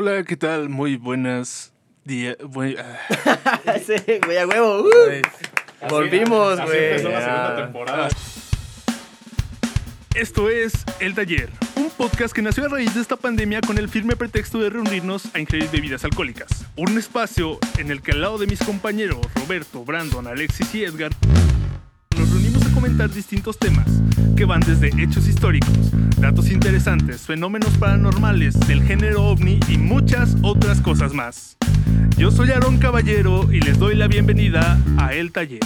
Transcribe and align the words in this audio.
Hola, 0.00 0.22
¿qué 0.22 0.36
tal? 0.36 0.68
Muy 0.68 0.96
buenas 0.96 1.72
días. 2.04 2.36
Ah, 2.46 3.74
sí, 3.84 3.94
güey, 4.24 4.38
a 4.38 4.46
huevo. 4.46 4.82
uh. 4.84 5.88
Volvimos, 5.90 6.56
Así 6.56 6.68
güey. 6.68 6.84
empezó 6.90 7.08
la 7.08 7.20
segunda 7.20 7.48
Ya. 7.56 7.56
temporada. 7.64 8.08
Esto 10.14 10.50
es 10.50 10.72
El 11.00 11.16
Taller, 11.16 11.50
un 11.74 11.90
podcast 11.90 12.32
que 12.32 12.42
nació 12.42 12.66
a 12.66 12.68
raíz 12.68 12.94
de 12.94 13.00
esta 13.00 13.16
pandemia 13.16 13.60
con 13.60 13.76
el 13.76 13.88
firme 13.88 14.14
pretexto 14.14 14.60
de 14.60 14.70
reunirnos 14.70 15.34
a 15.34 15.40
ingerir 15.40 15.68
bebidas 15.72 16.04
alcohólicas. 16.04 16.48
Un 16.76 16.96
espacio 16.96 17.58
en 17.78 17.90
el 17.90 18.00
que 18.00 18.12
al 18.12 18.20
lado 18.20 18.38
de 18.38 18.46
mis 18.46 18.60
compañeros 18.60 19.18
Roberto, 19.34 19.84
Brandon, 19.84 20.28
Alexis 20.28 20.72
y 20.76 20.84
Edgar 20.84 21.10
nos 22.16 22.30
reunimos 22.30 22.64
a 22.64 22.72
comentar 22.72 23.10
distintos 23.10 23.58
temas 23.58 23.86
que 24.36 24.44
van 24.44 24.60
desde 24.60 24.90
hechos 25.02 25.26
históricos, 25.26 25.90
datos 26.20 26.50
interesantes, 26.50 27.26
fenómenos 27.26 27.76
paranormales, 27.78 28.58
del 28.66 28.82
género 28.82 29.24
ovni 29.24 29.60
y 29.68 29.78
muchas 29.78 30.36
otras 30.42 30.80
cosas 30.80 31.12
más. 31.14 31.56
Yo 32.16 32.30
soy 32.30 32.50
Aarón 32.50 32.78
Caballero 32.78 33.52
y 33.52 33.60
les 33.60 33.78
doy 33.78 33.94
la 33.94 34.08
bienvenida 34.08 34.78
a 34.98 35.14
El 35.14 35.30
Taller. 35.30 35.60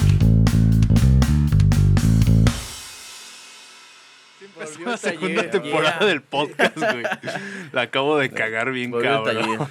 Volvió 4.55 4.85
la 4.85 4.97
segunda 4.97 5.35
taller, 5.35 5.51
temporada 5.51 5.99
yeah. 5.99 6.07
del 6.07 6.21
podcast, 6.21 6.77
güey. 6.77 7.03
La 7.71 7.81
acabo 7.81 8.17
de 8.17 8.29
cagar 8.29 8.71
bien 8.71 8.91
Volvió 8.91 9.23
cabrón. 9.23 9.67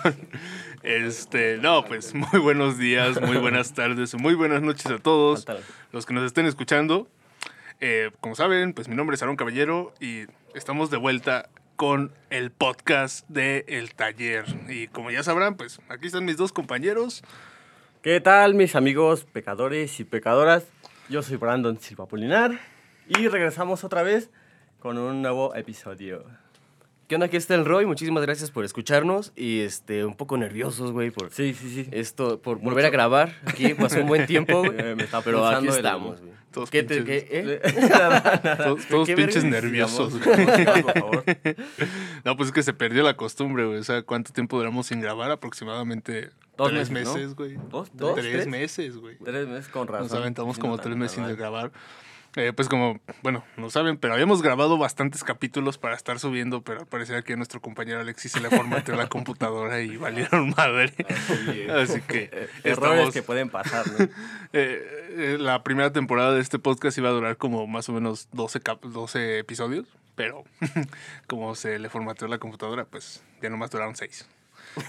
Este, 0.83 1.59
no, 1.59 1.85
pues 1.85 2.13
muy 2.13 2.41
buenos 2.41 2.77
días, 2.77 3.21
muy 3.21 3.37
buenas 3.37 3.73
tardes, 3.73 4.15
muy 4.17 4.35
buenas 4.35 4.63
noches 4.63 4.87
a 4.87 4.99
todos 4.99 5.47
los 5.93 6.07
que 6.07 6.15
nos 6.15 6.25
estén 6.25 6.47
escuchando. 6.47 7.09
Eh, 7.81 8.11
como 8.21 8.35
saben, 8.35 8.73
pues 8.73 8.89
mi 8.89 8.97
nombre 8.97 9.15
es 9.15 9.23
Aaron 9.23 9.37
Caballero 9.37 9.95
y 10.01 10.27
estamos 10.55 10.91
de 10.91 10.97
vuelta 10.97 11.49
con 11.77 12.13
el 12.31 12.51
podcast 12.51 13.27
de 13.29 13.65
El 13.69 13.95
Taller. 13.95 14.45
Y 14.69 14.89
como 14.89 15.11
ya 15.11 15.23
sabrán, 15.23 15.57
pues 15.57 15.81
aquí 15.89 16.07
están 16.07 16.25
mis 16.25 16.37
dos 16.37 16.53
compañeros. 16.53 17.23
¿Qué 18.03 18.21
tal, 18.21 18.55
mis 18.55 18.77
amigos 18.77 19.25
pecadores 19.25 19.99
y 20.01 20.05
pecadoras? 20.05 20.65
Yo 21.09 21.23
soy 21.23 21.37
Brandon 21.37 21.79
Silva 21.79 22.07
Polinar 22.07 22.59
y 23.09 23.29
regresamos 23.29 23.85
otra 23.85 24.03
vez 24.03 24.31
con 24.81 24.99
un 24.99 25.23
nuevo 25.23 25.55
episodio. 25.55 26.25
¿Qué 27.13 27.17
onda? 27.17 27.27
Aquí 27.27 27.37
está 27.37 27.55
el 27.57 27.67
Roy. 27.67 27.85
Muchísimas 27.85 28.23
gracias 28.23 28.51
por 28.51 28.65
escucharnos. 28.65 29.35
Y 29.37 29.61
este, 29.61 30.07
un 30.07 30.15
poco 30.15 30.39
nerviosos, 30.39 30.93
güey, 30.93 31.11
por 31.11 31.31
Sí, 31.31 31.53
sí, 31.53 31.69
sí. 31.85 31.89
esto, 31.93 32.41
por 32.41 32.59
volver 32.59 32.87
a 32.87 32.89
grabar. 32.89 33.37
Aquí 33.45 33.75
pasó 33.75 34.01
un 34.01 34.07
buen 34.07 34.25
tiempo, 34.25 34.61
güey. 34.65 34.81
Eh, 34.81 34.95
me 34.97 35.03
está 35.03 35.21
pero 35.21 35.47
aquí 35.47 35.69
estamos, 35.69 36.23
güey. 36.23 36.33
Todos 36.53 36.71
¿Qué 36.71 36.83
te, 36.83 37.03
pinches- 37.03 37.05
qué, 37.05 37.29
eh? 37.31 38.57
Todos, 38.65 38.87
todos 38.87 39.07
¿Qué 39.07 39.15
pinches 39.15 39.45
nerviosos. 39.45 40.19
Güey. 40.25 40.57
sigamos, 40.57 40.83
por 40.85 40.95
favor. 41.01 41.25
No, 42.25 42.35
pues 42.39 42.47
es 42.49 42.55
que 42.55 42.63
se 42.63 42.73
perdió 42.73 43.03
la 43.03 43.15
costumbre, 43.15 43.67
güey. 43.67 43.77
O 43.77 43.85
sea, 43.85 44.01
¿cuánto 44.05 44.33
tiempo 44.33 44.57
duramos 44.57 44.87
sin 44.87 45.03
grabar? 45.03 45.31
Aproximadamente 45.31 46.31
Dos 46.57 46.71
tres 46.71 46.91
meses, 46.91 47.29
¿no? 47.29 47.35
güey. 47.35 47.59
¿Dos? 47.69 47.91
Tres, 47.95 48.15
¿Tres? 48.15 48.47
meses, 48.47 48.97
güey. 48.97 49.19
Tres 49.23 49.47
meses 49.49 49.69
con 49.69 49.87
razón. 49.87 50.09
Nos 50.09 50.15
aventamos 50.15 50.59
como 50.59 50.77
no 50.77 50.83
tres 50.83 50.97
meses 50.97 51.17
sin 51.23 51.37
grabar. 51.37 51.73
Eh, 52.35 52.53
pues 52.55 52.67
como, 52.69 52.99
bueno, 53.23 53.45
no 53.59 53.69
saben, 53.69 53.99
pero 53.99 54.15
habíamos 54.15 54.41
grabado 54.41 54.79
bastantes 54.79 55.23
capítulos 55.23 55.77
para 55.77 55.95
estar 55.97 56.19
subiendo, 56.19 56.63
pero 56.63 56.81
al 56.81 56.87
parecer 56.87 57.17
aquí 57.17 57.35
a 57.35 57.37
nuestro 57.37 57.61
compañero 57.61 58.01
Alexis 58.01 58.33
se 58.33 58.41
le 58.41 58.49
formateó 58.49 58.97
la 58.97 59.07
computadora 59.09 59.83
y 59.83 59.99
valieron 59.99 60.55
madre. 60.57 60.95
Así 61.83 62.01
que 62.01 62.31
Eh, 62.33 62.49
Errores 62.65 62.93
estamos... 62.95 63.13
que 63.15 63.23
pueden 63.23 63.51
pasar, 63.51 63.85
¿no? 63.87 64.05
eh, 64.55 64.83
eh, 65.11 65.37
la 65.39 65.63
primera 65.63 65.93
temporada 65.93 66.33
de 66.33 66.41
este 66.41 66.59
podcast 66.59 66.97
iba 66.97 67.11
a 67.11 67.13
durar 67.13 67.37
como 67.37 67.67
más 67.67 67.91
o 67.91 67.93
menos 67.93 68.29
12, 68.33 68.61
cap- 68.61 68.83
12 68.83 69.39
episodios, 69.41 69.87
pero 70.15 70.45
como 71.27 71.55
se 71.55 71.79
le 71.79 71.91
formateó 71.91 72.29
la 72.29 72.39
computadora, 72.39 72.87
pues 72.87 73.23
ya 73.43 73.51
nomás 73.51 73.71
duraron 73.71 73.95
6. 73.95 74.27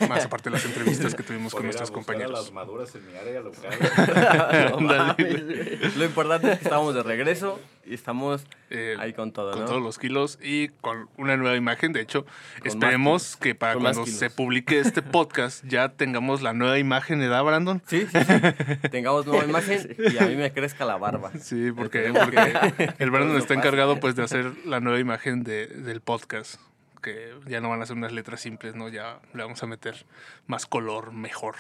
Más 0.08 0.26
aparte 0.26 0.50
de 0.50 0.56
las 0.56 0.66
entrevistas 0.66 1.14
que 1.16 1.24
tuvimos 1.24 1.54
con 1.54 1.64
nuestros 1.64 1.90
buscar 1.92 2.04
a 2.04 2.18
compañeros. 2.20 2.40
las 2.46 2.52
maduras 2.54 2.94
en 2.96 3.06
mi 3.06 3.16
área 3.16 3.42
local. 3.42 3.72
No 4.72 4.80
mames. 4.80 5.96
Lo 5.98 6.06
importante 6.06 6.52
es 6.52 6.60
que 6.60 6.64
estamos 6.66 6.94
de 6.96 7.04
regreso 7.04 7.60
y 7.86 7.94
estamos 7.94 8.46
Eh, 8.70 8.96
ahí 9.00 9.14
con 9.14 9.32
todo, 9.34 9.52
con 9.52 9.60
¿no? 9.62 9.66
todos 9.66 9.82
los 9.84 10.00
kilos 10.00 10.40
y 10.42 10.70
con 10.82 11.10
una 11.18 11.38
nueva 11.38 11.56
imagen. 11.56 11.94
De 11.94 12.02
hecho, 12.02 12.26
esperemos 12.64 13.36
que 13.36 13.56
para 13.56 13.74
Con 13.74 13.84
cuando 13.84 14.06
se 14.06 14.30
publique 14.30 14.80
este 14.80 15.02
podcast 15.04 15.64
ya 15.66 15.90
tengamos 15.90 16.42
la 16.42 16.54
nueva 16.54 16.80
imagen, 16.80 17.22
¿edad, 17.22 17.44
Brandon? 17.44 17.82
Sí, 17.88 18.08
sí, 18.12 18.18
sí. 18.20 18.90
Tengamos 18.90 19.26
nueva 19.26 19.44
imagen 19.46 19.96
y 20.00 20.18
a 20.18 20.26
mí 20.28 20.36
me 20.36 20.52
crezca 20.54 20.86
la 20.86 20.98
barba. 20.98 21.32
Sí, 21.40 21.72
porque, 21.72 22.12
porque 22.14 22.94
el 23.00 23.12
Brandon 23.12 23.38
está 23.38 23.54
encargado 23.54 24.00
pues 24.00 24.16
de 24.16 24.24
hacer 24.24 24.52
la 24.66 24.80
nueva 24.80 25.00
imagen 25.00 25.44
de, 25.44 25.68
del 25.68 26.02
podcast. 26.02 26.60
Que 27.04 27.36
ya 27.48 27.62
no 27.62 27.70
van 27.70 27.82
a 27.82 27.86
ser 27.86 27.96
unas 27.98 28.12
letras 28.12 28.42
simples, 28.42 28.74
¿no? 28.74 28.90
Ya 28.90 29.20
le 29.36 29.44
vamos 29.44 29.62
a 29.62 29.68
meter 29.68 30.06
más 30.48 30.66
color, 30.66 31.12
mejor 31.12 31.56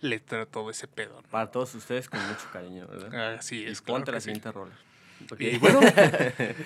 letra, 0.00 0.44
todo 0.44 0.68
ese 0.70 0.86
pedo. 0.88 1.22
¿no? 1.22 1.28
Para 1.30 1.50
todos 1.50 1.74
ustedes 1.74 2.10
con 2.10 2.20
mucho 2.26 2.46
cariño, 2.52 2.86
¿verdad? 2.86 3.34
Así 3.36 3.62
Y 3.62 3.66
es, 3.66 3.80
claro 3.80 3.98
ponte 4.00 4.12
la 4.12 4.20
sí. 4.20 4.24
siguiente 4.24 4.52
rola. 4.52 4.72
Y 5.38 5.56
bueno, 5.58 5.80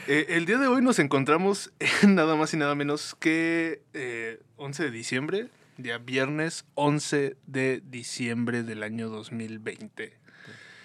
eh, 0.08 0.26
el 0.30 0.46
día 0.46 0.58
de 0.58 0.66
hoy 0.66 0.82
nos 0.82 0.98
encontramos 0.98 1.70
en 2.02 2.14
nada 2.16 2.34
más 2.34 2.52
y 2.54 2.56
nada 2.56 2.74
menos 2.74 3.14
que 3.20 3.82
eh, 3.92 4.40
11 4.56 4.84
de 4.84 4.90
diciembre, 4.90 5.48
día 5.76 5.98
viernes 5.98 6.64
11 6.74 7.36
de 7.46 7.82
diciembre 7.84 8.62
del 8.64 8.82
año 8.82 9.08
2020. 9.10 10.16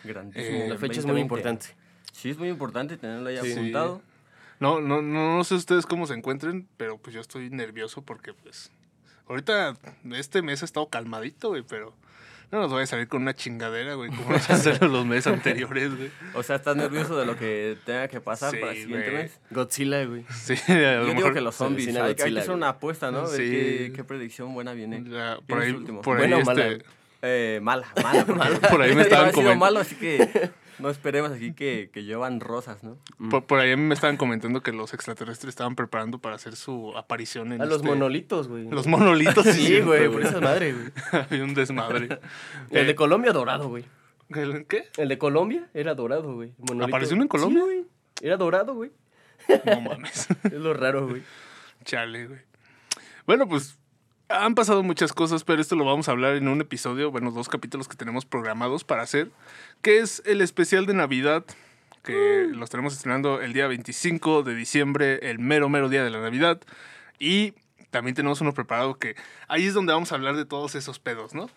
Grandísimo. 0.04 0.58
Eh, 0.58 0.68
La 0.68 0.78
fecha 0.78 1.00
es 1.00 1.06
muy 1.06 1.22
2020. 1.22 1.22
importante. 1.22 1.66
Sí, 2.12 2.30
es 2.30 2.38
muy 2.38 2.50
importante 2.50 2.98
tenerlo 2.98 3.30
ahí 3.30 3.40
Sí. 3.42 3.54
apuntado. 3.54 4.02
No, 4.64 4.80
no, 4.80 5.02
no, 5.02 5.38
no 5.38 5.44
sé 5.44 5.56
ustedes 5.56 5.86
cómo 5.86 6.08
se 6.08 6.14
encuentren, 6.14 6.68
pero 6.78 6.98
pues 6.98 7.14
yo 7.14 7.20
estoy 7.22 7.50
nervioso 7.50 8.02
porque 8.02 8.34
pues 8.34 8.72
ahorita 9.28 9.76
este 10.14 10.42
mes 10.42 10.62
ha 10.62 10.66
estado 10.66 10.88
calmadito, 10.88 11.50
güey, 11.50 11.64
pero 11.68 11.94
no 12.52 12.60
nos 12.60 12.72
vaya 12.72 12.84
a 12.84 12.88
salir 12.88 13.08
con 13.10 13.24
una 13.24 13.34
chingadera, 13.34 13.96
güey, 13.96 14.10
como 14.12 14.30
nos 14.32 14.50
hacen 14.50 14.78
los 14.92 15.06
meses 15.06 15.28
anteriores, 15.34 15.96
güey. 15.98 16.12
O 16.34 16.44
sea, 16.44 16.56
¿estás 16.58 16.76
nervioso 16.78 17.18
de 17.20 17.26
lo 17.26 17.36
que 17.38 17.78
tenga 17.86 18.08
que 18.08 18.22
pasar 18.22 18.52
Sí, 18.52 18.58
para 18.58 18.72
el 18.72 18.78
siguiente 18.78 19.10
güey. 19.12 19.24
mes? 19.24 19.40
Godzilla, 19.52 20.06
güey. 20.06 20.24
Sí, 20.32 20.54
a 20.72 20.74
lo 20.74 20.80
Yo 20.80 21.02
digo 21.08 21.16
mejor 21.16 21.34
que 21.34 21.42
los 21.42 21.56
zombies. 21.56 21.88
Hay, 21.90 21.98
hay 21.98 22.16
que 22.16 22.22
Godzilla, 22.24 22.42
hacer 22.42 22.54
una 22.54 22.70
apuesta, 22.70 23.12
¿no? 23.12 23.28
Sí. 23.28 23.38
qué, 23.38 23.92
qué 23.96 24.04
predicción 24.06 24.54
buena 24.54 24.72
viene. 24.74 25.04
ya, 25.10 25.36
¿Quién 25.36 25.48
por 25.48 25.60
ahí, 25.60 25.74
por 25.74 26.18
ahí, 26.22 26.30
Bueno 26.30 26.38
este, 26.38 26.46
mala. 26.46 26.78
Eh, 27.24 27.60
mala, 27.62 27.88
mala. 28.04 28.26
porque- 28.26 28.68
Por 28.70 28.82
ahí 28.82 28.96
me 28.96 29.02
estaban 29.02 29.32
comentando. 29.32 29.60
malo, 29.60 29.80
así 29.80 29.96
que 29.96 30.52
no 30.80 30.90
esperemos 30.90 31.32
aquí 31.32 31.54
que, 31.54 31.90
que 31.94 32.04
llevan 32.04 32.40
rosas, 32.40 32.84
¿no? 32.84 32.98
Por, 33.30 33.46
por 33.46 33.60
ahí 33.60 33.76
me 33.78 33.94
estaban 33.94 34.18
comentando 34.18 34.62
que 34.62 34.72
los 34.72 34.94
extraterrestres 34.94 35.50
estaban 35.50 35.76
preparando 35.76 36.20
para 36.20 36.36
hacer 36.36 36.56
su 36.56 36.96
aparición 36.98 37.52
en 37.54 37.62
A 37.62 37.66
los 37.66 37.78
este- 37.78 37.88
monolitos, 37.88 38.48
güey. 38.48 38.70
Los 38.70 38.88
monolitos, 38.88 39.46
Sí, 39.46 39.82
güey, 39.82 40.10
por 40.10 40.22
esa 40.24 40.40
madre, 40.42 40.74
güey. 40.74 40.86
Había 41.30 41.44
un 41.44 41.54
desmadre. 41.54 42.20
El 42.72 42.78
Eh, 42.80 42.86
de 42.86 42.96
Colombia 42.96 43.32
dorado, 43.34 43.70
güey. 43.70 43.86
¿el 44.30 44.66
¿Qué? 44.66 44.90
El 44.98 45.10
de 45.10 45.18
Colombia 45.18 45.70
era 45.74 45.94
dorado, 45.96 46.34
güey. 46.36 46.54
Monolito. 46.58 46.86
¿Apareció 46.86 47.16
uno 47.16 47.24
en 47.24 47.30
Colombia? 47.30 47.60
Sí, 47.60 47.66
güey. 47.66 47.86
Era 48.22 48.38
dorado, 48.38 48.74
güey. 48.74 48.92
No 49.66 49.82
mames. 49.82 50.28
Es 50.46 50.54
lo 50.54 50.74
raro, 50.74 51.08
güey. 51.08 51.22
Chale, 51.84 52.28
güey. 52.28 52.40
Bueno, 53.26 53.48
pues 53.48 53.78
han 54.34 54.56
pasado 54.56 54.84
muchas 54.84 55.14
cosas, 55.14 55.44
pero 55.44 55.62
esto 55.62 55.76
lo 55.76 55.86
vamos 55.86 56.08
a 56.08 56.12
hablar 56.12 56.36
en 56.36 56.48
un 56.48 56.62
episodio, 56.62 57.12
bueno, 57.12 57.32
dos 57.32 57.50
capítulos 57.50 57.88
que 57.88 57.96
tenemos 57.96 58.26
programados 58.26 58.84
para 58.84 59.04
hacer, 59.04 59.30
que 59.82 60.00
es 60.00 60.24
el 60.26 60.42
especial 60.42 60.86
de 60.86 60.94
Navidad, 60.94 61.46
que 62.04 62.48
lo 62.52 62.64
estaremos 62.64 62.94
estrenando 62.94 63.42
el 63.42 63.54
día 63.54 63.68
25 63.68 64.44
de 64.44 64.56
diciembre, 64.56 65.30
el 65.30 65.40
mero, 65.40 65.70
mero 65.70 65.88
día 65.88 66.04
de 66.04 66.10
la 66.10 66.20
Navidad. 66.20 66.60
Y 67.20 67.54
también 67.92 68.16
tenemos 68.16 68.42
uno 68.42 68.54
preparado 68.54 68.96
que 68.96 69.16
ahí 69.48 69.66
es 69.66 69.74
donde 69.74 69.94
vamos 69.94 70.12
a 70.12 70.16
hablar 70.16 70.36
de 70.36 70.46
todos 70.46 70.76
esos 70.76 71.00
pedos, 71.00 71.34
¿no? 71.34 71.50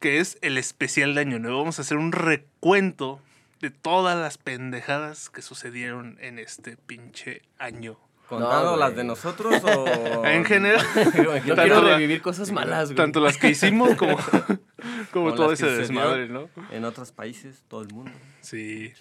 Que 0.00 0.20
es 0.20 0.38
el 0.40 0.56
especial 0.58 1.14
de 1.14 1.20
Año 1.20 1.38
Nuevo. 1.38 1.58
Vamos 1.58 1.78
a 1.78 1.82
hacer 1.82 1.98
un 1.98 2.12
recuento 2.12 3.20
de 3.60 3.70
todas 3.70 4.18
las 4.18 4.38
pendejadas 4.38 5.28
que 5.28 5.42
sucedieron 5.42 6.16
en 6.20 6.38
este 6.38 6.76
pinche 6.76 7.42
año. 7.58 7.98
¿Contando 8.28 8.76
las 8.76 8.96
de 8.96 9.04
nosotros 9.04 9.62
o...? 9.64 10.24
En 10.26 10.44
general, 10.44 10.84
No 10.94 11.02
Tanto 11.14 11.54
quiero 11.54 11.82
la- 11.82 11.94
revivir 11.96 12.22
cosas 12.22 12.50
malas, 12.50 12.86
güey. 12.88 12.96
tanto 12.96 13.20
las 13.20 13.36
que 13.36 13.50
hicimos 13.50 13.94
como, 13.96 14.16
como 15.12 15.12
Como 15.12 15.34
todo 15.34 15.48
que 15.48 15.54
ese 15.54 15.66
desmadre, 15.66 16.28
¿no? 16.28 16.48
En 16.70 16.84
otros 16.84 17.12
países, 17.12 17.62
todo 17.68 17.82
el 17.82 17.88
mundo. 17.88 18.10
Sí. 18.40 18.92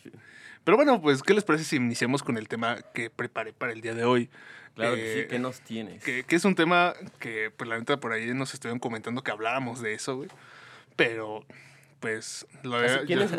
Pero 0.63 0.78
bueno, 0.78 1.01
pues, 1.01 1.24
¿qué 1.24 1.34
les 1.34 1.44
parece 1.44 1.63
si 1.66 1.78
iniciamos 1.78 2.24
con 2.24 2.38
el 2.38 2.48
tema 2.48 2.78
que 2.94 3.10
preparé 3.10 3.54
para 3.54 3.72
el 3.72 3.81
día 3.81 3.94
de 3.95 4.04
hoy? 4.04 4.30
Claro 4.75 4.95
que 4.95 5.19
Eh, 5.19 5.22
sí, 5.24 5.28
¿qué 5.30 5.40
nos 5.40 5.62
tienes? 5.62 6.04
Que, 6.04 6.24
que 6.24 6.36
es 6.36 6.45
un 6.45 6.56
tema 6.56 6.94
que, 7.19 7.51
pues, 7.56 7.69
la 7.69 7.78
neta, 7.80 7.98
por 7.98 8.13
ahí 8.13 8.34
nos 8.34 8.54
estuvieron 8.54 8.80
comentando 8.80 9.24
que 9.24 9.31
habláramos 9.31 9.81
de 9.81 9.94
eso, 9.94 10.18
güey. 10.18 10.30
Pero, 10.95 11.45
pues, 12.01 12.45
lo 12.63 12.86
yo- 12.86 13.06
¿Quién 13.06 13.19
es? 13.21 13.31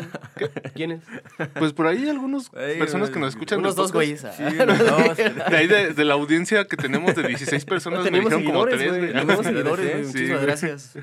¿Quién 0.73 0.91
es? 0.93 1.01
Pues 1.59 1.73
por 1.73 1.85
ahí 1.85 2.09
algunas 2.09 2.49
personas 2.49 3.11
que 3.11 3.19
nos 3.19 3.29
escuchan. 3.35 3.59
Unos 3.59 3.75
dos 3.75 3.91
güeyes. 3.91 4.25
ah. 4.25 4.33
Sí, 4.35 4.43
los 4.43 4.79
dos. 4.79 5.17
De 5.17 5.57
ahí 5.57 5.67
de, 5.67 5.93
de 5.93 6.05
la 6.05 6.15
audiencia 6.15 6.65
que 6.65 6.77
tenemos 6.77 7.13
de 7.15 7.27
16 7.27 7.65
personas, 7.65 7.99
me 7.99 8.05
tenemos 8.05 8.31
dijeron 8.33 8.51
como 8.51 8.65
seguidores, 8.69 8.99
tres. 8.99 9.13
Tenemos 9.13 9.45
seguidores. 9.45 10.07
Sí, 10.07 10.13
Muchísimas 10.13 10.41
gracias. 10.41 10.93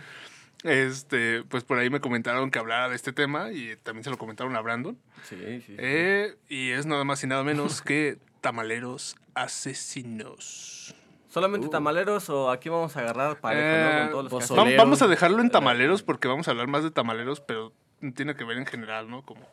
Este, 0.63 1.43
pues 1.45 1.65
por 1.65 1.79
ahí 1.79 1.89
me 1.89 2.01
comentaron 2.01 2.51
que 2.51 2.59
hablara 2.59 2.89
de 2.91 2.97
este 2.97 3.13
tema 3.15 3.51
y 3.53 3.77
también 3.83 4.05
se 4.05 4.11
lo 4.11 4.19
comentaron 4.19 4.55
a 4.57 4.61
Brandon. 4.61 4.99
Sí, 5.29 5.63
sí. 5.67 5.75
Eh, 5.79 6.35
y 6.49 6.71
es 6.71 6.85
nada 6.87 7.05
más 7.05 7.23
y 7.25 7.27
nada 7.29 7.45
menos 7.45 7.81
que 7.81 8.19
tamaleros 8.43 9.17
asesinos. 9.35 10.95
¿Solamente 11.31 11.69
tamaleros 11.69 12.29
o 12.29 12.51
aquí 12.51 12.69
vamos 12.69 12.97
a 12.97 13.01
agarrar 13.01 13.41
parejo, 13.41 13.63
¿no? 13.67 13.71
Eh, 13.71 14.01
Con 14.03 14.11
todos 14.11 14.25
los 14.25 14.31
pues, 14.33 14.49
que 14.49 14.55
Va- 14.55 14.61
hacen? 14.63 14.65
Solero. 14.67 14.83
vamos 14.83 15.03
a 15.03 15.07
dejarlo 15.09 15.41
en 15.41 15.51
tamaleros 15.51 16.03
porque 16.03 16.29
vamos 16.29 16.49
a 16.49 16.51
hablar 16.51 16.67
más 16.67 16.83
de 16.83 16.91
tamaleros, 16.91 17.41
pero 17.41 17.73
tiene 18.15 18.35
que 18.35 18.45
ver 18.45 18.59
en 18.59 18.67
general, 18.67 19.09
¿no? 19.09 19.23
Como 19.23 19.47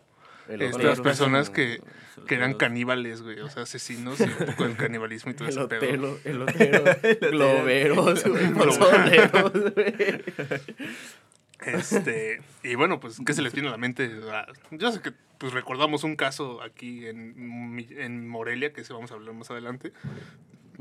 estas 0.49 1.01
personas 1.01 1.49
que, 1.49 1.81
que 2.25 2.35
eran 2.35 2.53
caníbales, 2.53 3.21
güey, 3.21 3.39
o 3.41 3.49
sea, 3.49 3.63
asesinos 3.63 4.19
y 4.21 4.23
un 4.23 4.31
poco 4.47 4.63
del 4.63 4.77
canibalismo 4.77 5.31
y 5.31 5.35
todo 5.35 5.49
ese 5.49 5.67
pedo. 5.67 6.17
Elotero, 6.23 6.85
eloteros, 7.21 8.23
globeros, 8.23 8.23
güey. 9.75 10.23
Este, 11.59 12.41
y 12.63 12.75
bueno, 12.75 12.99
pues, 12.99 13.19
¿qué 13.25 13.33
se 13.33 13.41
les 13.41 13.51
viene 13.53 13.67
a 13.67 13.71
la 13.71 13.77
mente? 13.77 14.11
Ah, 14.31 14.45
Yo 14.71 14.91
sé 14.91 15.01
que 15.01 15.11
pues 15.37 15.53
recordamos 15.53 16.03
un 16.03 16.15
caso 16.15 16.61
aquí 16.61 17.07
en, 17.07 17.85
en 17.97 18.27
Morelia, 18.27 18.73
que 18.73 18.83
se 18.83 18.93
vamos 18.93 19.11
a 19.11 19.15
hablar 19.15 19.33
más 19.33 19.49
adelante. 19.51 19.91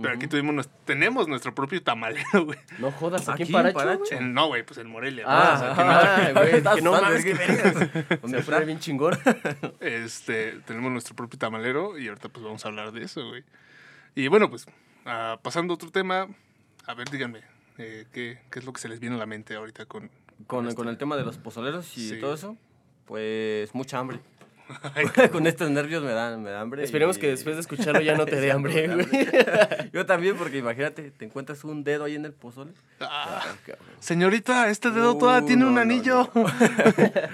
Pero 0.00 0.14
aquí 0.14 0.26
tuvimos, 0.26 0.68
tenemos 0.84 1.26
nuestro 1.26 1.54
propio 1.54 1.82
tamalero, 1.82 2.44
güey. 2.44 2.58
No 2.78 2.90
jodas, 2.92 3.28
aquí 3.28 3.44
en 3.44 3.52
Paracho, 3.52 3.78
Paracho. 3.78 4.14
En- 4.14 4.34
no, 4.34 4.48
güey, 4.48 4.62
pues 4.62 4.78
en 4.78 4.88
Morelia. 4.88 5.24
Ah, 5.26 5.74
ah, 5.78 6.32
güey, 6.34 6.62
que 6.62 6.82
no 6.82 6.92
mames, 6.92 7.24
que- 7.24 7.32
vergas. 7.34 7.74
Se 8.30 8.42
pone 8.42 8.64
bien 8.66 8.78
chingón. 8.78 9.18
Este, 9.80 10.52
tenemos 10.66 10.92
nuestro 10.92 11.14
propio 11.16 11.38
tamalero 11.38 11.98
y 11.98 12.08
ahorita 12.08 12.28
pues 12.28 12.44
vamos 12.44 12.64
a 12.64 12.68
hablar 12.68 12.92
de 12.92 13.04
eso, 13.04 13.26
güey. 13.28 13.44
Y 14.14 14.28
bueno, 14.28 14.50
pues, 14.50 14.66
ah, 15.06 15.38
pasando 15.42 15.72
a 15.72 15.76
otro 15.76 15.90
tema, 15.90 16.26
a 16.86 16.94
ver, 16.94 17.08
díganme, 17.10 17.40
eh, 17.78 18.06
¿qué, 18.12 18.38
qué 18.50 18.58
es 18.58 18.64
lo 18.64 18.72
que 18.72 18.80
se 18.80 18.88
les 18.88 19.00
viene 19.00 19.16
a 19.16 19.18
la 19.18 19.26
mente 19.26 19.54
ahorita 19.54 19.86
con... 19.86 20.10
Con, 20.46 20.64
este? 20.66 20.76
con 20.76 20.88
el 20.88 20.98
tema 20.98 21.16
de 21.16 21.24
los 21.24 21.38
pozoleros 21.38 21.96
y 21.96 22.08
Sí. 22.10 22.20
todo 22.20 22.34
eso, 22.34 22.56
pues 23.06 23.74
mucha 23.74 23.98
hambre. 23.98 24.20
Ay, 24.94 25.28
con 25.30 25.46
estos 25.46 25.70
nervios 25.70 26.02
me 26.02 26.10
dan, 26.12 26.42
me 26.42 26.50
da 26.50 26.60
hambre. 26.60 26.82
Esperemos 26.82 27.16
y- 27.16 27.20
que 27.20 27.28
después 27.28 27.54
de 27.56 27.60
escucharlo 27.60 28.00
ya 28.00 28.16
no 28.16 28.24
te 28.26 28.36
dé 28.40 28.50
hambre, 28.52 28.88
güey. 28.88 29.06
Yo 29.92 30.06
también, 30.06 30.36
porque 30.36 30.58
imagínate, 30.58 31.10
te 31.12 31.24
encuentras 31.24 31.62
un 31.64 31.84
dedo 31.84 32.04
ahí 32.04 32.16
en 32.16 32.24
el 32.24 32.32
pozole. 32.32 32.72
ah, 33.00 33.42
señorita, 34.00 34.68
este 34.68 34.90
dedo 34.90 35.14
Uh, 35.14 35.18
todavía 35.18 35.46
tiene 35.46 35.62
no, 35.62 35.68
un 35.68 35.74
no, 35.76 35.80
anillo. 35.82 36.30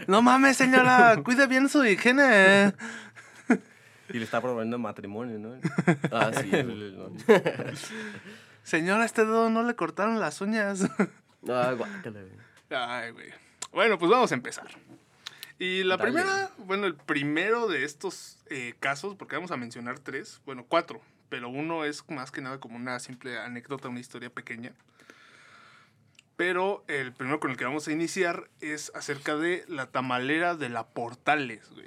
No, 0.07 0.21
mames, 0.23 0.57
señora, 0.59 1.17
cuide 1.25 1.47
bien 1.47 1.69
su 1.69 1.85
higiene. 1.85 2.75
Y 4.11 4.19
le 4.19 4.25
está 4.25 4.41
proponiendo 4.43 4.79
matrimonio, 4.79 5.39
¿no? 5.39 5.55
Ah, 6.11 6.31
sí. 6.39 6.51
Señora, 8.63 9.05
este 9.05 9.25
dedo 9.25 9.49
no 9.51 9.63
le 9.63 9.75
cortaron 9.75 10.21
las 10.21 10.41
uñas. 10.41 10.87
Ah, 11.49 11.73
guácala. 11.77 12.21
Ay, 12.71 13.11
güey. 13.13 13.31
Bueno, 13.73 13.99
pues 13.99 14.11
vamos 14.11 14.31
a 14.31 14.35
empezar. 14.35 14.67
Y 15.63 15.85
la 15.85 15.97
Dale. 15.97 16.11
primera, 16.11 16.51
bueno, 16.59 16.87
el 16.87 16.97
primero 16.97 17.69
de 17.69 17.85
estos 17.85 18.37
eh, 18.51 18.75
casos, 18.81 19.15
porque 19.15 19.37
vamos 19.37 19.53
a 19.53 19.57
mencionar 19.57 20.01
tres, 20.01 20.41
bueno, 20.45 20.65
cuatro, 20.69 21.01
pero 21.29 21.49
uno 21.49 21.85
es 21.85 22.03
más 22.11 22.33
que 22.33 22.41
nada 22.41 22.59
como 22.59 22.75
una 22.75 22.99
simple 22.99 23.39
anécdota, 23.39 23.89
una 23.89 24.01
historia 24.01 24.29
pequeña. 24.29 24.73
Pero 26.35 26.83
el 26.89 27.13
primero 27.13 27.39
con 27.39 27.53
el 27.53 27.57
que 27.57 27.65
vamos 27.65 27.87
a 27.87 27.93
iniciar 27.93 28.49
es 28.61 28.91
acerca 28.97 29.37
de 29.37 29.65
la 29.69 29.87
tamalera 29.87 30.57
de 30.57 30.69
la 30.69 30.89
Portales, 30.89 31.71
güey. 31.71 31.87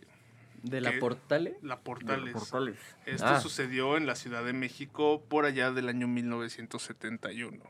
¿De 0.63 0.79
la 0.79 0.91
¿Qué? 0.93 0.99
Portale? 0.99 1.57
La 1.61 1.79
Portales. 1.81 2.31
Portales. 2.33 2.79
Esto 3.05 3.27
Ah. 3.27 3.41
sucedió 3.41 3.97
en 3.97 4.07
la 4.07 4.15
Ciudad 4.15 4.45
de 4.45 4.53
México 4.53 5.21
por 5.27 5.43
allá 5.43 5.71
del 5.71 5.89
año 5.89 6.07
1971. 6.07 7.61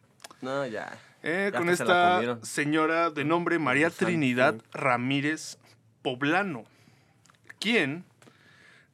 No, 0.41 0.67
ya. 0.67 0.97
Eh, 1.23 1.49
Ya 1.51 1.57
con 1.57 1.67
se 1.67 1.73
esta 1.73 2.37
señora 2.43 3.09
de 3.09 3.25
nombre 3.25 3.57
María. 3.57 3.89
Trinidad 3.89 4.55
Ramírez 4.71 5.57
Poblano, 6.05 6.65
quien 7.59 8.03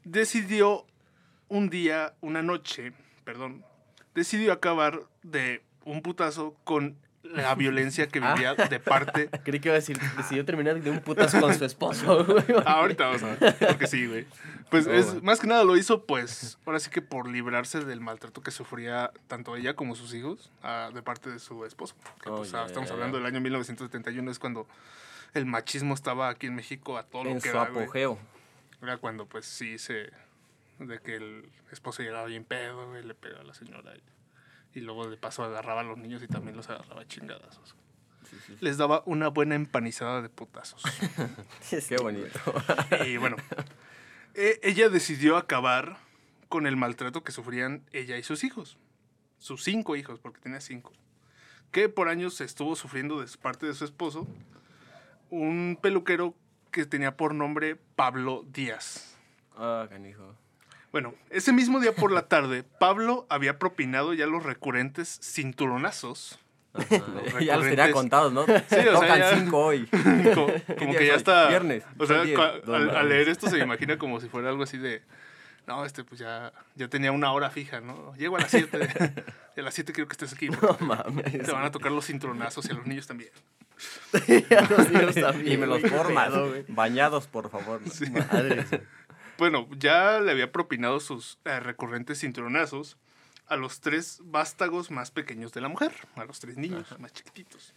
decidió 0.06 0.86
un 1.50 1.70
día, 1.70 2.14
una 2.22 2.42
noche, 2.42 2.94
perdón, 3.26 3.66
decidió 4.16 4.54
acabar 4.54 5.02
de 5.22 5.62
un 5.84 6.02
putazo 6.02 6.56
con 6.64 6.96
la 7.24 7.54
violencia 7.56 8.08
que 8.08 8.20
Ah. 8.24 8.34
vivía 8.34 8.56
de 8.56 8.80
parte... 8.80 9.30
Creí 9.44 9.60
que 9.60 9.68
iba 9.68 9.74
a 9.76 9.80
decir, 9.80 10.00
decidió 10.16 10.46
terminar 10.46 10.82
de 10.82 10.90
un 10.90 11.02
putazo 11.02 11.42
con 11.42 11.54
su 11.54 11.66
esposo, 11.66 12.24
güey. 12.26 12.46
Ah, 12.66 12.80
ahorita 12.80 13.06
vamos 13.08 13.24
a 13.24 13.36
ver, 13.36 13.56
porque 13.60 13.88
sí, 13.88 14.08
güey. 14.08 14.26
Pues 14.70 14.88
No, 14.88 14.94
es, 14.94 15.22
más 15.22 15.42
que 15.42 15.48
nada 15.48 15.66
lo 15.66 15.76
hizo, 15.76 16.06
pues, 16.06 16.58
ahora 16.66 16.80
sí 16.80 16.90
que 16.90 17.02
por 17.02 17.28
librarse 17.28 17.84
del 17.84 18.00
maltrato 18.00 18.42
que 18.42 18.52
sufría 18.52 19.12
tanto 19.28 19.58
ella 19.58 19.74
como 19.76 19.96
sus 19.96 20.14
hijos 20.14 20.50
ah, 20.64 20.92
de 20.94 21.02
parte 21.02 21.30
de 21.30 21.40
su 21.40 21.66
esposo. 21.66 21.94
Que, 22.24 22.30
Oh, 22.30 22.38
pues, 22.38 22.54
ya, 22.54 22.64
ah, 22.64 22.68
estamos 22.68 22.88
ya, 22.88 22.94
hablando 22.96 23.18
ya. 23.18 23.26
del 23.26 23.34
año 23.34 23.42
1971, 23.42 24.32
es 24.32 24.40
cuando 24.40 24.66
el 25.34 25.46
machismo 25.46 25.94
estaba 25.94 26.30
aquí 26.30 26.48
en 26.48 26.56
México 26.56 26.98
a 26.98 27.04
todo 27.04 27.24
lo 27.26 27.34
que 27.36 27.42
su 27.42 27.58
güey. 27.58 27.62
apogeo. 27.84 28.18
Era 28.82 28.98
cuando, 28.98 29.26
pues, 29.28 29.46
sí 29.46 29.78
se... 29.78 30.12
De 30.80 31.00
que 31.00 31.16
el 31.16 31.52
esposo 31.72 32.02
llegaba 32.02 32.26
bien 32.26 32.44
pedo, 32.44 32.88
güey, 32.90 33.04
le 33.04 33.14
pegaba 33.14 33.42
a 33.42 33.46
la 33.46 33.54
señora. 33.54 33.94
Y, 33.96 34.80
y 34.80 34.82
luego 34.82 35.08
de 35.10 35.18
paso 35.18 35.44
agarraba 35.44 35.82
a 35.82 35.84
los 35.84 35.98
niños 35.98 36.24
y 36.24 36.28
también 36.28 36.58
los 36.58 36.70
agarraba 36.70 37.02
a 37.02 37.08
chingadazos. 37.08 37.76
Les 38.62 38.78
daba 38.78 39.04
una 39.06 39.28
buena 39.28 39.56
empanizada 39.56 40.22
de 40.22 40.30
putazos. 40.30 40.82
Qué 41.70 41.98
bonito. 41.98 42.40
Y 43.06 43.18
bueno, 43.18 43.36
e- 44.34 44.60
ella 44.64 44.90
decidió 44.90 45.38
acabar 45.38 45.98
con 46.48 46.66
el 46.66 46.78
maltrato 46.78 47.24
que 47.24 47.32
sufrían 47.32 47.84
ella 47.92 48.18
y 48.18 48.24
sus 48.24 48.44
hijos. 48.44 48.78
Sus 49.38 49.64
cinco 49.64 49.96
hijos, 49.96 50.20
porque 50.20 50.40
tenía 50.40 50.62
cinco. 50.62 50.94
Que 51.72 51.90
por 51.90 52.08
años 52.08 52.40
estuvo 52.42 52.76
sufriendo 52.76 53.20
de 53.22 53.28
parte 53.38 53.66
de 53.66 53.74
su 53.74 53.86
esposo. 53.86 54.28
Un 55.32 55.80
peluquero 55.82 56.36
que 56.72 56.86
tenía 56.86 57.16
por 57.18 57.34
nombre 57.34 57.78
Pablo 57.96 58.46
Díaz. 58.52 59.16
Ah, 59.58 59.88
canijo. 59.90 60.36
Bueno, 60.92 61.16
ese 61.30 61.54
mismo 61.54 61.80
día 61.80 61.96
por 61.96 62.12
la 62.12 62.28
tarde, 62.28 62.64
Pablo 62.64 63.26
había 63.30 63.58
propinado 63.58 64.14
ya 64.14 64.26
los 64.28 64.44
recurrentes 64.44 65.20
cinturonazos. 65.24 66.38
Ajá. 66.74 67.02
ya 67.42 67.56
los 67.56 67.66
tenía 67.66 67.92
contados, 67.94 68.34
¿no? 68.34 68.42
o 68.42 68.46
sea, 68.70 68.92
Tocan 68.92 69.20
ya- 69.20 69.36
cinco 69.38 69.58
hoy. 69.66 69.88
como, 70.78 70.94
que 70.94 71.08
ya 71.08 71.16
está. 71.16 71.48
Viernes. 71.48 71.86
O 71.98 72.06
sea, 72.06 72.24
diez. 72.24 72.38
al, 72.38 73.08
leer 73.08 73.30
esto 73.30 73.50
se 73.50 73.60
imagina 73.60 73.98
como 73.98 74.20
si 74.20 74.28
fuera 74.28 74.50
algo 74.50 74.64
así 74.64 74.78
de. 74.78 75.02
No, 75.66 75.86
este 75.86 76.04
pues 76.04 76.20
ya, 76.20 76.52
ya 76.76 76.90
tenía 76.90 77.14
una 77.14 77.32
hora 77.32 77.50
fija, 77.52 77.80
¿no? 77.80 78.14
Llego 78.16 78.36
a 78.36 78.40
las 78.42 78.52
7. 78.52 79.24
y 79.56 79.60
a 79.60 79.64
las 79.64 79.74
7 79.74 79.94
quiero 79.94 80.08
que 80.10 80.14
estés 80.14 80.34
aquí. 80.34 80.50
No 80.50 80.78
mames. 80.82 81.32
Te 81.32 81.52
van 81.52 81.64
a 81.64 81.72
tocar 81.72 81.92
los 81.94 82.08
cintronazos 82.08 82.66
y 82.66 82.72
a 82.72 82.74
los 82.74 82.86
niños 82.86 83.08
también. 83.08 83.30
A 84.14 84.70
los 84.70 84.90
niños 84.92 85.16
también, 85.16 85.54
Y 85.54 85.58
me 85.58 85.68
los 85.68 85.82
formas. 85.82 86.34
Bañados, 86.68 87.28
por 87.28 87.50
favor. 87.50 87.82
Madre. 88.12 88.66
Bueno, 89.38 89.68
ya 89.78 90.20
le 90.20 90.32
había 90.32 90.52
propinado 90.52 91.00
sus 91.00 91.40
eh, 91.46 91.60
recurrentes 91.60 92.20
cintronazos 92.20 92.98
a 93.48 93.56
los 93.56 93.82
tres 93.82 94.20
vástagos 94.24 94.92
más 94.92 95.12
pequeños 95.12 95.52
de 95.52 95.62
la 95.62 95.68
mujer, 95.68 95.92
a 96.16 96.26
los 96.26 96.40
tres 96.40 96.58
niños 96.58 96.88
más 97.00 97.12
chiquititos, 97.12 97.74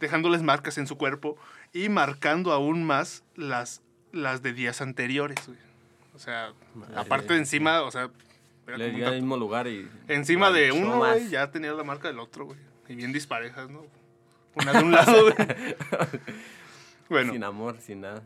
dejándoles 0.00 0.42
marcas 0.42 0.78
en 0.78 0.86
su 0.86 0.96
cuerpo 0.96 1.36
y 1.72 1.88
marcando 1.88 2.52
aún 2.52 2.82
más 2.84 3.24
las, 3.34 3.82
las 4.12 4.42
de 4.42 4.52
días 4.52 4.80
anteriores. 4.80 5.36
güey. 5.46 5.58
O 6.14 6.18
sea, 6.18 6.52
Madre 6.74 6.94
aparte 6.96 7.34
de 7.34 7.40
encima, 7.40 7.82
o 7.82 7.90
sea, 7.90 8.10
era 8.66 8.78
Le 8.78 8.90
como 8.90 8.98
un 9.02 9.08
al 9.08 9.14
mismo 9.16 9.36
lugar 9.36 9.68
y. 9.68 9.88
encima 10.08 10.50
de 10.50 10.72
uno, 10.72 10.96
güey, 10.98 11.28
ya 11.28 11.50
tenía 11.50 11.72
la 11.72 11.84
marca 11.84 12.08
del 12.08 12.18
otro, 12.18 12.46
güey. 12.46 12.58
Y 12.88 12.94
bien 12.94 13.12
disparejas, 13.12 13.68
¿no? 13.68 13.84
Una 14.56 14.72
de 14.72 14.82
un 14.84 14.92
lado. 14.92 15.26
Bueno, 17.08 17.32
Sin 17.32 17.44
amor, 17.44 17.80
sin 17.80 18.00
nada. 18.00 18.20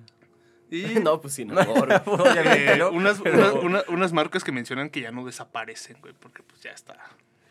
y 0.70 0.82
No, 1.04 1.20
pues 1.20 1.34
sin 1.34 1.50
amor. 1.56 2.02
Obviamente, 2.06 2.72
Eh, 2.72 2.76
¿no? 2.78 2.90
unas, 2.90 3.20
Pero- 3.20 3.36
unas- 3.60 3.64
una- 3.64 3.84
unas 3.88 4.12
marcas 4.14 4.42
que 4.42 4.52
mencionan 4.52 4.88
que 4.88 5.02
ya 5.02 5.10
no 5.12 5.24
desaparecen, 5.26 5.98
güey, 6.00 6.14
porque 6.18 6.42
pues 6.42 6.62
ya 6.62 6.70
está. 6.70 6.96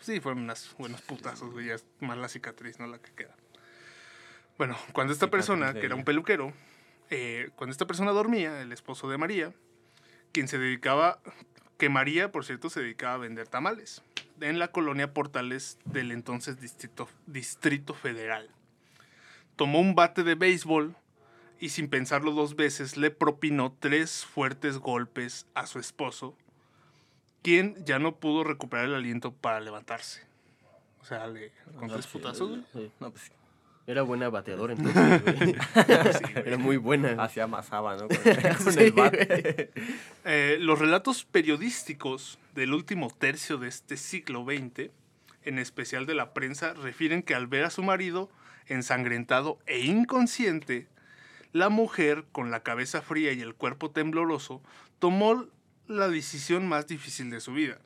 Sí, 0.01 0.19
fueron 0.21 0.41
unas 0.43 0.73
buenos 0.79 1.01
putazos, 1.01 1.51
güey, 1.51 1.67
ya 1.67 1.75
es 1.75 1.85
más 1.99 2.17
la 2.17 2.29
cicatriz, 2.29 2.79
no 2.79 2.87
la 2.87 2.97
que 2.99 3.11
queda. 3.11 3.35
Bueno, 4.57 4.75
cuando 4.93 5.13
esta 5.13 5.29
persona, 5.29 5.73
que 5.73 5.85
era 5.85 5.93
un 5.95 6.03
peluquero, 6.03 6.51
eh, 7.11 7.49
cuando 7.55 7.71
esta 7.73 7.85
persona 7.85 8.11
dormía, 8.11 8.61
el 8.61 8.71
esposo 8.71 9.07
de 9.09 9.17
María, 9.19 9.53
quien 10.31 10.47
se 10.47 10.57
dedicaba, 10.57 11.19
que 11.77 11.89
María, 11.89 12.31
por 12.31 12.43
cierto, 12.43 12.69
se 12.71 12.81
dedicaba 12.81 13.13
a 13.13 13.17
vender 13.17 13.47
tamales 13.47 14.01
en 14.41 14.57
la 14.57 14.69
colonia 14.69 15.13
Portales 15.13 15.77
del 15.85 16.11
entonces 16.11 16.59
Distrito, 16.59 17.07
Distrito 17.27 17.93
Federal. 17.93 18.49
Tomó 19.59 19.81
un 19.81 19.93
bate 19.93 20.23
de 20.23 20.35
béisbol 20.35 20.95
y 21.59 21.67
sin 21.67 21.89
pensarlo 21.89 22.31
dos 22.31 22.55
veces 22.55 22.95
le 22.95 23.11
propinó 23.11 23.75
tres 23.77 24.25
fuertes 24.25 24.77
golpes 24.77 25.47
a 25.53 25.67
su 25.67 25.79
esposo, 25.79 26.33
quien 27.41 27.75
ya 27.83 27.99
no 27.99 28.15
pudo 28.15 28.45
recuperar 28.45 28.85
el 28.85 28.95
aliento 28.95 29.33
para 29.33 29.59
levantarse. 29.59 30.21
O 31.01 31.03
sea, 31.03 31.27
le, 31.27 31.51
con 31.77 31.89
tres 31.89 32.07
putazos, 32.07 32.49
güey. 32.51 32.63
Sí, 32.71 32.91
No, 33.01 33.11
pues 33.11 33.33
Era 33.85 34.03
buena 34.03 34.29
bateadora 34.29 34.75
entonces, 34.75 35.23
güey. 35.41 35.55
Era 36.45 36.57
muy 36.57 36.77
buena. 36.77 37.21
así 37.21 37.41
amasaba, 37.41 37.97
¿no? 37.97 38.07
Con, 38.07 38.63
con 38.63 38.71
Sí, 38.73 38.79
el 38.79 38.91
bate. 38.93 39.71
Eh, 40.23 40.55
los 40.61 40.79
relatos 40.79 41.25
periodísticos 41.25 42.39
del 42.55 42.73
último 42.73 43.09
tercio 43.09 43.57
de 43.57 43.67
este 43.67 43.97
siglo 43.97 44.45
XX, 44.45 44.89
en 45.43 45.59
especial 45.59 46.05
de 46.05 46.13
la 46.13 46.33
prensa, 46.33 46.73
refieren 46.75 47.23
que 47.23 47.35
al 47.35 47.47
ver 47.47 47.65
a 47.65 47.69
su 47.69 47.83
marido 47.83 48.29
ensangrentado 48.69 49.59
e 49.65 49.79
inconsciente, 49.85 50.87
la 51.51 51.69
mujer, 51.69 52.25
con 52.31 52.51
la 52.51 52.61
cabeza 52.61 53.01
fría 53.01 53.33
y 53.33 53.41
el 53.41 53.55
cuerpo 53.55 53.91
tembloroso, 53.91 54.61
tomó 54.99 55.47
la 55.87 56.07
decisión 56.07 56.67
más 56.67 56.87
difícil 56.87 57.29
de 57.29 57.39
su 57.41 57.53
vida. 57.53 57.77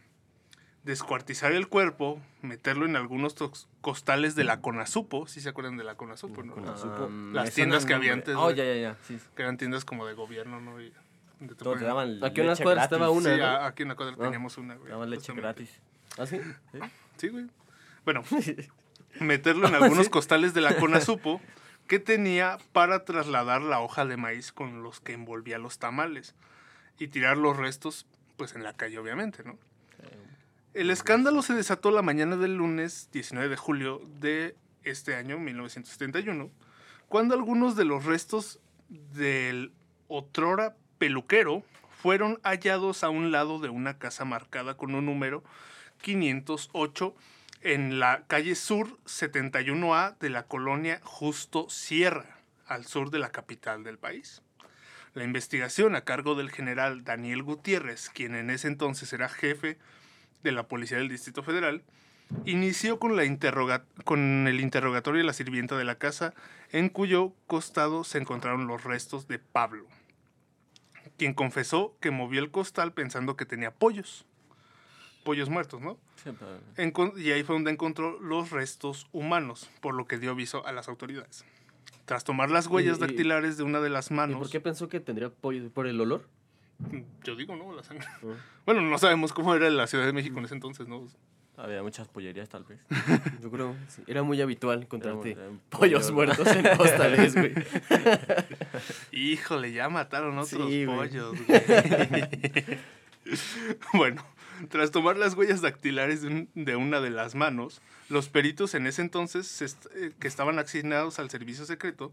descuartizar 0.83 1.53
el 1.53 1.69
cuerpo, 1.69 2.19
meterlo 2.41 2.85
en 2.85 2.97
algunos 2.97 3.35
costales 3.79 4.35
de 4.35 4.43
la 4.43 4.59
Conasupo, 4.59 5.27
si 5.27 5.39
se 5.39 5.47
acuerdan 5.47 5.77
de 5.77 5.85
la 5.85 5.95
Conasupo, 5.95 6.43
¿no? 6.43 6.53
Conasupo. 6.55 7.07
Ah, 7.09 7.29
Las 7.31 7.53
tiendas 7.53 7.85
que 7.85 7.93
había 7.93 8.11
antes, 8.11 8.35
Oh, 8.35 8.43
güey. 8.43 8.55
ya, 8.57 8.65
ya, 8.65 8.75
ya. 8.75 8.97
Sí. 9.07 9.17
Que 9.33 9.43
eran 9.43 9.55
tiendas 9.55 9.85
como 9.85 10.05
de 10.05 10.13
gobierno, 10.13 10.59
¿no? 10.59 10.81
Y 10.81 10.91
te 11.47 11.55
Todo 11.55 11.77
te 11.77 11.85
daban 11.85 12.21
Aquí 12.21 12.41
en 12.41 12.47
cuadras 12.47 12.59
gratis. 12.59 12.83
estaba 12.83 13.09
una, 13.11 13.33
Sí, 13.33 13.39
¿no? 13.39 13.45
aquí 13.65 13.83
en 13.83 13.87
la 13.89 13.95
cuadra 13.95 14.15
Ah. 14.19 14.23
teníamos 14.23 14.57
una, 14.57 14.75
güey. 14.75 14.89
Daban 14.91 15.09
leche 15.09 15.31
justamente. 15.31 15.41
gratis. 15.63 15.79
¿Ah, 16.17 16.25
sí? 16.25 16.39
¿Sí? 16.73 16.79
Sí, 17.15 17.27
güey. 17.29 17.45
Bueno, 18.03 18.23
meterlo 19.19 19.67
en 19.67 19.75
algunos 19.75 20.09
costales 20.09 20.53
de 20.53 20.61
la 20.61 20.75
Conasupo 20.79 21.41
que 21.87 21.99
tenía 21.99 22.57
para 22.71 23.05
trasladar 23.05 23.61
la 23.61 23.79
hoja 23.79 24.05
de 24.05 24.17
maíz 24.17 24.51
con 24.51 24.83
los 24.83 24.99
que 24.99 25.13
envolvía 25.13 25.57
los 25.57 25.79
tamales 25.79 26.35
y 26.97 27.07
tirar 27.07 27.37
los 27.37 27.57
restos, 27.57 28.05
pues 28.37 28.55
en 28.55 28.63
la 28.63 28.73
calle, 28.73 28.97
obviamente, 28.97 29.43
¿no? 29.43 29.57
El 30.73 30.89
escándalo 30.89 31.43
se 31.43 31.53
desató 31.53 31.91
la 31.91 32.01
mañana 32.01 32.35
del 32.35 32.55
lunes 32.55 33.09
19 33.11 33.47
de 33.47 33.57
julio 33.57 34.01
de 34.19 34.55
este 34.83 35.15
año, 35.15 35.37
1971, 35.37 36.49
cuando 37.09 37.35
algunos 37.35 37.75
de 37.75 37.85
los 37.85 38.05
restos 38.05 38.59
del 38.89 39.71
otrora 40.07 40.75
peluquero 40.97 41.63
fueron 42.01 42.39
hallados 42.43 43.03
a 43.03 43.09
un 43.09 43.31
lado 43.31 43.59
de 43.59 43.69
una 43.69 43.99
casa 43.99 44.25
marcada 44.25 44.75
con 44.75 44.95
un 44.95 45.05
número 45.05 45.43
508 46.01 47.15
en 47.63 47.97
la 47.97 48.25
calle 48.27 48.55
sur 48.55 48.99
71A 49.05 50.17
de 50.19 50.29
la 50.29 50.43
colonia 50.43 50.99
Justo 51.03 51.69
Sierra, 51.69 52.37
al 52.67 52.85
sur 52.85 53.09
de 53.09 53.19
la 53.19 53.31
capital 53.31 53.85
del 53.85 53.97
país. 53.97 54.41
La 55.13 55.23
investigación 55.23 55.95
a 55.95 56.03
cargo 56.03 56.35
del 56.35 56.51
general 56.51 57.05
Daniel 57.05 57.41
Gutiérrez, 57.41 58.09
quien 58.09 58.35
en 58.35 58.49
ese 58.49 58.67
entonces 58.67 59.13
era 59.13 59.29
jefe 59.29 59.77
de 60.43 60.51
la 60.51 60.67
Policía 60.67 60.97
del 60.97 61.07
Distrito 61.07 61.41
Federal, 61.41 61.83
inició 62.43 62.99
con, 62.99 63.15
la 63.15 63.85
con 64.03 64.47
el 64.47 64.59
interrogatorio 64.59 65.21
de 65.21 65.27
la 65.27 65.33
sirvienta 65.33 65.77
de 65.77 65.85
la 65.85 65.95
casa, 65.95 66.33
en 66.69 66.89
cuyo 66.89 67.33
costado 67.47 68.03
se 68.03 68.17
encontraron 68.17 68.67
los 68.67 68.83
restos 68.83 69.29
de 69.29 69.39
Pablo, 69.39 69.87
quien 71.17 71.33
confesó 71.33 71.95
que 72.01 72.11
movió 72.11 72.41
el 72.41 72.51
costal 72.51 72.91
pensando 72.91 73.37
que 73.37 73.45
tenía 73.45 73.71
pollos. 73.71 74.25
Pollos 75.23 75.49
muertos, 75.49 75.81
¿no? 75.81 75.97
Sí, 76.23 76.31
pero- 76.37 76.59
Encon- 76.91 77.17
y 77.17 77.31
ahí 77.31 77.43
fue 77.43 77.55
donde 77.55 77.71
encontró 77.71 78.19
los 78.19 78.51
restos 78.51 79.07
humanos, 79.11 79.69
por 79.81 79.93
lo 79.95 80.05
que 80.05 80.17
dio 80.17 80.31
aviso 80.31 80.65
a 80.67 80.71
las 80.71 80.87
autoridades. 80.89 81.45
Tras 82.05 82.23
tomar 82.23 82.49
las 82.51 82.67
huellas 82.67 82.97
Y- 82.99 83.03
y- 83.03 83.07
dactilares 83.07 83.57
de 83.57 83.63
una 83.63 83.79
de 83.79 83.89
las 83.89 84.11
¿Y 84.11 84.13
manos, 84.13 84.37
por 84.37 84.49
qué 84.49 84.59
pensó 84.59 84.89
que 84.89 84.99
tendría 84.99 85.29
pollo? 85.29 85.69
¿Por 85.69 85.87
el 85.87 85.99
olor? 86.01 86.27
yo 87.23 87.35
digo, 87.35 87.55
¿no? 87.55 87.71
La 87.73 87.83
sangre. 87.83 88.05
Ah. 88.09 88.17
Bueno, 88.65 88.81
no 88.81 88.97
sabemos 88.97 89.31
cómo 89.33 89.53
era 89.55 89.69
la 89.69 89.87
Ciudad 89.87 90.05
de 90.05 90.13
México 90.13 90.39
en 90.39 90.45
ese 90.45 90.53
entonces, 90.55 90.87
¿no? 90.87 91.05
Había 91.55 91.83
muchas 91.83 92.07
pollerías, 92.07 92.49
tal 92.49 92.63
vez. 92.63 92.79
Yo 93.43 93.51
creo. 93.51 93.75
sí. 93.87 94.01
Era 94.07 94.23
muy 94.23 94.41
habitual 94.41 94.81
encontrarte 94.81 95.31
Era 95.33 95.49
un 95.49 95.59
pollos 95.69 96.03
pollo. 96.11 96.13
muertos 96.15 96.47
en 96.47 96.77
costales, 96.77 97.35
güey. 97.35 97.53
Híjole, 99.11 99.71
ya 99.71 99.87
mataron 99.89 100.37
otros 100.39 100.69
Sí, 100.69 100.85
pollos, 100.87 101.37
güey. 101.45 101.61
bueno, 103.93 104.25
tras 104.69 104.91
tomar 104.91 105.17
las 105.17 105.33
huellas 105.35 105.61
dactilares 105.61 106.21
de, 106.21 106.27
un- 106.27 106.49
de 106.55 106.75
una 106.75 107.01
de 107.01 107.09
las 107.09 107.35
manos, 107.35 107.81
los 108.09 108.29
peritos 108.29 108.73
en 108.75 108.87
ese 108.87 109.01
entonces 109.01 109.61
est- 109.61 109.85
eh, 109.95 110.11
que 110.19 110.27
estaban 110.27 110.59
asignados 110.59 111.19
al 111.19 111.29
servicio 111.29 111.65
secreto 111.65 112.11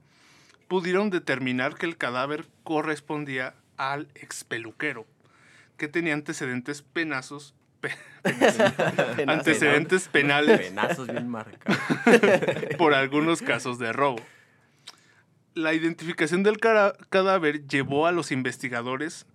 pudieron 0.68 1.11
determinar 1.11 1.75
que 1.75 1.87
el 1.87 1.97
cadáver 1.97 2.47
correspondía 2.64 3.54
al 3.76 4.09
expeluquero, 4.14 5.06
que 5.76 5.88
tenía 5.88 6.14
antecedentes 6.14 6.82
penazos, 6.82 7.54
pe- 7.80 7.90
antecedentes 9.26 10.09
penales 10.09 10.61
Penazos 10.61 11.09
bien 11.09 11.28
marcados. 11.28 11.78
por 12.78 12.94
algunos 12.94 13.42
casos 13.42 13.78
de 13.78 13.92
robo. 13.92 14.20
La 15.54 15.75
identificación 15.75 16.42
del 16.44 16.59
cadáver 16.59 17.66
llevó 17.66 18.06
a 18.06 18.12
los 18.12 18.30
investigadores 18.30 19.26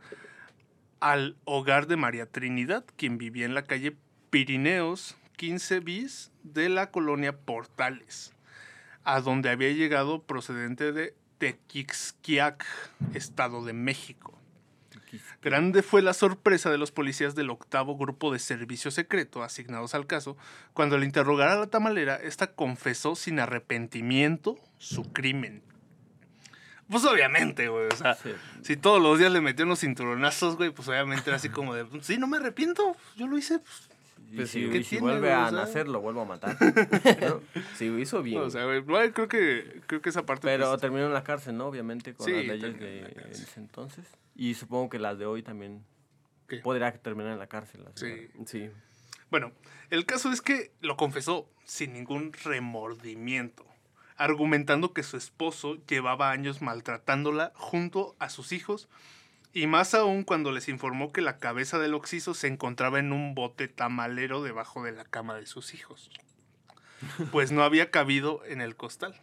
al 1.05 1.37
hogar 1.45 1.85
de 1.85 1.97
María 1.97 2.25
Trinidad, 2.25 2.83
quien 2.97 3.19
vivía 3.19 3.45
en 3.45 3.53
la 3.53 3.65
calle 3.65 3.95
Pirineos 4.31 5.15
15 5.37 5.79
bis 5.81 6.31
de 6.41 6.67
la 6.67 6.89
colonia 6.89 7.37
Portales, 7.37 8.33
a 9.03 9.21
donde 9.21 9.51
había 9.51 9.69
llegado 9.69 10.23
procedente 10.23 10.91
de 10.93 11.13
Tequixquiac, 11.37 12.65
Estado 13.13 13.63
de 13.63 13.73
México. 13.73 14.41
Grande 15.43 15.83
fue 15.83 16.01
la 16.01 16.15
sorpresa 16.15 16.71
de 16.71 16.79
los 16.79 16.91
policías 16.91 17.35
del 17.35 17.51
octavo 17.51 17.97
grupo 17.97 18.33
de 18.33 18.39
servicio 18.39 18.89
secreto 18.89 19.43
asignados 19.43 19.93
al 19.93 20.07
caso 20.07 20.37
cuando 20.73 20.95
al 20.95 21.03
interrogar 21.03 21.49
a 21.49 21.59
la 21.59 21.67
tamalera, 21.67 22.15
esta 22.15 22.55
confesó 22.55 23.15
sin 23.15 23.39
arrepentimiento 23.39 24.55
su 24.79 25.03
crimen. 25.13 25.61
Pues 26.89 27.03
obviamente, 27.05 27.67
güey, 27.67 27.87
o 27.87 27.95
sea, 27.95 28.13
Sí. 28.15 28.31
si 28.61 28.77
todos 28.77 29.01
los 29.01 29.17
días 29.17 29.31
le 29.31 29.41
metió 29.41 29.65
unos 29.65 29.79
cinturonazos, 29.79 30.55
güey, 30.57 30.69
pues 30.69 30.87
obviamente 30.87 31.29
era 31.29 31.37
así 31.37 31.49
como 31.49 31.73
de, 31.73 31.85
sí, 32.01 32.17
no 32.17 32.27
me 32.27 32.37
arrepiento, 32.37 32.95
yo 33.15 33.27
lo 33.27 33.37
hice. 33.37 33.59
pues". 33.59 33.89
Y 34.31 34.37
Pues 34.37 34.49
si, 34.49 34.61
sí, 34.61 34.65
y 34.67 34.69
¿qué 34.71 34.83
si 34.83 34.89
tiene, 34.91 35.01
vuelve 35.03 35.19
güey? 35.21 35.31
a 35.33 35.45
O 35.45 35.49
sea, 35.49 35.59
nacer, 35.59 35.87
lo 35.87 36.01
vuelvo 36.01 36.21
a 36.21 36.25
matar. 36.25 36.57
¿no? 37.21 37.41
Sí, 37.75 37.85
hizo 37.85 38.21
bien. 38.23 38.41
O 38.41 38.49
sea, 38.49 38.65
güey, 38.65 38.83
creo 39.11 39.27
que, 39.27 39.81
creo 39.87 40.01
que 40.01 40.09
esa 40.09 40.25
parte... 40.25 40.47
Pero 40.47 40.69
pues, 40.69 40.81
terminó 40.81 41.05
en 41.05 41.13
la 41.13 41.23
cárcel, 41.23 41.57
¿no? 41.57 41.67
Obviamente, 41.67 42.13
con 42.15 42.25
Sí, 42.25 42.31
las 42.33 42.45
leyes 42.59 42.79
de 42.79 42.99
en 43.01 43.31
ese 43.31 43.59
entonces. 43.59 44.05
Y 44.35 44.55
supongo 44.55 44.89
que 44.89 44.99
las 44.99 45.17
de 45.19 45.25
hoy 45.27 45.43
también 45.43 45.85
¿Qué? 46.47 46.57
podrá 46.57 46.91
terminar 46.91 47.33
en 47.33 47.39
la 47.39 47.47
cárcel. 47.47 47.83
la 47.83 47.91
Sí. 47.95 48.27
sí. 48.45 48.69
Bueno, 49.29 49.51
el 49.89 50.05
caso 50.05 50.31
es 50.31 50.41
que 50.41 50.71
lo 50.81 50.97
confesó 50.97 51.47
sin 51.63 51.93
ningún 51.93 52.33
remordimiento, 52.43 53.65
argumentando 54.17 54.93
que 54.93 55.03
su 55.03 55.17
esposo 55.17 55.77
llevaba 55.87 56.31
años 56.31 56.61
maltratándola 56.61 57.51
junto 57.55 58.15
a 58.19 58.29
sus 58.29 58.51
hijos 58.51 58.87
y 59.53 59.67
más 59.67 59.93
aún 59.93 60.23
cuando 60.23 60.51
les 60.51 60.67
informó 60.67 61.13
que 61.13 61.21
la 61.21 61.37
cabeza 61.37 61.79
del 61.79 61.93
occiso 61.93 62.33
se 62.33 62.47
encontraba 62.47 62.99
en 62.99 63.13
un 63.13 63.35
bote 63.35 63.67
tamalero 63.67 64.43
debajo 64.43 64.83
de 64.83 64.91
la 64.91 65.05
cama 65.05 65.35
de 65.35 65.45
sus 65.45 65.73
hijos, 65.73 66.11
pues 67.31 67.51
no 67.51 67.63
había 67.63 67.89
cabido 67.89 68.43
en 68.45 68.61
el 68.61 68.75
costal. 68.75 69.19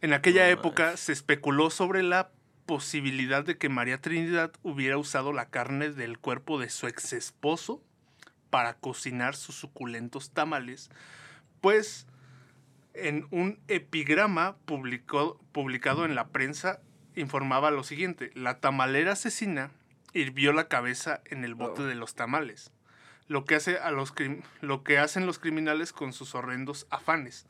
En 0.00 0.14
aquella 0.14 0.48
época 0.48 0.96
se 0.96 1.12
especuló 1.12 1.68
sobre 1.68 2.02
la 2.02 2.30
posibilidad 2.64 3.44
de 3.44 3.58
que 3.58 3.68
María 3.68 4.00
Trinidad 4.00 4.52
hubiera 4.62 4.96
usado 4.96 5.34
la 5.34 5.50
carne 5.50 5.90
del 5.90 6.18
cuerpo 6.18 6.58
de 6.58 6.70
su 6.70 6.86
ex 6.86 7.12
esposo 7.12 7.82
para 8.48 8.74
cocinar 8.74 9.36
sus 9.36 9.56
suculentos 9.56 10.30
tamales, 10.30 10.90
pues 11.60 12.06
en 12.94 13.26
un 13.30 13.58
epigrama 13.68 14.56
publicó- 14.66 15.38
publicado 15.52 16.04
en 16.04 16.14
la 16.14 16.28
prensa 16.28 16.80
informaba 17.16 17.70
lo 17.70 17.82
siguiente, 17.82 18.30
la 18.34 18.60
tamalera 18.60 19.12
asesina 19.12 19.70
hirvió 20.12 20.52
la 20.52 20.68
cabeza 20.68 21.20
en 21.26 21.44
el 21.44 21.54
bote 21.54 21.82
Oh. 21.82 21.86
de 21.86 21.94
los 21.94 22.14
tamales, 22.14 22.72
lo 23.28 23.44
que, 23.44 23.54
hace 23.56 23.78
a 23.78 23.90
los 23.90 24.12
lo 24.60 24.82
que 24.82 24.98
hacen 24.98 25.26
los 25.26 25.38
criminales 25.38 25.92
con 25.92 26.12
sus 26.12 26.34
horrendos 26.34 26.86
afanes. 26.90 27.46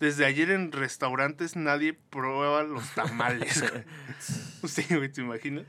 Desde 0.00 0.24
ayer 0.26 0.50
en 0.50 0.72
restaurantes 0.72 1.54
nadie 1.56 1.92
prueba 1.94 2.62
los 2.64 2.90
tamales. 2.94 3.64
sí, 4.64 4.84
güey, 4.94 5.10
¿te 5.10 5.20
imaginas? 5.20 5.64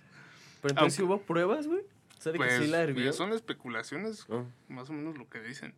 Pero 0.61 0.71
entonces 0.73 0.95
¿sí 0.97 1.03
hubo 1.03 1.21
pruebas, 1.21 1.67
güey. 1.67 1.81
O 2.17 2.21
sea, 2.23 2.31
de 2.31 2.39
que 2.39 2.45
Pues 2.45 2.59
sí 2.63 2.67
la 2.67 2.81
hervió. 2.81 3.11
son 3.13 3.33
especulaciones 3.33 4.25
Ah. 4.31 4.43
más 4.69 4.89
o 4.89 4.93
menos 4.93 5.17
lo 5.17 5.29
que 5.29 5.39
dicen. 5.41 5.73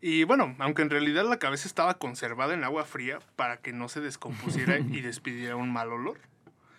Y 0.00 0.24
bueno, 0.24 0.54
aunque 0.58 0.82
en 0.82 0.90
realidad 0.90 1.24
la 1.28 1.38
cabeza 1.38 1.66
estaba 1.66 1.94
conservada 1.94 2.54
en 2.54 2.64
agua 2.64 2.84
fría 2.84 3.18
para 3.36 3.58
que 3.58 3.72
no 3.72 3.88
se 3.88 4.00
descompusiera 4.00 4.78
y 4.90 5.00
despidiera 5.00 5.56
un 5.56 5.72
mal 5.72 5.92
olor. 5.92 6.18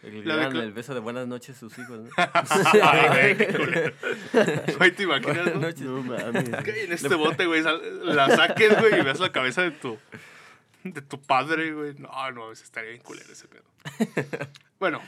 La 0.01 0.47
el 0.47 0.71
beso 0.71 0.93
de 0.93 1.01
buenas 1.01 1.27
noches 1.27 1.57
a 1.57 1.59
sus 1.59 1.77
hijos, 1.77 1.99
¿no? 1.99 2.09
Ay, 2.83 3.09
güey, 3.09 3.37
qué 3.37 3.47
culero. 3.47 3.93
Güey, 4.77 4.91
¿te 4.91 5.03
imaginas? 5.03 5.35
Buenas 5.35 5.55
no? 5.55 5.59
noches. 5.59 5.81
No 5.81 6.03
mames. 6.03 6.63
Que 6.63 6.83
en 6.85 6.93
este 6.93 7.15
bote, 7.15 7.45
güey, 7.45 7.61
la 8.03 8.29
saques, 8.33 8.79
güey, 8.79 8.97
y 8.97 9.03
veas 9.03 9.19
la 9.19 9.33
cabeza 9.33 9.61
de 9.61 9.71
tu, 9.71 9.99
de 10.85 11.01
tu 11.01 11.21
padre, 11.21 11.73
güey. 11.73 11.95
No, 11.95 12.31
no, 12.31 12.45
a 12.45 12.49
veces 12.49 12.63
estaría 12.63 12.91
bien 12.91 13.01
culero 13.01 13.29
ese 13.33 13.49
pedo. 13.49 13.65
Bueno, 14.79 15.01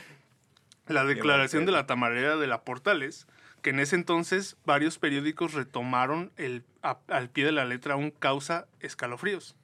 la 0.88 1.04
declaración 1.06 1.64
de 1.64 1.72
la 1.72 1.86
tamarera 1.86 2.36
de 2.36 2.46
la 2.46 2.62
Portales, 2.62 3.26
que 3.62 3.70
en 3.70 3.80
ese 3.80 3.96
entonces 3.96 4.56
varios 4.64 4.98
periódicos 4.98 5.54
retomaron 5.54 6.32
el, 6.36 6.64
a- 6.82 6.98
al 7.08 7.30
pie 7.30 7.44
de 7.44 7.52
la 7.52 7.64
letra 7.64 7.96
un 7.96 8.10
causa 8.10 8.66
escalofríos. 8.80 9.56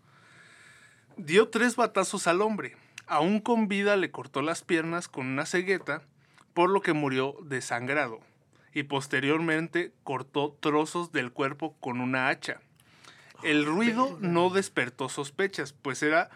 Dio 1.16 1.48
tres 1.48 1.76
batazos 1.76 2.26
al 2.26 2.40
hombre. 2.40 2.76
Aún 3.06 3.40
con 3.40 3.68
vida 3.68 3.96
le 3.96 4.10
cortó 4.10 4.42
las 4.42 4.62
piernas 4.62 5.08
con 5.08 5.26
una 5.26 5.46
cegueta, 5.46 6.02
por 6.54 6.70
lo 6.70 6.80
que 6.80 6.92
murió 6.92 7.36
desangrado. 7.42 8.20
Y 8.72 8.84
posteriormente 8.84 9.92
cortó 10.04 10.56
trozos 10.60 11.10
del 11.10 11.32
cuerpo 11.32 11.74
con 11.80 12.00
una 12.00 12.28
hacha. 12.28 12.60
El 13.42 13.64
ruido 13.64 14.16
no 14.20 14.50
despertó 14.50 15.08
sospechas, 15.08 15.72
pues 15.72 16.02
era 16.02 16.28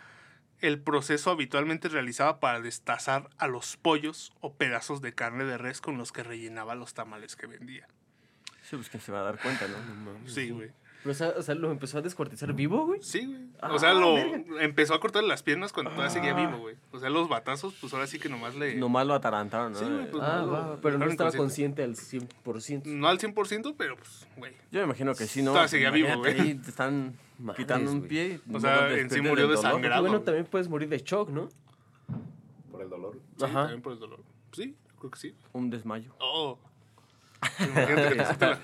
el 0.63 0.81
proceso 0.81 1.31
habitualmente 1.31 1.89
realizado 1.89 2.41
para 2.41 2.61
destazar 2.61 3.29
a 3.37 3.49
los 3.49 3.77
pollos 3.77 4.33
o 4.41 4.55
pedazos 4.55 5.03
de 5.03 5.13
carne 5.13 5.45
de 5.45 5.59
res 5.59 5.81
con 5.81 5.99
los 5.99 6.13
que 6.13 6.23
rellenaba 6.23 6.75
los 6.75 6.95
tamales 6.95 7.37
que 7.37 7.47
vendía. 7.47 7.87
Sí, 8.63 8.77
pues 8.77 8.89
quién 8.89 9.03
se 9.03 9.13
va 9.13 9.21
a 9.21 9.25
dar 9.25 9.39
cuenta, 9.41 9.67
¿no? 9.67 10.29
Sí, 10.29 10.51
güey. 10.51 10.71
Pero, 11.03 11.11
o, 11.13 11.15
sea, 11.15 11.29
o 11.37 11.43
sea, 11.43 11.55
lo 11.57 11.71
empezó 11.73 11.99
a 11.99 12.01
descuartizar 12.03 12.53
vivo, 12.53 12.87
güey. 12.87 13.03
Sí, 13.03 13.27
güey. 13.27 13.39
Ah, 13.61 13.73
O 13.73 13.79
sea, 13.79 13.93
lo 13.93 14.15
verga. 14.15 14.43
empezó 14.61 14.95
a 14.95 15.01
cortarle 15.01 15.29
las 15.29 15.43
piernas 15.43 15.73
cuando 15.73 15.91
todavía 15.91 16.11
seguía 16.11 16.33
Ah. 16.37 16.47
vivo, 16.47 16.59
güey. 16.59 16.77
O 16.93 16.99
sea, 17.01 17.11
los 17.11 17.29
batazos, 17.29 17.75
pues 17.81 17.93
ahora 17.93 18.07
sí 18.07 18.19
que 18.21 18.29
nomás 18.29 18.55
le. 18.55 18.77
Nomás 18.77 19.07
lo 19.07 19.15
atarantaron, 19.15 19.73
¿no? 19.73 19.79
Sí, 19.79 19.85
güey, 19.85 20.11
pues, 20.11 20.23
Ah, 20.23 20.43
no, 20.47 20.51
va, 20.53 20.67
lo 20.69 20.81
pero 20.81 20.99
no 20.99 21.07
estaba 21.07 21.31
inconsciente. 21.31 21.83
consciente 21.83 21.83
al 21.83 21.97
100%. 22.45 22.83
No 22.87 23.09
al 23.09 23.19
100%, 23.19 23.75
pero 23.77 23.97
pues, 23.97 24.27
güey. 24.37 24.53
Yo 24.71 24.79
me 24.81 24.85
imagino 24.85 25.15
que 25.15 25.27
sí, 25.27 25.43
¿no? 25.43 25.51
Todavía 25.51 25.69
seguía 25.69 25.91
vivo, 25.91 26.17
güey. 26.19 26.41
ahí 26.41 26.55
te 26.55 26.71
están 26.71 27.15
Madres, 27.39 27.65
quitando 27.65 27.91
un 27.91 28.03
pie. 28.03 28.41
y 28.49 28.55
O 28.57 28.61
sea, 28.61 28.89
en 28.97 29.11
sí 29.11 29.21
murió 29.21 29.49
desangrado. 29.49 30.03
bueno, 30.03 30.21
también 30.21 30.47
puedes 30.47 30.69
morir 30.69 30.89
de 30.89 30.99
shock, 30.99 31.31
¿no? 31.31 31.49
Por 32.71 32.81
el 32.83 32.89
dolor. 32.91 33.19
Sí, 33.39 33.45
Ajá. 33.45 33.63
también 33.63 33.83
por 33.83 33.93
el 33.95 33.99
dolor. 33.99 34.21
Sí, 34.53 34.77
creo 34.99 35.11
que 35.11 35.19
sí. 35.19 35.35
Un 35.53 35.69
desmayo. 35.71 36.15
Oh. 36.21 36.59
Imagínate 37.59 38.09
que 38.11 38.15
te 38.15 38.57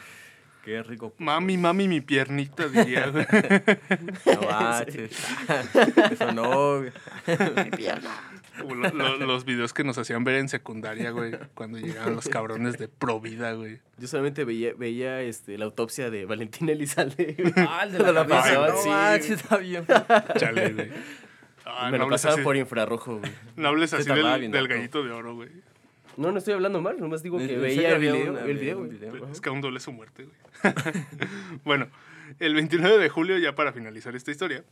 Qué 0.69 0.83
rico. 0.83 1.15
Mami, 1.17 1.57
mami, 1.57 1.89
mi 1.89 2.03
piernita, 2.03 2.69
diría, 2.69 3.07
güey. 3.09 3.25
No 4.27 4.43
manches. 4.51 5.13
Eso 6.13 6.33
no. 6.33 6.77
güey. 6.81 6.93
Como 8.61 8.75
lo- 8.75 8.91
lo- 8.91 9.17
los 9.17 9.47
videos 9.47 9.73
que 9.73 9.83
nos 9.83 9.97
hacían 9.97 10.25
ver 10.25 10.35
en 10.35 10.51
secundaria, 10.51 11.11
güey. 11.11 11.33
Cuando 11.55 11.79
llegaban 11.79 12.15
los 12.17 12.29
cabrones 12.29 12.77
de 12.77 12.87
Provida, 12.87 13.53
güey. 13.55 13.79
Yo 13.97 14.09
solamente 14.09 14.45
veía, 14.45 14.73
veía 14.77 15.23
este, 15.23 15.57
la 15.57 15.65
autopsia 15.65 16.11
de 16.11 16.27
Valentina 16.27 16.73
Elizalde. 16.73 17.35
Ah, 17.57 17.85
el 17.87 17.93
de 17.93 18.13
la 18.13 18.27
cabeza, 18.27 18.67
No 18.69 19.23
sí, 19.23 19.33
está 19.33 19.57
bien. 19.57 19.87
Chale, 20.37 20.73
güey. 20.75 20.91
Ah, 21.65 21.91
Me 21.91 21.97
no 21.97 22.05
lo 22.05 22.11
pasaba 22.11 22.35
así, 22.35 22.43
por 22.43 22.57
infrarrojo, 22.59 23.21
güey. 23.21 23.33
no 23.57 23.69
hables 23.69 23.95
así 23.95 24.07
del, 24.07 24.39
bien 24.41 24.53
del 24.53 24.69
gallito 24.69 25.03
de 25.03 25.13
oro, 25.13 25.35
güey. 25.35 25.49
No, 26.19 26.33
no 26.33 26.39
estoy 26.39 26.55
hablando 26.55 26.81
mal, 26.83 26.99
nomás 27.01 27.23
digo 27.23 27.41
¿En- 27.41 27.47
que 27.47 27.57
veía 27.57 27.95
el 27.95 28.01
video, 28.01 28.31
una- 28.33 28.41
el 28.45 28.59
video, 28.59 28.79
un 28.79 28.87
güey. 28.89 28.99
video? 28.99 29.25
Ajá. 29.25 29.33
Es 29.33 29.41
que 29.41 29.49
aún 29.49 29.61
duele 29.61 29.79
su 29.81 29.93
muerte, 29.93 30.25
güey. 30.25 30.37
bueno, 31.65 31.89
el 32.41 32.55
29 32.55 32.99
de 32.99 33.09
julio, 33.09 33.39
ya 33.39 33.55
para 33.55 33.73
finalizar 33.73 34.15
esta 34.17 34.31
historia, 34.33 34.65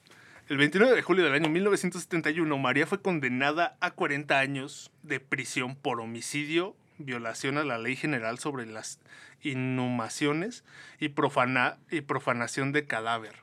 el 0.48 0.56
29 0.58 0.94
de 0.94 1.02
julio 1.02 1.24
del 1.24 1.34
año 1.34 1.48
1971, 1.48 2.58
María 2.58 2.86
fue 2.86 3.00
condenada 3.00 3.76
a 3.80 3.92
40 3.92 4.38
años 4.38 4.90
de 5.02 5.20
prisión 5.20 5.76
por 5.76 6.00
homicidio, 6.00 6.76
violación 6.98 7.58
a 7.58 7.64
la 7.64 7.78
ley 7.78 7.94
general 7.96 8.38
sobre 8.38 8.66
las 8.66 8.98
inhumaciones 9.42 10.64
y, 10.98 11.10
profana- 11.10 11.78
y 11.90 12.00
profanación 12.00 12.72
de 12.72 12.86
cadáver. 12.86 13.34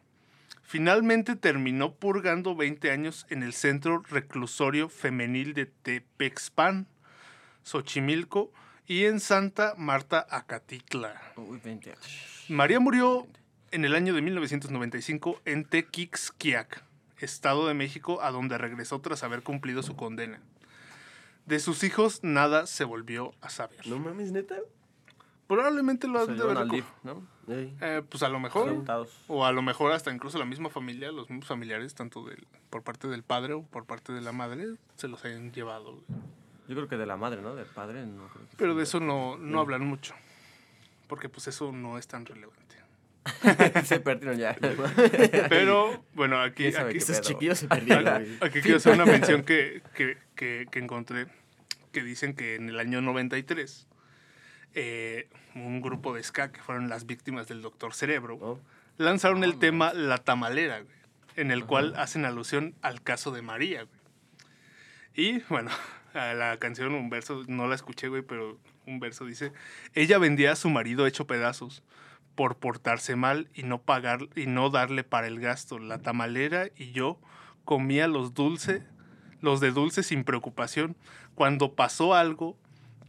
Finalmente 0.62 1.36
terminó 1.36 1.94
purgando 1.94 2.56
20 2.56 2.92
años 2.92 3.26
en 3.30 3.44
el 3.44 3.54
Centro 3.54 4.02
Reclusorio 4.10 4.90
Femenil 4.90 5.54
de 5.54 5.66
Tepexpan, 5.68 6.88
Xochimilco 7.64 8.52
y 8.86 9.06
en 9.06 9.20
Santa 9.20 9.76
Marta, 9.78 10.26
Acatitla. 10.30 11.22
Uy, 11.38 11.60
20 11.64 11.92
años. 11.92 12.46
María 12.50 12.80
murió 12.80 13.28
en 13.72 13.86
el 13.86 13.96
año 13.96 14.14
de 14.14 14.22
1995 14.22 15.42
en 15.46 15.66
Tequixquiac, 15.66 16.84
Estado 17.18 17.68
de 17.68 17.74
México, 17.74 18.22
a 18.22 18.32
donde 18.32 18.58
regresó 18.58 19.00
tras 19.00 19.24
haber 19.24 19.42
cumplido 19.42 19.82
su 19.84 19.96
condena. 19.96 20.42
De 21.46 21.60
sus 21.60 21.84
hijos 21.84 22.20
nada 22.24 22.68
se 22.68 22.84
volvió 22.84 23.34
a 23.42 23.50
saber. 23.50 23.86
No 23.88 24.00
mames, 24.00 24.32
neta. 24.32 24.56
Probablemente 25.48 26.08
lo 26.08 26.22
han 26.22 26.38
de 26.38 26.44
haber 26.44 26.84
eh, 27.48 28.02
pues 28.08 28.24
a 28.24 28.30
lo 28.30 28.40
mejor. 28.40 28.84
O 29.28 29.46
a 29.46 29.52
lo 29.52 29.62
mejor 29.62 29.92
hasta 29.92 30.14
incluso 30.14 30.38
la 30.38 30.46
misma 30.46 30.70
familia, 30.70 31.12
los 31.12 31.30
mismos 31.30 31.48
familiares, 31.48 31.94
tanto 31.96 32.24
del, 32.26 32.48
por 32.70 32.84
parte 32.84 33.08
del 33.08 33.24
padre 33.24 33.54
o 33.54 33.64
por 33.64 33.86
parte 33.86 34.14
de 34.14 34.22
la 34.22 34.32
madre, 34.32 34.76
se 34.96 35.08
los 35.08 35.24
hayan 35.26 35.52
llevado. 35.52 35.94
güey. 35.94 36.04
Yo 36.68 36.76
creo 36.76 36.88
que 36.88 36.98
de 36.98 37.06
la 37.06 37.18
madre, 37.18 37.42
¿no? 37.42 37.56
Del 37.56 37.66
padre, 37.66 38.06
no 38.06 38.28
creo 38.28 38.48
que 38.48 38.56
Pero 38.58 38.76
de 38.76 38.84
eso 38.84 39.00
no, 39.00 39.38
no 39.38 39.60
hablan 39.60 39.86
mucho. 39.86 40.14
Porque 41.08 41.30
pues 41.30 41.48
eso 41.48 41.72
no 41.72 41.98
es 41.98 42.08
tan 42.08 42.26
relevante. 42.26 42.76
se 43.86 44.00
perdieron 44.00 44.38
ya. 44.38 44.56
Pero 45.50 46.04
bueno, 46.14 46.42
aquí, 46.42 46.64
¿Quién 46.64 46.74
sabe 46.74 46.90
aquí, 46.92 47.00
chiquillos 47.22 47.60
se 47.60 47.68
perdieron, 47.68 48.08
aquí 48.42 48.62
quiero 48.62 48.78
hacer 48.78 48.94
una 48.94 49.06
mención 49.06 49.44
que, 49.44 49.82
que, 49.94 50.18
que, 50.36 50.68
que 50.70 50.80
encontré, 50.80 51.28
que 51.92 52.04
dicen 52.04 52.36
que 52.36 52.56
en 52.56 52.70
el 52.70 52.80
año 52.80 53.02
93, 53.02 53.88
eh, 54.76 55.30
un 55.56 55.82
grupo 55.82 56.14
de 56.14 56.24
ska, 56.24 56.52
que 56.52 56.62
fueron 56.62 56.90
las 56.90 57.06
víctimas 57.06 57.48
del 57.48 57.62
Doctor 57.62 57.94
Cerebro, 57.94 58.38
Oh. 58.42 58.60
lanzaron 58.98 59.44
el 59.44 59.58
tema 59.60 59.94
La 59.94 60.18
Tamalera, 60.18 60.80
güey, 60.82 60.96
en 61.36 61.52
el 61.52 61.66
cual 61.66 61.94
hacen 61.96 62.26
alusión 62.26 62.76
al 62.82 63.02
caso 63.02 63.32
de 63.32 63.42
María, 63.42 63.84
güey. 63.84 64.00
Y 65.16 65.40
bueno, 65.50 65.70
a 66.14 66.34
la 66.34 66.58
canción, 66.58 66.94
un 66.94 67.10
verso, 67.10 67.44
no 67.48 67.68
la 67.68 67.76
escuché, 67.76 68.08
güey, 68.08 68.22
pero 68.22 68.60
un 68.86 69.00
verso 69.00 69.26
dice, 69.26 69.52
ella 69.94 70.18
vendía 70.18 70.52
a 70.52 70.56
su 70.56 70.70
marido 70.70 71.08
hecho 71.08 71.28
pedazos 71.28 71.84
por 72.36 72.58
portarse 72.58 73.16
mal 73.16 73.50
y 73.54 73.64
no 73.64 73.82
pagar 73.82 74.28
y 74.36 74.46
no 74.46 74.70
darle 74.70 75.04
para 75.04 75.28
el 75.28 75.40
gasto. 75.40 75.80
La 75.80 76.02
tamalera 76.02 76.68
y 76.76 76.92
yo 76.92 77.20
comía 77.66 78.08
los 78.08 78.34
dulces, 78.34 78.84
los 79.42 79.60
de 79.60 79.72
dulce 79.72 80.04
sin 80.04 80.24
preocupación, 80.24 80.96
cuando 81.36 81.74
pasó 81.74 82.14
algo 82.14 82.58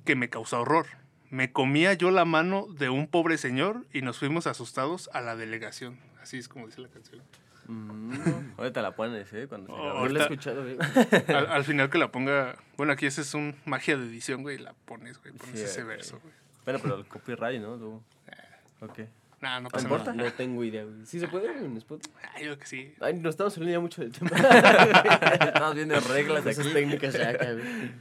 que 0.05 0.17
me 0.17 0.31
causó 0.31 0.61
horror. 0.61 0.87
Me 1.31 1.53
comía 1.53 1.95
yo 1.95 2.11
la 2.11 2.25
mano 2.25 2.67
de 2.69 2.91
un 2.91 3.09
pobre 3.09 3.39
señor 3.39 3.87
y 3.93 4.03
nos 4.03 4.19
fuimos 4.19 4.47
asustados 4.47 5.11
a 5.13 5.21
la 5.21 5.37
delegación. 5.37 5.99
Así 6.23 6.39
es 6.39 6.49
como 6.49 6.67
dice 6.67 6.81
la 6.81 6.89
canción. 6.89 7.23
Mm, 7.67 8.13
ahorita 8.59 8.83
la 8.83 8.95
pones, 8.95 9.33
¿eh? 9.33 9.47
Cuando 9.49 9.69
se 9.69 9.73
Oh. 9.81 9.95
No 10.01 10.09
lo 10.09 10.19
he 10.19 10.23
escuchado, 10.23 10.63
güey. 10.63 10.77
Al, 11.29 11.47
al 11.47 11.65
final 11.65 11.91
que 11.91 11.99
la 11.99 12.11
ponga, 12.13 12.57
bueno, 12.77 12.93
aquí 12.93 13.07
ese 13.07 13.23
es 13.23 13.35
un 13.35 13.57
magia 13.65 13.97
de 13.97 14.07
edición, 14.07 14.43
güey, 14.43 14.59
la 14.59 14.73
pones, 14.85 15.19
güey, 15.21 15.33
pones 15.35 15.59
Sí, 15.59 15.65
ese 15.65 15.83
verso, 15.85 16.19
güey. 16.23 16.35
Bueno, 16.65 16.81
pero 16.83 16.97
el 16.97 17.07
copyright, 17.07 17.61
¿no? 17.61 17.77
Tú. 17.77 18.03
Eh. 18.29 18.85
Ok. 18.85 18.99
Nah, 19.41 19.61
no 19.61 19.69
pasa 19.69 19.85
importa? 19.85 20.15
nada. 20.15 20.31
No 20.31 20.35
tengo 20.35 20.65
idea, 20.65 20.85
güey. 20.85 21.05
¿Sí 21.05 21.21
se 21.21 21.29
puede 21.29 21.49
en 21.59 21.77
Spotify? 21.77 22.15
Ay, 22.35 22.47
yo 22.47 22.59
que 22.59 22.65
sí. 22.67 22.95
Ay, 23.01 23.13
nos 23.15 23.31
estamos 23.35 23.53
saliendo 23.53 23.79
ya 23.79 23.81
mucho 23.81 24.01
del 24.01 24.13
tema. 24.13 24.31
Estamos 25.47 25.75
viendo 25.75 26.01
reglas 26.01 26.47
Esas 26.47 26.65
aquí. 26.65 26.75
técnicas 26.75 27.13
ya 27.15 27.29
acá, 27.31 27.53
güey. 27.53 27.93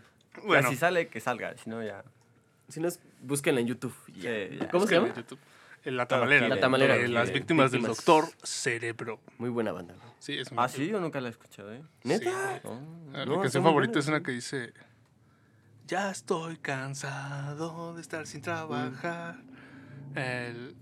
Bueno, 0.45 0.63
Ya, 0.63 0.69
si 0.69 0.76
sale, 0.78 1.08
que 1.10 1.19
salga. 1.19 1.56
Si 1.58 1.69
no, 1.69 1.84
ya. 1.84 2.04
Si 2.69 2.80
no, 2.80 2.88
es- 2.88 2.99
búsquenla 3.21 3.60
en 3.62 3.67
YouTube. 3.67 3.93
y 4.08 4.21
ya. 4.21 4.30
Sí, 4.49 4.58
ya. 4.62 4.67
¿Cómo 4.69 4.88
se 4.88 4.95
llama? 4.95 5.10
en 5.10 5.15
YouTube. 5.15 5.39
Eh, 5.86 5.91
La 5.91 6.06
tamalera. 6.08 6.41
La 6.43 6.48
güey, 6.50 6.62
Tamalera, 6.62 6.93
de 6.93 7.00
güey, 7.02 7.12
las 7.12 7.32
víctimas, 7.32 7.72
del 7.72 7.82
doctor 7.84 8.26
Cerebro. 8.43 9.19
Muy 9.38 9.50
buena 9.50 9.72
banda, 9.72 9.93
güey. 9.96 10.08
Sí, 10.19 10.38
es 10.38 10.50
Ah, 10.56 10.69
sí, 10.69 10.88
yo 10.88 11.00
nunca 11.02 11.19
la 11.19 11.28
he 11.28 11.32
escuchado, 11.32 11.74
¿eh? 11.74 11.82
¿Neta? 12.04 12.32
Sí. 12.56 12.62
Oh. 12.65 12.80
Ah, 13.13 13.26
No, 13.26 13.36
Mi 13.36 13.41
canción 13.41 13.63
muy 13.63 13.69
favorita 13.72 14.00
es 14.00 14.08
una 14.08 14.24
que 14.24 14.32
dice: 14.32 14.72
Ya 15.88 16.10
estoy 16.12 16.58
cansado 16.58 17.93
de 17.96 18.02
estar 18.02 18.26
sin 18.28 18.41
trabajar. 18.41 19.36
El- 20.15 20.76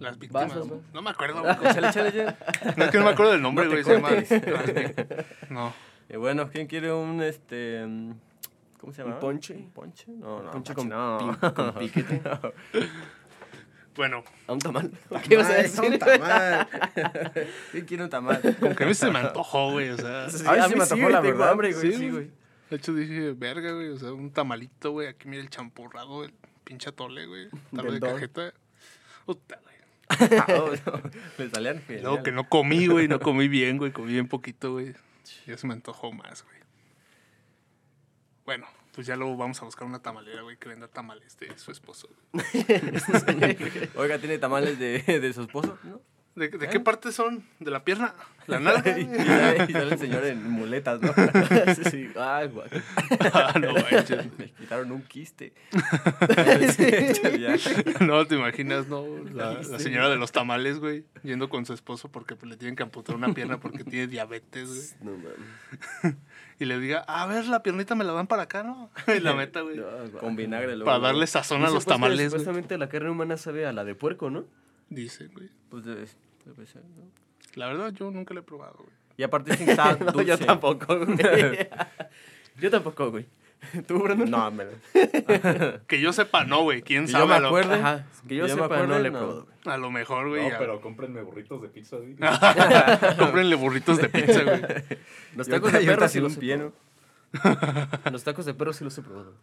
las 0.00 0.18
víctimas. 0.18 0.48
Vas, 0.48 0.58
vas, 0.58 0.68
vas. 0.70 0.92
No 0.92 1.02
me 1.02 1.10
acuerdo, 1.10 1.40
güey. 1.42 1.54
Échale. 1.86 2.34
No 2.76 2.84
es 2.84 2.90
que 2.90 2.98
no 2.98 3.04
me 3.04 3.10
acuerdo 3.10 3.32
del 3.32 3.42
nombre, 3.42 3.66
No 3.66 3.70
te 3.70 3.82
güey. 3.82 4.24
se 4.26 4.40
llama. 4.40 5.06
No. 5.50 5.72
Y 6.08 6.16
bueno, 6.16 6.50
¿quién 6.50 6.66
quiere 6.66 6.92
un 6.92 7.22
este. 7.22 7.86
mm, 7.86 8.12
¿Cómo 8.80 8.92
se 8.92 9.02
llama? 9.02 9.14
¿Un 9.14 9.20
ponche? 9.20 9.54
¿Un 9.54 9.70
ponche? 9.70 10.04
No, 10.08 10.42
no. 10.42 10.50
Ponche 10.50 10.74
ponche 10.74 10.74
con, 10.74 10.88
no. 10.88 11.38
pi- 11.40 11.50
con 11.52 11.74
piquete. 11.74 12.20
Bueno, 13.96 14.24
A 14.48 14.52
un 14.52 14.58
tamal. 14.58 14.90
¿Qué 15.28 15.36
vas 15.36 15.48
a 15.50 15.54
decir? 15.54 15.80
un 15.84 15.98
tamal. 15.98 16.68
¿Quién 17.72 17.84
quiere 17.84 18.04
un 18.04 18.10
tamal? 18.10 18.40
como 18.60 18.74
que 18.74 18.84
a 18.84 18.86
mí 18.86 18.94
se 18.94 19.10
me 19.10 19.18
antojó, 19.20 19.72
güey. 19.72 19.90
O 19.90 19.96
sea, 19.96 20.28
Sí, 20.30 20.44
a 20.46 20.68
mí 20.68 20.74
me 20.76 20.84
sí, 20.86 20.92
antojó, 20.94 21.10
la 21.10 21.20
verdad. 21.20 21.50
hambre, 21.50 21.72
güey. 21.72 21.92
Sí, 21.92 21.98
Sí, 21.98 22.10
güey. 22.10 22.30
de 22.70 22.76
hecho 22.76 22.92
dije, 22.94 23.32
verga, 23.32 23.72
güey. 23.72 23.88
O 23.88 23.98
sea, 23.98 24.12
un 24.12 24.30
tamalito, 24.32 24.90
güey. 24.92 25.08
Aquí 25.08 25.28
mira 25.28 25.42
el 25.42 25.50
champurrado, 25.50 26.24
el 26.24 26.32
pinche 26.64 26.88
atole, 26.90 27.26
güey. 27.26 27.48
Tal 27.74 27.92
de 27.92 28.00
cajeta. 28.00 28.52
Puta, 29.26 29.60
güey. 29.62 29.74
Ah, 30.38 30.46
no. 30.48 31.00
Le 31.38 31.50
salían 31.50 31.80
genial. 31.86 32.22
que 32.22 32.30
no 32.32 32.48
comí, 32.48 32.86
güey, 32.88 33.08
no 33.08 33.20
comí 33.20 33.48
bien, 33.48 33.78
güey, 33.78 33.90
comí 33.92 34.12
bien 34.12 34.28
poquito, 34.28 34.72
güey. 34.72 34.92
Ya 35.46 35.56
se 35.56 35.66
me 35.66 35.72
antojó 35.72 36.12
más, 36.12 36.44
güey. 36.44 36.56
Bueno, 38.44 38.66
pues 38.94 39.06
ya 39.06 39.16
luego 39.16 39.36
vamos 39.36 39.60
a 39.62 39.64
buscar 39.64 39.86
una 39.86 40.00
tamalera, 40.00 40.42
güey, 40.42 40.56
que 40.56 40.68
venda 40.68 40.88
tamales 40.88 41.38
de 41.38 41.56
su 41.58 41.70
esposo. 41.70 42.08
Oiga, 43.96 44.18
¿tiene 44.18 44.38
tamales 44.38 44.78
de, 44.78 44.98
de 45.02 45.32
su 45.32 45.42
esposo? 45.42 45.78
¿No? 45.84 46.00
¿De, 46.34 46.48
de 46.48 46.68
qué 46.68 46.80
parte 46.80 47.12
son? 47.12 47.44
¿De 47.60 47.70
la 47.70 47.84
pierna? 47.84 48.12
¿La 48.46 48.58
nalga? 48.58 48.98
y, 48.98 49.02
y 49.68 49.76
el 49.76 49.98
señor 49.98 50.24
en 50.24 50.50
muletas, 50.50 51.00
¿no? 51.00 51.14
Sí, 51.74 51.84
sí. 51.90 52.08
Ay, 52.18 52.48
güey. 52.48 52.68
ah, 53.32 53.54
no 53.60 53.72
manches. 53.74 54.26
Me 54.38 54.50
quitaron 54.50 54.90
un 54.92 55.02
quiste. 55.02 55.52
No, 58.00 58.26
te 58.26 58.34
imaginas, 58.34 58.88
¿no? 58.88 59.04
La, 59.32 59.54
la 59.62 59.78
señora 59.78 60.08
de 60.08 60.16
los 60.16 60.32
tamales, 60.32 60.80
güey, 60.80 61.04
yendo 61.22 61.48
con 61.48 61.66
su 61.66 61.72
esposo 61.72 62.10
porque 62.10 62.36
le 62.44 62.56
tienen 62.56 62.76
que 62.76 62.82
amputar 62.82 63.14
una 63.16 63.32
pierna 63.32 63.58
porque 63.58 63.84
tiene 63.84 64.08
diabetes, 64.08 64.96
güey. 65.00 65.16
No 65.16 65.18
mames. 65.18 66.16
Y 66.58 66.66
le 66.66 66.78
diga, 66.78 67.00
a 67.08 67.26
ver, 67.26 67.46
la 67.46 67.62
piernita 67.62 67.94
me 67.94 68.04
la 68.04 68.12
dan 68.12 68.26
para 68.26 68.42
acá, 68.42 68.62
¿no? 68.62 68.90
Y 69.08 69.20
la 69.20 69.34
meta, 69.34 69.60
güey. 69.60 69.76
No. 69.76 70.18
Con 70.20 70.36
vinagre 70.36 70.76
luego. 70.76 70.84
Para 70.84 70.98
darle 70.98 71.26
sazón 71.26 71.62
a 71.62 71.66
los 71.66 71.84
pues, 71.84 71.86
tamales. 71.86 72.30
Supuestamente 72.30 72.78
la 72.78 72.88
carne 72.88 73.10
humana 73.10 73.36
sabe 73.36 73.66
a 73.66 73.72
la 73.72 73.84
de 73.84 73.94
puerco, 73.94 74.30
¿no? 74.30 74.44
Dicen, 74.94 75.30
güey. 75.34 75.48
Pues 75.68 75.84
debe, 75.84 76.06
debe 76.44 76.66
ser, 76.66 76.82
¿no? 76.84 77.04
La 77.54 77.66
verdad, 77.68 77.92
yo 77.92 78.10
nunca 78.10 78.34
la 78.34 78.40
he 78.40 78.42
probado, 78.42 78.76
güey. 78.78 78.90
Y 79.16 79.22
aparte 79.22 79.56
que 79.56 79.64
está 79.64 79.96
No, 80.00 80.12
dulce. 80.12 80.26
yo 80.26 80.38
tampoco, 80.38 80.98
güey. 81.06 81.18
Yo 82.60 82.70
tampoco, 82.70 83.10
güey. 83.10 83.26
¿Tú, 83.86 83.98
Brandon? 83.98 84.30
No, 84.30 84.50
me... 84.50 84.64
Que 85.86 86.00
yo 86.00 86.12
sepa, 86.12 86.44
no, 86.44 86.62
güey. 86.64 86.82
¿Quién 86.82 87.06
Que 87.06 87.12
sabe? 87.12 87.22
yo 87.24 87.28
me 87.28 87.34
a 87.34 87.40
lo- 87.40 87.46
acuerde. 87.48 87.74
Ajá, 87.74 88.06
que 88.28 88.36
yo 88.36 88.46
sepa, 88.48 88.64
acuerdo, 88.66 88.86
no 88.88 88.98
le 88.98 89.08
he 89.08 89.10
no. 89.10 89.18
probado, 89.18 89.44
güey. 89.44 89.54
A 89.74 89.78
lo 89.78 89.90
mejor, 89.90 90.28
güey. 90.28 90.42
No, 90.42 90.48
ya. 90.50 90.58
pero 90.58 90.80
cómprenme 90.82 91.22
burritos 91.22 91.62
de 91.62 91.68
pizza, 91.68 91.96
¿sí? 92.00 92.14
Cómprenle 93.18 93.54
burritos 93.56 93.96
de 93.98 94.08
pizza, 94.10 94.42
güey. 94.42 94.62
Los 95.36 95.48
tacos 95.48 95.72
de 95.72 95.80
perro 95.80 96.08
sí 96.08 96.20
los 96.20 96.36
he. 96.36 96.70
Los 98.12 98.22
tacos 98.24 98.44
de 98.46 98.54
perro 98.54 98.72
sí 98.72 98.84
los 98.84 98.98
he 98.98 99.02
probado. 99.02 99.34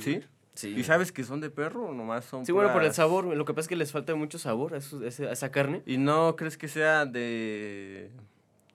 ¿Sí? 0.00 0.20
Sí. 0.60 0.74
¿Y 0.76 0.84
sabes 0.84 1.10
que 1.10 1.24
son 1.24 1.40
de 1.40 1.48
perro 1.48 1.86
o 1.86 1.94
nomás 1.94 2.26
son 2.26 2.44
Sí, 2.44 2.52
bueno, 2.52 2.70
por 2.70 2.84
el 2.84 2.92
sabor. 2.92 3.24
Lo 3.24 3.44
que 3.46 3.54
pasa 3.54 3.62
es 3.62 3.68
que 3.68 3.76
les 3.76 3.92
falta 3.92 4.14
mucho 4.14 4.38
sabor 4.38 4.74
a, 4.74 4.76
esa 4.76 5.50
carne. 5.50 5.82
¿Y 5.86 5.96
no 5.96 6.36
crees 6.36 6.58
que 6.58 6.68
sea 6.68 7.06
de... 7.06 8.10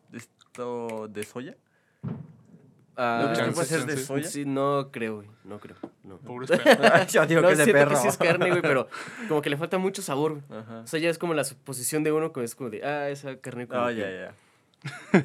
de 0.10 0.18
esto... 0.18 1.08
de 1.08 1.22
soya? 1.22 1.56
Ah, 2.98 3.20
¿No 3.22 3.34
crees 3.34 3.50
que 3.50 3.54
puede 3.54 3.68
ser 3.68 3.86
de 3.86 3.98
soya? 3.98 4.28
Sí, 4.28 4.46
no 4.46 4.90
creo, 4.92 5.18
güey. 5.18 5.28
No 5.44 5.60
creo. 5.60 5.76
No. 6.04 6.18
Pobres 6.18 6.50
perros. 6.50 7.08
Yo 7.14 7.24
digo 7.28 7.42
No, 7.42 7.50
que 7.50 7.54
es 7.54 7.60
de 7.60 7.72
perro. 7.72 7.92
que 7.92 7.98
sí 7.98 8.08
es 8.08 8.18
carne, 8.18 8.50
güey, 8.50 8.64
pero 8.64 8.88
como 9.28 9.44
que 9.44 9.52
le 9.52 9.58
falta 9.58 9.78
mucho 9.78 10.02
sabor, 10.02 10.42
güey. 10.42 10.60
Ajá. 10.60 10.80
O 10.80 10.88
sea, 10.88 11.00
ya 11.00 11.12
es 11.12 11.20
como 11.20 11.36
la 11.36 11.44
suposición 11.44 12.04
de 12.04 12.12
uno 12.12 12.34
que 12.34 12.44
es 12.44 12.56
como 12.56 12.72
de, 12.72 12.84
ah, 12.84 13.10
esa 13.10 13.38
carne 13.38 13.68
como, 13.68 13.82
Ah, 13.82 13.90
que, 13.90 13.98
ya, 14.00 14.10
ya. 14.10 14.36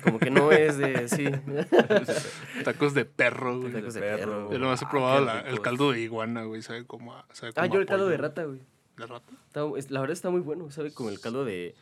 Como 0.05 0.19
que 0.19 0.31
no 0.31 0.53
es 0.53 0.77
de, 0.79 1.09
sí. 1.09 1.25
Tacos 2.65 2.95
de 2.95 3.05
perro, 3.05 3.61
güey. 3.61 3.73
Tacos 3.73 3.95
de 3.95 4.01
perro. 4.01 4.19
perro. 4.19 4.53
Yo 4.53 4.59
nomás 4.59 4.83
he 4.83 4.85
Ah, 4.87 4.91
probado 4.91 5.25
la- 5.25 5.41
el 5.41 5.61
caldo 5.61 5.93
de 5.93 6.01
iguana, 6.01 6.45
güey. 6.45 6.63
¿Sabe 6.63 6.85
sabe 7.33 7.53
Ah, 7.57 7.63
como 7.63 7.75
yo 7.75 7.81
el 7.81 7.87
caldo 7.87 8.05
pollo. 8.05 8.11
de 8.11 8.17
rata, 8.17 8.45
güey. 8.45 8.61
¿De 8.97 9.07
rata? 9.07 9.33
Está- 9.47 9.65
es- 9.77 9.91
la 9.91 10.01
verdad 10.01 10.13
está 10.13 10.31
muy 10.31 10.41
bueno, 10.41 10.71
sabe 10.71 10.93
como 10.93 11.09
el 11.11 11.21
caldo 11.21 11.45
de, 11.45 11.75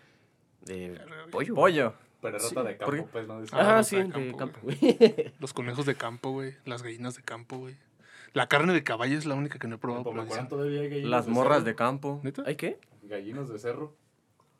de 0.63 1.01
pollo. 1.31 1.55
Pollo. 1.55 1.95
Pero 2.21 2.39
rata 2.39 2.49
Sí, 2.49 2.55
de 2.67 2.77
campo, 2.77 3.09
pues, 3.13 3.27
Ah, 3.53 3.83
sí, 3.85 3.97
de 3.97 4.05
de 4.05 4.11
campo, 4.11 4.37
campo, 4.39 4.59
güey. 4.63 4.77
güey. 4.79 5.33
Los 5.39 5.53
conejos 5.55 5.87
de 5.87 5.95
campo, 5.95 6.31
güey. 6.33 6.55
Las 6.65 6.83
gallinas 6.83 7.15
de 7.15 7.23
campo, 7.23 7.59
güey. 7.59 7.77
La 8.33 8.49
carne 8.49 8.73
de 8.73 8.83
caballo 8.83 9.17
es 9.17 9.25
la 9.25 9.35
única 9.37 9.59
que 9.61 9.69
no 9.69 9.77
he 9.77 9.79
probado. 9.79 10.05
Las 10.13 11.27
de 11.27 11.33
morras 11.33 11.59
cerro. 11.59 11.65
de 11.65 11.75
campo. 11.77 12.21
¿Neta? 12.25 12.43
¿Hay 12.45 12.57
qué? 12.57 12.79
Gallinas 13.03 13.49
de 13.49 13.59
cerro. 13.59 13.95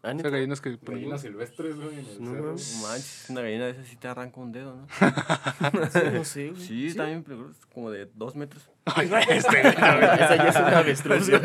Ah, 0.03 0.13
O 0.15 0.21
sea, 0.21 0.31
gallinas 0.31 0.61
que 0.61 0.71
ponen 0.79 1.01
Gallinas 1.01 1.23
silvestres, 1.23 1.75
güey, 1.77 1.89
en 1.99 2.07
el 2.07 2.23
No, 2.25 2.31
cerro. 2.31 2.45
no. 2.45 2.51
No 2.53 2.89
manches, 2.89 3.27
una 3.31 3.41
gallina 3.41 3.65
de 3.65 3.71
esas 3.73 3.87
sí 3.89 3.97
te 3.97 4.07
arranca 4.09 4.41
un 4.41 4.53
dedo, 4.53 4.77
¿no? 4.77 4.87
Sí, 5.91 5.99
no 6.13 6.25
sé, 6.25 6.49
güey. 6.51 6.63
Sí, 6.63 6.95
también 6.95 7.25
peligroso, 7.25 7.59
como 7.75 7.91
de 7.91 8.09
dos 8.15 8.37
metros. 8.37 8.71
Ay, 8.85 9.11
este, 9.31 9.61
güey. 9.61 9.73
Esa 9.75 10.37
ya 10.37 10.49
es 10.49 10.57
una 10.57 10.79
avestruz, 10.79 11.29
güey. 11.31 11.43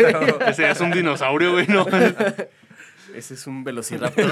Ese 0.48 0.62
ya 0.62 0.72
es 0.72 0.82
un 0.82 0.92
dinosaurio, 0.92 1.52
güey, 1.54 1.68
¿no? 1.68 1.86
Ese 3.16 3.34
es 3.36 3.48
un 3.48 3.64
velociraptor. 3.64 4.32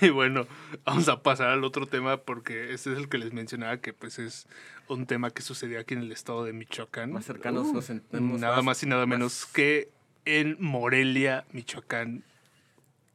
Y 0.00 0.10
bueno, 0.10 0.46
vamos 0.84 1.08
a 1.08 1.22
pasar 1.22 1.48
al 1.48 1.62
otro 1.64 1.86
tema 1.86 2.16
porque 2.18 2.72
este 2.72 2.92
es 2.92 2.98
el 2.98 3.08
que 3.08 3.18
les 3.18 3.32
mencionaba 3.32 3.76
que 3.78 3.92
pues 3.92 4.18
es 4.18 4.46
un 4.88 5.06
tema 5.06 5.30
que 5.30 5.42
sucedió 5.42 5.78
aquí 5.80 5.94
en 5.94 6.00
el 6.00 6.12
estado 6.12 6.44
de 6.44 6.52
Michoacán. 6.52 7.12
Más 7.12 7.24
cercanos 7.24 7.72
nos 7.72 7.90
entendemos 7.90 8.40
Nada 8.40 8.62
más 8.62 8.82
y 8.82 8.86
nada 8.86 9.06
menos 9.06 9.46
que 9.46 9.90
en 10.24 10.56
Morelia, 10.60 11.44
Michoacán, 11.52 12.24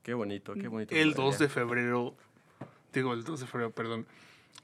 Qué 0.03 0.13
bonito, 0.13 0.53
qué 0.53 0.67
bonito. 0.67 0.95
el 0.95 1.13
2 1.13 1.39
de 1.39 1.49
febrero, 1.49 2.15
digo 2.93 3.13
el 3.13 3.23
2 3.23 3.39
de 3.41 3.47
febrero, 3.47 3.71
perdón, 3.71 4.05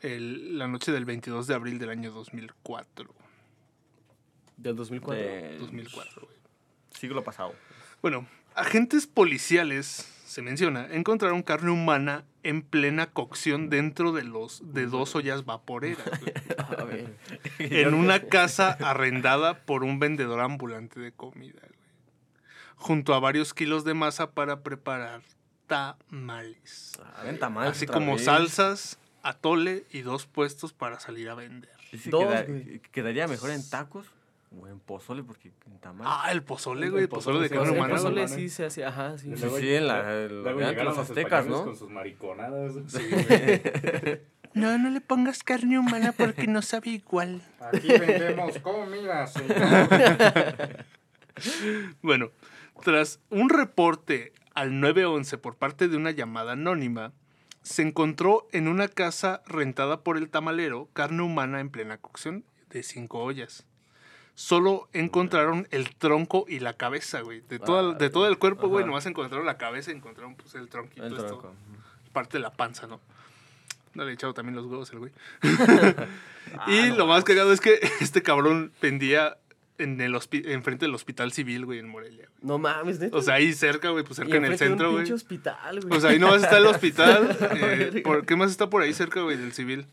el- 0.02 0.58
la 0.58 0.68
noche 0.68 0.92
del 0.92 1.06
22 1.06 1.48
de 1.48 1.54
abril 1.56 1.80
del 1.80 1.90
año 1.90 2.12
2004. 2.12 3.10
Del 4.58 4.76
2004. 4.76 5.24
De- 5.24 5.58
2004, 5.60 6.22
güey. 6.24 6.38
Siglo 6.92 7.24
pasado. 7.24 7.54
Bueno, 8.02 8.28
agentes 8.56 9.08
policiales, 9.08 10.08
se 10.26 10.42
menciona, 10.42 10.88
encontraron 10.92 11.42
carne 11.44 11.72
humana 11.72 12.24
en 12.44 12.62
plena 12.62 13.08
cocción 13.08 13.70
dentro 13.70 14.12
de 14.12 14.24
los 14.24 14.74
de 14.74 14.86
dos 14.88 15.16
ollas 15.16 15.46
vaporeras, 15.46 16.08
güey, 16.20 16.34
A 16.80 16.84
ver. 16.84 17.18
en 17.60 17.94
una 17.94 18.22
casa 18.22 18.72
arrendada 18.82 19.60
por 19.66 19.84
un 19.84 20.00
vendedor 20.00 20.40
ambulante 20.40 21.00
de 21.00 21.12
comida, 21.12 21.60
junto 22.82 23.14
a 23.14 23.20
varios 23.20 23.54
kilos 23.54 23.84
de 23.86 23.94
masa 23.94 24.32
para 24.32 24.62
preparar 24.62 25.22
tamales, 25.68 26.92
Ven 27.24 27.40
tamales 27.40 27.72
así 27.78 27.86
como 27.88 28.14
vez. 28.14 28.26
salsas, 28.26 28.98
atole 29.24 29.86
y 29.92 30.02
dos 30.02 30.26
puestos 30.26 30.74
para 30.74 31.00
salir 31.00 31.30
a 31.30 31.36
vender. 31.36 31.70
Dos, 32.06 32.26
queda- 32.26 32.82
quedaría 32.92 33.28
mejor 33.28 33.52
en 33.52 33.70
tacos 33.70 34.08
o 34.60 34.68
en 34.68 34.80
pozole 34.80 35.24
porque 35.24 35.52
en 35.68 35.78
tamales. 35.80 36.12
Ah, 36.14 36.32
el 36.32 36.44
pozole, 36.44 36.88
El 36.88 36.92
güey, 36.92 37.04
el 37.04 37.10
pozole 37.10 37.40
de 37.40 37.48
pozole, 37.50 37.64
carne 37.66 37.78
humana. 37.80 37.94
el 37.94 38.00
pozole 38.02 38.28
sí 38.28 38.50
se 38.50 38.66
hace, 38.66 38.84
ajá, 38.84 39.18
sí. 39.18 39.32
Sí, 39.36 39.42
luego- 39.42 39.58
sí, 39.60 39.74
en 39.76 39.88
la- 39.88 40.28
luego 40.28 40.60
llegaron 40.60 40.86
los 40.96 40.98
aztecas, 40.98 41.48
¿no? 41.48 41.64
Con 41.66 41.76
sus 41.78 41.90
mariconadas. 41.90 42.74
Sí, 42.88 43.00
No, 44.54 44.78
no 44.78 44.90
le 44.90 45.00
pongas 45.00 45.44
carne 45.44 45.80
humana 45.80 46.12
porque 46.12 46.46
no 46.48 46.62
sabe 46.62 46.90
igual. 46.90 47.42
Aquí 47.62 47.88
vendemos 47.88 48.60
comida, 48.60 49.26
señor. 49.28 49.56
Bueno, 52.02 52.32
tras 52.82 53.20
un 53.30 53.50
reporte 53.50 54.34
al 54.54 54.80
911 54.80 55.38
por 55.38 55.56
parte 55.56 55.88
de 55.88 55.98
una 55.98 56.12
llamada 56.12 56.54
anónima, 56.54 57.14
se 57.62 57.82
encontró 57.84 58.48
en 58.52 58.68
una 58.68 58.88
casa 58.88 59.42
rentada 59.46 60.02
por 60.02 60.18
el 60.18 60.30
tamalero 60.30 60.90
carne 60.94 61.22
humana 61.24 61.60
en 61.60 61.70
plena 61.70 61.98
cocción 61.98 62.44
de 62.70 62.84
cinco 62.84 63.20
ollas. 63.24 63.66
Solo 64.34 64.88
encontraron 64.94 65.68
el 65.72 65.94
tronco 65.96 66.46
y 66.48 66.60
la 66.60 66.74
cabeza, 66.74 67.22
güey. 67.22 67.42
De, 67.42 67.60
toda- 67.60 67.94
de 67.94 68.10
todo 68.10 68.28
el 68.28 68.38
cuerpo, 68.40 68.68
güey, 68.70 68.86
nomás 68.86 69.06
encontraron 69.06 69.46
la 69.46 69.58
cabeza 69.58 69.92
y 69.92 69.96
encontraron 69.96 70.36
pues, 70.36 70.56
el 70.56 70.68
tronquito. 70.70 71.06
El 71.06 71.14
esto, 71.14 71.26
tronco. 71.28 71.54
parte 72.14 72.38
de 72.38 72.42
la 72.42 72.52
panza, 72.52 72.88
¿no? 72.88 73.00
No 73.94 74.06
le 74.06 74.12
he 74.12 74.14
echado 74.14 74.34
también 74.34 74.56
los 74.56 74.66
huevos 74.66 74.92
el 74.92 75.00
güey. 75.00 75.12
Ah, 76.58 76.66
y 76.68 76.90
no 76.90 76.96
lo 76.98 77.08
más 77.08 77.24
cagado 77.24 77.54
es 77.54 77.62
que 77.62 77.80
este 78.02 78.24
cabrón 78.24 78.72
vendía 78.82 79.38
en 79.82 80.00
el 80.00 80.16
enfrente 80.16 80.86
del 80.86 80.96
hospital 80.96 81.32
civil, 81.32 81.66
güey, 81.66 81.80
en 81.80 81.88
Morelia. 81.88 82.28
güey. 82.28 82.48
No 82.48 82.58
mames, 82.58 83.00
neta. 83.00 83.16
O 83.18 83.22
sea, 83.22 83.36
ahí 83.36 83.54
cerca, 83.54 83.90
güey, 83.90 84.04
pues 84.04 84.18
cerca 84.18 84.38
en 84.38 84.46
el 84.46 84.58
centro, 84.58 84.92
güey. 84.92 85.12
hospital, 85.12 85.82
güey. 85.82 85.98
O 85.98 86.02
sea, 86.02 86.12
ahí 86.12 86.20
nomás 86.20 86.44
está 86.44 86.58
el 86.58 86.66
hospital. 86.66 87.38
eh. 87.56 88.02
¿por 88.04 88.26
¿Qué 88.26 88.36
más 88.36 88.52
está 88.52 88.70
por 88.70 88.82
ahí 88.82 88.94
cerca, 88.94 89.22
güey, 89.22 89.38
del 89.38 89.54
civil? 89.54 89.88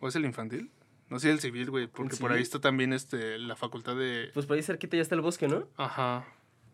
¿O 0.00 0.08
es 0.08 0.16
el 0.16 0.24
infantil? 0.24 0.70
No 1.08 1.18
sé, 1.18 1.30
el 1.30 1.40
civil, 1.40 1.70
güey, 1.70 1.86
porque 1.86 2.16
por 2.16 2.32
ahí 2.32 2.42
está 2.42 2.60
también 2.60 2.92
este, 2.92 3.38
la 3.38 3.56
facultad 3.56 3.96
de... 3.96 4.30
Pues 4.34 4.46
por 4.46 4.56
ahí 4.56 4.62
cerquita 4.62 4.96
ya 4.96 5.02
está 5.02 5.14
el 5.14 5.20
bosque, 5.20 5.48
¿no? 5.48 5.68
Ajá. 5.76 6.24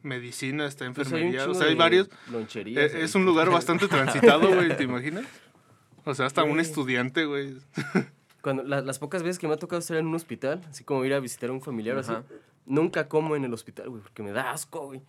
Medicina, 0.02 0.66
está 0.66 0.90
Pues 0.92 1.08
enfermería. 1.08 1.48
o 1.48 1.54
sea, 1.54 1.66
hay 1.66 1.74
varios. 1.74 2.08
Loncherías. 2.30 2.94
Eh, 2.94 3.02
es 3.02 3.14
un 3.14 3.24
lugar 3.24 3.50
bastante 3.50 3.88
transitado, 3.88 4.48
güey, 4.54 4.76
¿te 4.76 4.84
imaginas? 4.84 5.26
O 6.04 6.14
sea, 6.14 6.26
hasta 6.26 6.44
un 6.44 6.60
estudiante, 6.60 7.24
güey. 7.24 7.56
Cuando, 8.42 8.62
la- 8.62 8.80
las 8.80 8.98
pocas 8.98 9.22
veces 9.22 9.38
que 9.38 9.46
me 9.48 9.54
ha 9.54 9.58
tocado 9.58 9.80
estar 9.80 9.96
en 9.96 10.06
un 10.06 10.14
hospital, 10.14 10.60
así 10.68 10.84
como 10.84 11.04
ir 11.04 11.14
a 11.14 11.20
visitar 11.20 11.50
a 11.50 11.52
un 11.52 11.60
familiar 11.60 11.96
o 11.96 12.00
así, 12.00 12.12
nunca 12.66 13.08
como 13.08 13.36
en 13.36 13.44
el 13.44 13.52
hospital, 13.52 13.90
güey, 13.90 14.02
porque 14.02 14.22
me 14.22 14.32
da 14.32 14.50
asco, 14.52 14.86
güey. 14.86 15.02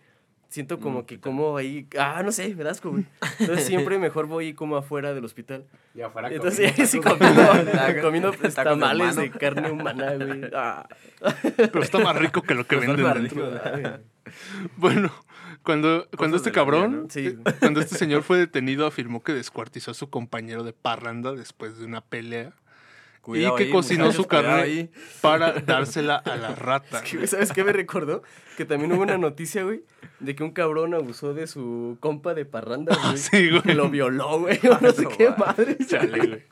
Siento 0.48 0.80
como 0.80 1.06
que 1.06 1.18
como 1.18 1.56
ahí, 1.56 1.88
ah, 1.98 2.20
no 2.22 2.30
sé, 2.30 2.54
me 2.54 2.62
da 2.62 2.72
asco, 2.72 2.90
güey. 2.90 3.06
Entonces 3.38 3.66
siempre 3.66 3.98
mejor 3.98 4.26
voy 4.26 4.52
como 4.52 4.76
afuera 4.76 5.14
del 5.14 5.24
hospital. 5.24 5.64
Y 5.94 6.02
afuera 6.02 6.28
Entonces 6.30 6.72
comiendo 6.72 6.86
sí 6.90 7.00
comiendo, 7.00 7.42
comiendo 8.02 8.32
pues, 8.34 8.54
de 8.54 8.62
tamales 8.62 9.16
de, 9.16 9.30
carne 9.30 9.70
humana, 9.70 10.12
güey. 10.14 10.42
Ah, 10.54 10.86
Pero 11.56 11.82
está 11.82 12.00
más 12.00 12.16
rico 12.16 12.42
que 12.42 12.54
lo 12.54 12.66
que 12.66 12.76
Pues 12.76 12.86
venden 12.86 13.14
rico. 13.14 13.40
Bueno, 14.76 15.10
cuando, 15.62 16.06
cuando 16.18 16.36
este 16.36 16.52
cabrón, 16.52 16.90
vida, 16.90 17.00
¿no? 17.02 17.08
Sí. 17.08 17.38
cuando 17.60 17.80
este 17.80 17.96
señor 17.96 18.22
fue 18.22 18.36
detenido, 18.38 18.86
afirmó 18.86 19.22
que 19.22 19.32
descuartizó 19.32 19.92
a 19.92 19.94
su 19.94 20.10
compañero 20.10 20.64
de 20.64 20.74
parranda 20.74 21.32
después 21.32 21.78
de 21.78 21.86
una 21.86 22.02
pelea 22.02 22.52
Cuidado 23.22 23.54
y 23.54 23.58
que 23.58 23.64
ahí, 23.64 23.70
cocinó 23.70 24.04
muchachos, 24.06 24.22
su 24.24 24.28
carne 24.28 24.50
ahí. 24.52 24.90
para 25.20 25.52
dársela 25.52 26.16
a 26.16 26.36
la 26.36 26.54
rata. 26.54 27.02
Que, 27.02 27.26
¿Sabes 27.26 27.52
qué 27.52 27.64
me 27.64 27.72
recordó? 27.72 28.22
Que 28.56 28.66
también 28.66 28.92
hubo 28.92 29.00
una 29.00 29.16
noticia, 29.16 29.62
güey, 29.62 29.82
de 30.20 30.34
que 30.34 30.42
un 30.44 30.50
cabrón 30.50 30.92
abusó 30.92 31.32
de 31.32 31.46
su 31.46 31.96
compa 32.00 32.34
de 32.34 32.44
parranda, 32.44 32.94
güey. 33.02 33.16
Sí, 33.16 33.48
güey. 33.48 33.62
Que 33.62 33.74
lo 33.74 33.88
violó, 33.88 34.40
güey. 34.40 34.60
o 34.66 34.78
No 34.82 34.92
sé 34.92 35.06
qué 35.16 35.30
madre. 35.30 35.78
Chale, 35.86 36.18
güey. 36.18 36.42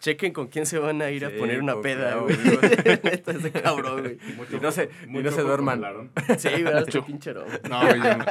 Chequen 0.00 0.34
con 0.34 0.48
quién 0.48 0.66
se 0.66 0.78
van 0.78 1.00
a 1.00 1.10
ir 1.10 1.24
a 1.24 1.30
poner 1.30 1.62
una 1.62 1.80
peda, 1.80 2.16
güey. 2.16 2.36
güey. 2.36 2.58
Neta, 3.02 3.32
ese 3.32 3.50
cabrón, 3.50 4.02
güey. 4.02 4.18
Mucho 4.36 4.56
Y 4.56 4.60
no 4.60 4.70
se- 4.70 4.90
y 5.08 5.10
no 5.10 5.30
se 5.30 5.40
duerman. 5.40 6.10
Sí, 6.36 6.48
¿verdad? 6.62 6.80
Este 6.86 6.98
Mucho. 6.98 7.06
pinche 7.06 7.30
aroma. 7.30 7.48
No, 7.70 7.80
güey, 7.86 8.02
yo 8.02 8.16
no, 8.18 8.24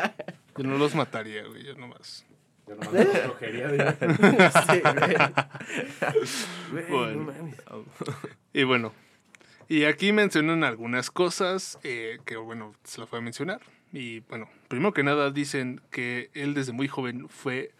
yo 0.57 0.63
no 0.65 0.77
los 0.77 0.93
mataría, 0.93 1.43
güey, 1.47 1.63
yo 1.63 1.73
nomás. 1.75 2.23
Yo 2.67 2.75
nomás 2.75 2.91
me 2.93 3.01
escogería 3.01 3.67
de- 3.67 3.91
Sí, 4.71 4.81
güey. 6.71 6.85
Güey, 6.85 6.89
Bueno. 6.89 7.23
no 7.23 7.31
mames. 7.33 7.55
Y 8.53 8.63
bueno, 8.63 8.93
y 9.67 9.83
aquí 9.85 10.11
mencionan 10.13 10.63
algunas 10.63 11.11
cosas 11.11 11.79
eh, 11.83 12.19
que, 12.25 12.37
bueno, 12.37 12.73
se 12.83 13.01
las 13.01 13.09
voy 13.09 13.19
a 13.19 13.21
mencionar. 13.23 13.61
Y 13.91 14.21
bueno, 14.21 14.49
primero 14.69 14.93
que 14.93 15.03
nada 15.03 15.29
dicen 15.31 15.81
que 15.91 16.29
él 16.33 16.53
desde 16.53 16.71
muy 16.71 16.87
joven 16.87 17.27
fue 17.29 17.71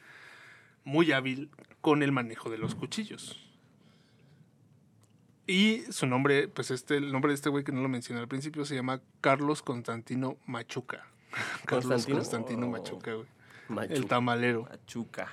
muy 0.84 1.12
hábil 1.12 1.50
con 1.82 2.04
el 2.04 2.12
manejo 2.12 2.50
de 2.50 2.58
los 2.58 2.76
cuchillos. 2.76 3.40
Y 5.46 5.82
su 5.92 6.08
nombre, 6.08 6.48
pues 6.48 6.72
este, 6.72 6.96
el 6.98 7.12
nombre 7.12 7.30
de 7.32 7.36
este 7.36 7.50
güey 7.50 7.64
que 7.64 7.72
no 7.72 7.82
lo 7.82 7.90
mencioné 7.90 8.22
al 8.22 8.28
principio 8.28 8.64
se 8.66 8.76
llama 8.76 9.02
Carlos 9.22 9.62
Constantino 9.62 10.38
Machuca. 10.46 11.06
Carlos 11.66 11.86
¿Constantino? 11.88 12.18
Constantino 12.18 12.68
Oh. 12.68 12.70
Machuca, 12.70 13.14
güey. 13.14 13.28
El 13.70 13.76
Machuca. 13.76 14.08
tamalero. 14.08 14.66
Pachuca. 14.66 15.28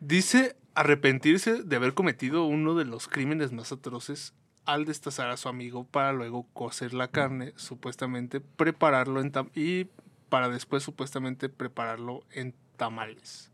Dice 0.00 0.56
arrepentirse 0.74 1.62
de 1.62 1.76
haber 1.76 1.94
cometido 1.94 2.44
uno 2.46 2.74
de 2.74 2.84
los 2.84 3.08
crímenes 3.08 3.52
más 3.52 3.72
atroces 3.72 4.34
al 4.64 4.84
destazar 4.84 5.28
a 5.30 5.36
su 5.36 5.48
amigo 5.48 5.84
para 5.84 6.12
luego 6.12 6.46
cocer 6.54 6.94
la 6.94 7.08
carne, 7.08 7.52
supuestamente 7.56 8.40
prepararlo 8.40 9.20
en 9.20 9.32
tam- 9.32 9.50
y 9.54 9.88
para 10.28 10.48
después 10.48 10.82
supuestamente 10.82 11.48
prepararlo 11.48 12.22
en 12.32 12.54
tamales. 12.76 13.50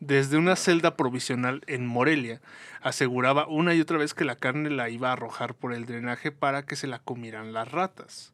Desde 0.00 0.36
una 0.38 0.54
celda 0.54 0.96
provisional 0.96 1.62
en 1.66 1.86
Morelia, 1.86 2.40
aseguraba 2.82 3.48
una 3.48 3.74
y 3.74 3.80
otra 3.80 3.98
vez 3.98 4.14
que 4.14 4.24
la 4.24 4.36
carne 4.36 4.70
la 4.70 4.90
iba 4.90 5.08
a 5.08 5.14
arrojar 5.14 5.54
por 5.54 5.74
el 5.74 5.86
drenaje 5.86 6.30
para 6.30 6.64
que 6.64 6.76
se 6.76 6.86
la 6.86 7.00
comieran 7.00 7.52
las 7.52 7.72
ratas. 7.72 8.32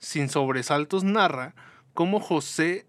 Sin 0.00 0.28
sobresaltos 0.28 1.04
narra 1.04 1.54
cómo 1.92 2.18
José 2.18 2.86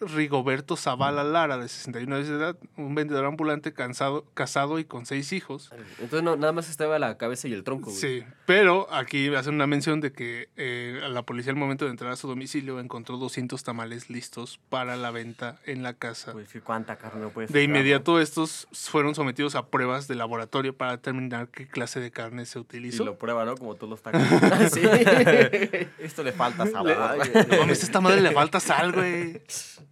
Rigoberto 0.00 0.76
Zavala 0.76 1.24
Lara, 1.24 1.58
de 1.58 1.68
61 1.68 2.14
años 2.14 2.28
de 2.28 2.34
edad, 2.36 2.56
un 2.76 2.94
vendedor 2.94 3.24
ambulante 3.24 3.72
cansado, 3.72 4.24
casado 4.34 4.78
y 4.78 4.84
con 4.84 5.06
seis 5.06 5.32
hijos. 5.32 5.70
Entonces 5.98 6.22
no, 6.22 6.36
nada 6.36 6.52
más 6.52 6.68
estaba 6.70 6.98
la 6.98 7.16
cabeza 7.16 7.48
y 7.48 7.52
el 7.52 7.64
tronco, 7.64 7.90
güey. 7.90 8.00
Sí, 8.00 8.24
pero 8.46 8.92
aquí 8.92 9.34
hacen 9.34 9.54
una 9.54 9.66
mención 9.66 10.00
de 10.00 10.12
que 10.12 10.48
eh, 10.56 11.00
la 11.08 11.22
policía 11.22 11.52
al 11.52 11.58
momento 11.58 11.84
de 11.84 11.90
entrar 11.90 12.12
a 12.12 12.16
su 12.16 12.28
domicilio 12.28 12.80
encontró 12.80 13.16
200 13.16 13.62
tamales 13.62 14.10
listos 14.10 14.60
para 14.68 14.96
la 14.96 15.10
venta 15.10 15.58
en 15.66 15.82
la 15.82 15.94
casa. 15.94 16.32
Pues 16.32 16.48
cuánta 16.62 16.96
carne 16.96 17.20
no 17.22 17.30
puedes 17.30 17.52
De 17.52 17.62
inmediato 17.62 18.20
estos 18.20 18.68
fueron 18.72 19.14
sometidos 19.14 19.54
a 19.54 19.66
pruebas 19.66 20.08
de 20.08 20.14
laboratorio 20.14 20.76
para 20.76 20.92
determinar 20.92 21.48
qué 21.48 21.66
clase 21.66 22.00
de 22.00 22.10
carne 22.10 22.46
se 22.46 22.58
¿no? 22.58 22.62
Y 22.62 22.64
utilizó. 22.64 23.04
lo 23.04 23.18
prueba, 23.18 23.44
¿no? 23.44 23.56
Como 23.56 23.74
todos 23.74 23.90
los 23.90 24.02
tacos. 24.02 24.22
Sí. 24.72 24.82
Esto 25.98 26.22
le 26.22 26.32
falta 26.32 26.66
sabor. 26.66 26.96
Ay, 26.98 27.30
No 27.50 27.58
mames, 27.58 27.82
a 27.82 27.86
esta 27.86 28.00
madre 28.00 28.20
le 28.20 28.32
falta 28.32 28.60
sal, 28.60 28.92
güey. 28.92 29.42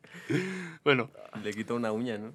Bueno, 0.85 1.11
Le 1.43 1.53
quitó 1.53 1.75
una 1.77 1.93
uña, 1.93 2.19
¿no? 2.19 2.33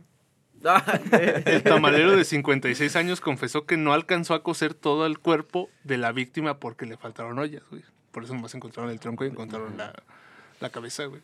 el 1.12 1.64
tamalero 1.64 2.16
de 2.16 2.24
56 2.24 2.96
años 2.96 3.20
confesó 3.20 3.66
que 3.66 3.78
no 3.78 3.94
alcanzó 3.94 4.36
a 4.36 4.44
cocer 4.44 4.76
todo 4.76 5.08
el 5.08 5.18
cuerpo 5.18 5.70
de 5.84 5.98
la 5.98 6.12
víctima 6.12 6.60
porque 6.60 6.86
le 6.86 6.98
faltaron 6.98 7.40
ollas, 7.40 7.64
güey. 7.70 7.84
Por 8.12 8.24
eso 8.24 8.36
nomás 8.36 8.54
encontraron 8.54 8.92
el 8.92 9.00
tronco 9.00 9.26
y 9.26 9.30
encontraron 9.30 9.76
la, 9.78 9.94
la 10.60 10.70
cabeza, 10.70 11.06
güey. 11.06 11.22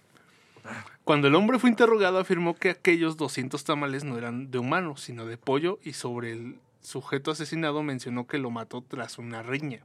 Cuando 1.03 1.27
el 1.27 1.35
hombre 1.35 1.59
fue 1.59 1.69
interrogado 1.69 2.17
afirmó 2.17 2.55
que 2.55 2.69
aquellos 2.69 3.15
200 3.15 3.63
tamales 3.63 4.03
no 4.03 4.17
eran 4.17 4.51
de 4.51 4.57
humano, 4.59 4.97
sino 4.97 5.25
de 5.25 5.37
pollo 5.37 5.79
y 5.83 5.93
sobre 5.93 6.31
el 6.31 6.59
sujeto 6.81 7.31
asesinado 7.31 7.83
mencionó 7.83 8.27
que 8.27 8.37
lo 8.37 8.49
mató 8.49 8.81
tras 8.81 9.17
una 9.17 9.43
riña. 9.43 9.81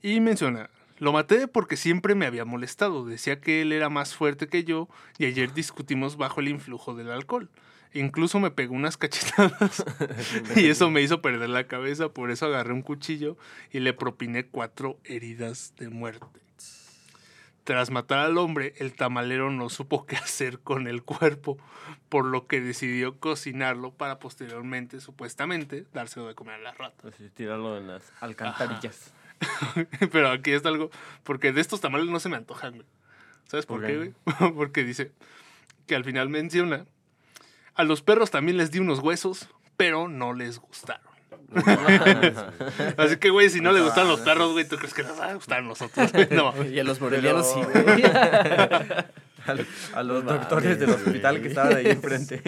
Y 0.00 0.20
menciona, 0.20 0.70
lo 0.98 1.12
maté 1.12 1.48
porque 1.48 1.76
siempre 1.76 2.14
me 2.14 2.26
había 2.26 2.44
molestado, 2.44 3.04
decía 3.04 3.40
que 3.40 3.62
él 3.62 3.72
era 3.72 3.88
más 3.88 4.14
fuerte 4.14 4.48
que 4.48 4.64
yo 4.64 4.88
y 5.18 5.26
ayer 5.26 5.52
discutimos 5.52 6.16
bajo 6.16 6.40
el 6.40 6.48
influjo 6.48 6.94
del 6.94 7.10
alcohol. 7.10 7.50
Incluso 7.94 8.40
me 8.40 8.50
pegó 8.50 8.74
unas 8.74 8.96
cachetadas 8.98 9.84
y 10.56 10.66
eso 10.66 10.90
me 10.90 11.02
hizo 11.02 11.20
perder 11.20 11.50
la 11.50 11.66
cabeza, 11.66 12.08
por 12.08 12.30
eso 12.30 12.46
agarré 12.46 12.72
un 12.72 12.82
cuchillo 12.82 13.36
y 13.70 13.80
le 13.80 13.92
propiné 13.92 14.46
cuatro 14.46 14.98
heridas 15.04 15.74
de 15.78 15.88
muerte. 15.88 16.42
Tras 17.64 17.90
matar 17.92 18.18
al 18.18 18.38
hombre, 18.38 18.74
el 18.78 18.92
tamalero 18.94 19.50
no 19.50 19.68
supo 19.68 20.04
qué 20.04 20.16
hacer 20.16 20.58
con 20.58 20.88
el 20.88 21.04
cuerpo, 21.04 21.58
por 22.08 22.24
lo 22.24 22.48
que 22.48 22.60
decidió 22.60 23.20
cocinarlo 23.20 23.92
para 23.92 24.18
posteriormente, 24.18 25.00
supuestamente, 25.00 25.86
dárselo 25.92 26.26
de 26.26 26.34
comer 26.34 26.56
a 26.56 26.58
las 26.58 26.78
ratas. 26.78 27.14
Tirarlo 27.34 27.78
en 27.78 27.86
las 27.86 28.12
alcantarillas. 28.20 29.14
Pero 30.12 30.30
aquí 30.30 30.52
está 30.52 30.68
algo, 30.68 30.90
porque 31.24 31.52
de 31.52 31.60
estos 31.60 31.80
tamales 31.80 32.06
no 32.08 32.20
se 32.20 32.28
me 32.28 32.36
antojan, 32.36 32.74
güey. 32.74 32.86
¿Sabes 33.46 33.66
por 33.66 33.80
¿Por 33.80 33.86
qué, 33.88 33.96
güey? 33.96 34.14
porque 34.54 34.84
dice 34.84 35.12
que 35.86 35.94
al 35.94 36.04
final 36.04 36.28
menciona, 36.28 36.86
a 37.74 37.84
los 37.84 38.02
perros 38.02 38.30
también 38.30 38.56
les 38.56 38.70
di 38.70 38.78
unos 38.78 39.00
huesos, 39.00 39.48
pero 39.76 40.08
no 40.08 40.32
les 40.34 40.58
gustaron. 40.58 41.10
Así 42.96 43.16
que, 43.18 43.30
güey, 43.30 43.50
si 43.50 43.60
no 43.60 43.72
le 43.72 43.80
gustan 43.82 44.08
los 44.08 44.20
perros, 44.20 44.52
güey, 44.52 44.66
¿tú 44.66 44.76
crees 44.76 44.94
que 44.94 45.02
nos 45.02 45.18
va 45.20 45.30
a 45.30 45.34
gustar 45.34 45.58
a 45.58 45.62
nosotros? 45.62 46.12
güey? 46.12 46.28
No. 46.30 46.54
Y 46.64 46.78
a 46.78 46.84
los 46.84 47.00
morelianos 47.00 47.50
sí, 47.52 47.60
Pero- 47.72 47.84
güey. 47.84 48.04
a, 48.04 48.96
a 49.94 50.02
los 50.02 50.24
No 50.24 50.32
doctores 50.32 50.78
del 50.78 50.90
hospital 50.90 51.42
que 51.42 51.48
estaban 51.48 51.76
ahí 51.76 51.88
enfrente. 51.88 52.40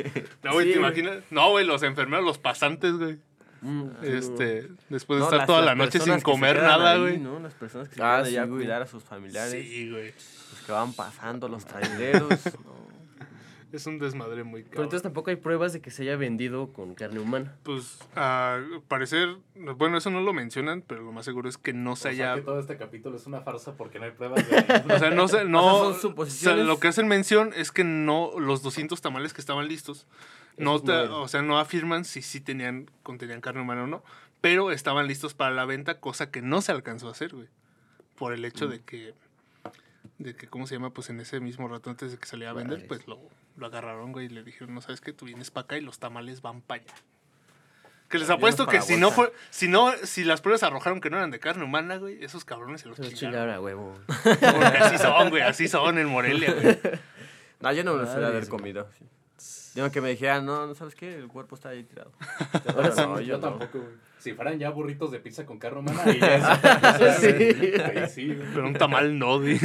No, 0.42 0.52
güey, 0.52 0.68
Sí, 0.68 0.72
¿te 0.74 0.78
imaginas? 0.78 1.18
No, 1.30 1.50
güey, 1.50 1.66
los 1.66 1.83
enfermeros, 1.83 2.24
los 2.24 2.38
pasantes, 2.38 2.92
güey. 2.94 3.18
Mm, 3.64 3.90
Este, 4.03 4.68
después 4.90 5.16
de 5.16 5.20
No, 5.20 5.24
estar 5.24 5.38
las- 5.38 5.46
toda 5.46 5.59
las 5.61 5.66
la 5.66 5.74
noche 5.74 5.98
sin 6.00 6.14
se 6.14 6.22
comer 6.22 6.62
nada, 6.62 6.92
ahí, 6.92 7.00
güey. 7.00 7.18
¿no? 7.18 7.38
Las 7.40 7.55
personas 7.55 7.88
que 7.88 7.94
se 7.96 8.03
Ah, 8.03 8.20
sí, 8.22 8.31
allá 8.31 8.42
a 8.42 8.46
güey. 8.46 8.59
cuidar 8.61 8.83
a 8.83 8.87
sus 8.87 9.03
familiares. 9.03 9.53
Sí, 9.66 9.90
güey. 9.90 10.12
Los 10.53 10.61
que 10.66 10.72
van 10.72 10.92
pasando, 10.92 11.48
los 11.48 11.64
traileros. 11.64 12.29
no. 12.64 12.85
Es 13.72 13.87
un 13.88 13.98
desmadre 13.98 14.44
muy 14.44 14.61
Pero 14.62 14.70
cabrón. 14.70 14.85
entonces 14.85 15.03
tampoco 15.03 15.31
hay 15.31 15.37
pruebas 15.37 15.72
de 15.72 15.81
que 15.81 15.90
se 15.90 16.03
haya 16.03 16.14
vendido 16.14 16.72
con 16.72 16.94
carne 16.94 17.18
humana. 17.18 17.57
Pues, 17.64 17.98
a 18.14 18.61
parecer, 18.87 19.37
bueno, 19.57 19.98
eso 19.98 20.11
no 20.11 20.20
lo 20.20 20.33
mencionan, 20.33 20.81
pero 20.87 21.03
lo 21.03 21.11
más 21.11 21.24
seguro 21.24 21.48
es 21.48 21.59
que 21.59 21.72
no 21.72 21.92
O 21.94 21.96
se 21.96 22.03
sea 22.03 22.11
haya... 22.12 22.35
que 22.37 22.42
todo 22.42 22.61
este 22.61 22.77
capítulo 22.77 23.16
es 23.16 23.27
una 23.27 23.40
farsa 23.40 23.77
porque 23.77 23.98
no 23.98 24.05
hay 24.05 24.12
pruebas 24.12 24.48
de... 24.48 24.55
O 24.94 24.98
sea, 25.00 25.11
no 25.11 25.27
sé, 25.27 25.44
no... 25.44 25.61
son 25.79 25.87
o 25.88 25.92
sea, 25.92 26.00
suposiciones. 26.03 26.66
lo 26.66 26.79
que 26.79 26.87
hacen 26.87 27.09
mención 27.09 27.50
es 27.57 27.72
que 27.72 27.83
no, 27.83 28.38
los 28.38 28.62
200 28.62 29.00
tamales 29.00 29.33
que 29.35 29.40
estaban 29.40 29.66
listos, 29.66 30.07
no 30.56 30.80
te- 30.80 30.92
o 30.92 31.28
sea, 31.28 31.42
no 31.42 31.58
afirman 31.58 32.04
si 32.04 32.22
sí 32.22 32.40
tenían, 32.40 32.90
contenían 33.02 33.40
carne 33.40 33.60
humana 33.62 33.84
o 33.84 33.86
no, 33.86 34.02
pero 34.40 34.70
estaban 34.70 35.06
listos 35.08 35.34
para 35.34 35.54
la 35.54 35.64
venta, 35.64 36.00
cosa 36.00 36.30
que 36.30 36.42
no 36.42 36.60
se 36.62 36.72
alcanzó 36.72 37.08
a 37.08 37.12
hacer, 37.12 37.34
güey. 37.34 37.48
Por 38.16 38.32
el 38.32 38.44
hecho 38.44 38.68
de 38.68 38.80
que, 38.80 39.14
de 40.18 40.36
que, 40.36 40.46
¿cómo 40.46 40.66
se 40.66 40.74
llama? 40.76 40.90
Pues 40.90 41.10
en 41.10 41.18
ese 41.20 41.40
mismo 41.40 41.66
rato 41.68 41.90
antes 41.90 42.12
de 42.12 42.18
que 42.18 42.26
saliera 42.26 42.50
a 42.52 42.54
vender, 42.54 42.86
pues 42.86 43.06
lo, 43.08 43.18
lo 43.56 43.66
agarraron, 43.66 44.12
güey, 44.12 44.26
y 44.26 44.28
le 44.28 44.42
dijeron, 44.44 44.74
no 44.74 44.80
sabes 44.80 45.00
qué, 45.00 45.12
tú 45.12 45.24
vienes 45.24 45.50
para 45.50 45.64
acá 45.64 45.76
y 45.78 45.80
los 45.80 45.98
tamales 45.98 46.40
van 46.42 46.60
para 46.60 46.82
allá. 46.82 46.94
Que 48.08 48.18
les 48.18 48.30
apuesto 48.30 48.66
que 48.68 48.80
si 48.82 48.96
no 48.96 49.10
fue, 49.10 49.32
si 49.50 49.66
no, 49.66 49.90
si 50.04 50.22
las 50.22 50.40
pruebas 50.40 50.62
arrojaron 50.62 51.00
que 51.00 51.10
no 51.10 51.16
eran 51.16 51.30
de 51.32 51.40
carne 51.40 51.64
humana, 51.64 51.96
güey, 51.96 52.22
esos 52.22 52.44
cabrones 52.44 52.82
se 52.82 52.88
los 52.88 52.96
Se 52.98 53.12
chingaron. 53.12 53.64
huevo. 53.64 53.98
Porque 54.22 54.78
así 54.78 54.98
son, 54.98 55.30
güey, 55.30 55.42
así 55.42 55.66
son 55.68 55.98
en 55.98 56.06
Morelia, 56.08 56.52
güey. 56.52 56.78
No, 57.60 57.72
yo 57.72 57.82
no 57.82 57.94
me 57.94 58.02
lo 58.02 58.26
haber 58.26 58.46
comido. 58.48 58.88
sí. 58.98 59.06
Yo 59.74 59.90
que 59.90 60.00
me 60.00 60.10
dijeran, 60.10 60.46
no, 60.46 60.66
no 60.66 60.74
sabes 60.74 60.94
qué, 60.94 61.16
el 61.16 61.28
cuerpo 61.28 61.56
está 61.56 61.70
ahí 61.70 61.82
tirado. 61.82 62.12
Ahora 62.76 62.92
sí, 62.92 63.00
no, 63.00 63.20
yo, 63.20 63.26
yo 63.26 63.34
no. 63.34 63.40
tampoco, 63.40 63.78
güey. 63.80 63.94
Si 64.18 64.32
fueran 64.32 64.58
ya 64.58 64.70
burritos 64.70 65.10
de 65.10 65.18
pizza 65.20 65.44
con 65.44 65.58
carne 65.58 65.80
humana, 65.80 66.00
ahí 66.04 66.18
ya 66.20 67.12
Sí. 67.18 67.26
ahí 67.26 68.08
sí, 68.08 68.34
güey. 68.34 68.48
Pero 68.54 68.66
un 68.68 68.74
tamal 68.74 69.18
no, 69.18 69.38
güey. 69.40 69.58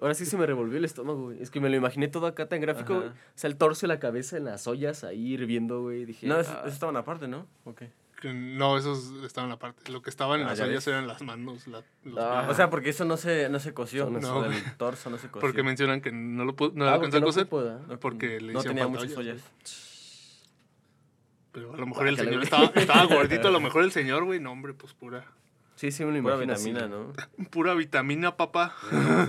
Ahora 0.00 0.14
sí 0.14 0.24
se 0.26 0.36
me 0.36 0.44
revolvió 0.46 0.76
el 0.78 0.84
estómago, 0.84 1.24
güey. 1.26 1.40
Es 1.42 1.50
que 1.50 1.60
me 1.60 1.68
lo 1.68 1.76
imaginé 1.76 2.08
todo 2.08 2.26
acá 2.26 2.48
tan 2.48 2.60
gráfico, 2.60 2.94
Ajá. 2.94 3.02
güey. 3.02 3.12
O 3.12 3.14
sea, 3.36 3.48
el 3.48 3.56
torso 3.56 3.86
y 3.86 3.88
la 3.88 4.00
cabeza 4.00 4.36
en 4.38 4.44
las 4.46 4.66
ollas 4.66 5.04
ahí 5.04 5.34
hirviendo, 5.34 5.82
güey. 5.82 6.04
Dije, 6.04 6.26
No, 6.26 6.40
eso, 6.40 6.50
ah, 6.52 6.62
eso 6.64 6.72
estaban 6.74 6.96
aparte, 6.96 7.28
¿no? 7.28 7.46
Ok. 7.64 7.82
No, 8.24 8.76
esos 8.76 9.10
estaban 9.24 9.50
aparte. 9.52 9.90
Lo 9.90 10.02
que 10.02 10.10
estaban 10.10 10.40
en 10.40 10.46
Ah, 10.46 10.50
las 10.50 10.60
ollas 10.60 10.86
eran 10.86 11.06
las 11.06 11.22
manos, 11.22 11.66
la- 11.66 11.82
Ah. 12.18 12.46
O 12.50 12.54
sea, 12.54 12.68
porque 12.70 12.90
eso 12.90 13.04
no 13.04 13.16
se, 13.16 13.48
no 13.48 13.58
se 13.60 13.72
coció. 13.74 14.08
No, 14.10 14.20
No, 14.20 14.44
el 14.44 14.76
torso 14.76 15.08
no 15.10 15.16
se 15.18 15.28
coció. 15.28 15.40
porque 15.40 15.62
mencionan 15.62 16.00
que 16.00 16.12
no 16.12 16.44
lo 16.44 16.54
pu- 16.54 16.72
no 16.74 16.86
ah, 16.86 16.94
alcanzó 16.94 17.18
a 17.18 17.20
coser. 17.22 17.46
porque 18.00 18.40
le 18.40 18.52
no 18.52 18.58
hicieron 18.60 18.76
tenía 18.76 18.86
muchas 18.88 19.16
ollas. 19.16 19.40
Pero 21.52 21.74
a 21.74 21.76
lo 21.76 21.86
mejor 21.86 22.06
el 22.06 22.14
Guácala, 22.14 22.30
señor 22.30 22.42
estaba, 22.44 22.64
estaba 22.80 23.04
gordito, 23.14 23.48
a 23.48 23.50
lo 23.50 23.60
mejor 23.60 23.82
el 23.84 23.90
señor, 23.92 24.24
güey. 24.24 24.38
No, 24.38 24.52
hombre, 24.52 24.72
pues 24.74 24.92
pura, 24.94 25.24
Sí, 25.80 25.90
sí 25.92 26.04
me 26.04 26.12
lo 26.12 26.22
Pura 26.22 26.34
imagino 26.34 26.54
vitamina. 26.54 26.88
¿no? 26.88 27.12
pura 27.50 27.72
vitamina, 27.72 28.36
papá. 28.36 28.76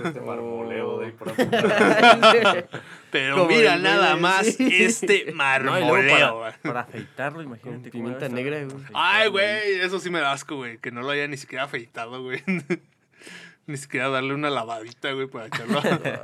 Este 0.04 0.20
marmoleo 0.20 0.98
de 0.98 1.06
ahí 1.06 1.12
por 1.12 1.32
Pero 3.10 3.36
Como 3.36 3.46
mira 3.48 3.76
el 3.76 3.82
nada 3.82 4.10
meme, 4.10 4.20
más 4.20 4.46
sí. 4.48 4.68
este 4.84 5.32
marmoleo, 5.34 6.40
güey. 6.40 6.52
para, 6.52 6.58
para 6.62 6.80
afeitarlo, 6.80 7.42
imagínate. 7.42 7.84
Con 7.84 7.90
pimienta 7.90 8.28
negra, 8.28 8.62
güey. 8.64 8.84
Ay, 8.92 9.30
güey, 9.30 9.80
eso 9.80 9.98
sí 9.98 10.10
me 10.10 10.20
da 10.20 10.32
asco, 10.32 10.56
güey. 10.56 10.76
Que 10.76 10.90
no 10.90 11.00
lo 11.00 11.08
haya 11.08 11.26
ni 11.26 11.38
siquiera 11.38 11.64
afeitado, 11.64 12.22
güey. 12.22 12.42
Ni 13.66 13.76
siquiera 13.76 14.08
darle 14.08 14.34
una 14.34 14.50
lavadita, 14.50 15.12
güey, 15.12 15.28
para 15.28 15.46
echarlo 15.46 15.78
a... 15.84 16.22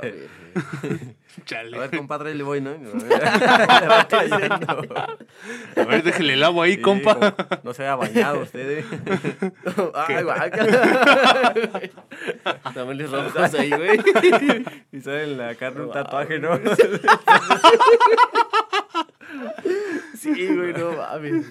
Chale. 1.45 1.77
A 1.77 1.79
ver, 1.79 1.95
compadre, 1.95 2.35
le 2.35 2.43
voy, 2.43 2.59
¿no? 2.59 2.71
Le 2.73 3.87
va 3.87 4.07
cayendo. 4.09 4.85
A 5.75 5.83
ver, 5.85 6.03
déjele 6.03 6.33
el 6.33 6.43
agua 6.43 6.65
ahí, 6.65 6.75
Sí, 6.75 6.81
compa. 6.81 7.35
No 7.63 7.73
se 7.73 7.83
haya 7.83 7.95
bañado 7.95 8.41
usted, 8.41 8.79
¿eh? 8.79 8.85
Ay, 9.93 10.23
guácala. 10.23 11.53
Tamales 12.73 13.09
rojos 13.09 13.53
ahí, 13.53 13.69
güey. 13.69 13.99
Y 14.91 14.99
sale 14.99 15.23
en 15.23 15.37
la 15.37 15.55
carne 15.55 15.83
un 15.83 15.91
tatuaje, 15.91 16.39
¿no? 16.39 16.59
Sí, 20.17 20.47
güey, 20.47 20.73
no 20.73 20.91
mames. 20.91 21.45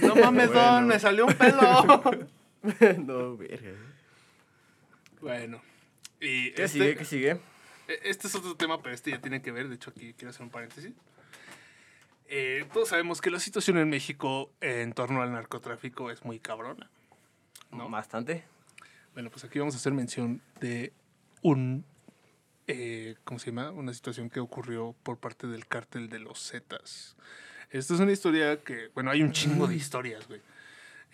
No 0.00 0.14
mames, 0.16 0.52
don, 0.52 0.86
me 0.86 0.98
salió 0.98 1.26
un 1.26 1.34
pelo. 1.34 2.02
No, 2.98 3.36
verga. 3.36 3.91
Bueno. 5.22 5.62
Y 6.20 6.50
¿Qué 6.52 6.64
este, 6.64 6.78
sigue? 6.78 6.96
¿Qué 6.96 7.04
sigue? 7.04 7.30
e- 7.88 8.00
este 8.04 8.26
es 8.26 8.34
otro 8.34 8.54
tema, 8.56 8.82
pero 8.82 8.94
este 8.94 9.10
ya 9.12 9.20
tiene 9.20 9.40
que 9.40 9.52
ver. 9.52 9.68
De 9.68 9.76
hecho, 9.76 9.90
aquí 9.90 10.12
quiero 10.14 10.30
hacer 10.30 10.42
un 10.42 10.50
paréntesis. 10.50 10.92
Eh, 12.26 12.66
todos 12.72 12.88
sabemos 12.88 13.20
que 13.20 13.30
la 13.30 13.38
situación 13.38 13.78
en 13.78 13.88
México 13.88 14.50
en 14.60 14.92
torno 14.92 15.22
al 15.22 15.32
narcotráfico 15.32 16.10
es 16.10 16.24
muy 16.24 16.38
cabrona. 16.40 16.90
No, 17.70 17.88
bastante. 17.88 18.44
Bueno, 19.14 19.30
pues 19.30 19.44
aquí 19.44 19.58
vamos 19.58 19.74
a 19.74 19.78
hacer 19.78 19.92
mención 19.92 20.42
de 20.60 20.92
un. 21.42 21.84
eh, 22.66 23.16
¿Cómo 23.24 23.38
se 23.38 23.46
llama? 23.50 23.70
Una 23.70 23.94
situación 23.94 24.28
que 24.30 24.40
ocurrió 24.40 24.94
por 25.02 25.18
parte 25.18 25.46
del 25.46 25.66
cártel 25.66 26.08
de 26.08 26.18
los 26.18 26.50
Zetas. 26.50 27.16
Esta 27.70 27.94
es 27.94 28.00
una 28.00 28.12
historia 28.12 28.60
que. 28.62 28.88
Bueno, 28.94 29.10
hay 29.10 29.22
un 29.22 29.32
chingo 29.32 29.66
de 29.66 29.76
historias, 29.76 30.26
güey. 30.26 30.40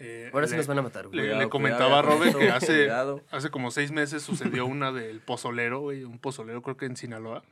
Eh, 0.01 0.31
Ahora 0.33 0.47
sí 0.47 0.53
le- 0.53 0.59
nos 0.59 0.67
van 0.69 0.79
a 0.79 0.83
matar, 0.83 1.07
güey. 1.09 1.17
Le, 1.17 1.23
Cuidado, 1.25 1.43
le 1.43 1.49
comentaba 1.49 1.99
a 1.99 2.03
cuidado, 2.03 2.19
Robert 2.19 2.39
que 2.39 2.51
hace, 2.51 2.67
cuidado. 2.85 3.23
hace 3.31 3.51
como 3.51 3.71
seis 3.71 3.91
meses 3.91 4.23
sucedió 4.23 4.65
una 4.67 4.93
del 4.93 5.21
pozolero, 5.21 5.81
güey, 5.81 6.05
un 6.05 6.19
pozolero 6.19 6.63
creo 6.63 6.77
que 6.77 6.87
en 6.87 6.97
Sinaloa, 6.97 7.43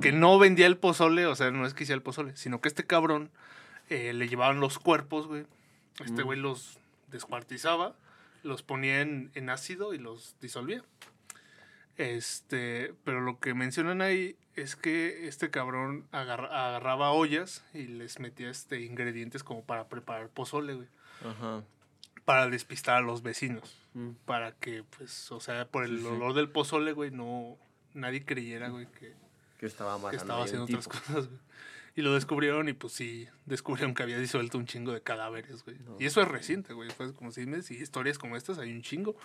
que 0.00 0.12
no 0.12 0.38
vendía 0.38 0.66
el 0.66 0.76
pozole, 0.76 1.26
o 1.26 1.34
sea, 1.36 1.50
no 1.52 1.64
es 1.66 1.72
que 1.74 1.84
hiciera 1.84 1.96
el 1.96 2.02
pozole, 2.02 2.36
sino 2.36 2.60
que 2.60 2.68
este 2.68 2.84
cabrón 2.84 3.30
eh, 3.88 4.12
le 4.12 4.28
llevaban 4.28 4.60
los 4.60 4.78
cuerpos, 4.78 5.26
güey. 5.28 5.44
Este 6.04 6.22
güey 6.22 6.38
los 6.38 6.78
descuartizaba, 7.08 7.94
los 8.42 8.62
ponía 8.62 9.00
en, 9.00 9.30
en 9.34 9.48
ácido 9.48 9.94
y 9.94 9.98
los 9.98 10.34
disolvía. 10.40 10.82
Este, 11.96 12.94
pero 13.04 13.20
lo 13.20 13.38
que 13.40 13.54
mencionan 13.54 14.02
ahí 14.02 14.36
es 14.54 14.76
que 14.76 15.28
este 15.28 15.50
cabrón 15.50 16.06
agarra- 16.12 16.68
agarraba 16.68 17.10
ollas 17.12 17.64
y 17.72 17.84
les 17.86 18.20
metía 18.20 18.50
este 18.50 18.80
ingredientes 18.82 19.42
como 19.42 19.64
para 19.64 19.88
preparar 19.88 20.28
pozole, 20.28 20.74
güey 20.74 20.88
Ajá. 21.24 21.62
para 22.26 22.48
despistar 22.48 22.96
a 22.98 23.00
los 23.00 23.22
vecinos. 23.22 23.78
Mm. 23.94 24.10
Para 24.26 24.52
que, 24.52 24.82
pues, 24.98 25.30
o 25.32 25.40
sea, 25.40 25.68
por 25.68 25.84
el 25.84 25.96
Sí, 25.98 26.02
sí. 26.02 26.06
olor 26.08 26.34
del 26.34 26.48
pozole, 26.50 26.92
güey, 26.92 27.10
no. 27.10 27.56
Nadie 27.94 28.24
creyera, 28.26 28.68
güey, 28.68 28.86
que, 28.98 29.14
Que 29.58 29.64
estaba 29.66 30.10
que 30.10 30.16
estaba 30.16 30.44
haciendo 30.44 30.64
otras 30.64 30.84
tipo. 30.88 30.98
cosas, 30.98 31.28
güey. 31.28 31.40
Y 31.94 32.02
lo 32.02 32.12
descubrieron 32.12 32.68
y, 32.68 32.74
pues, 32.74 32.92
sí, 32.92 33.26
descubrieron 33.46 33.94
que 33.94 34.02
había 34.02 34.18
disuelto 34.18 34.58
un 34.58 34.66
chingo 34.66 34.92
de 34.92 35.00
cadáveres, 35.00 35.64
güey. 35.64 35.78
Y 35.98 36.04
eso 36.04 36.20
es 36.20 36.28
reciente, 36.28 36.74
güey. 36.74 36.90
Fue 36.90 37.14
como 37.14 37.30
seis 37.32 37.46
meses. 37.46 37.70
Y 37.70 37.76
historias 37.82 38.18
como 38.18 38.36
estas 38.36 38.58
hay 38.58 38.70
un 38.70 38.82
chingo 38.82 39.16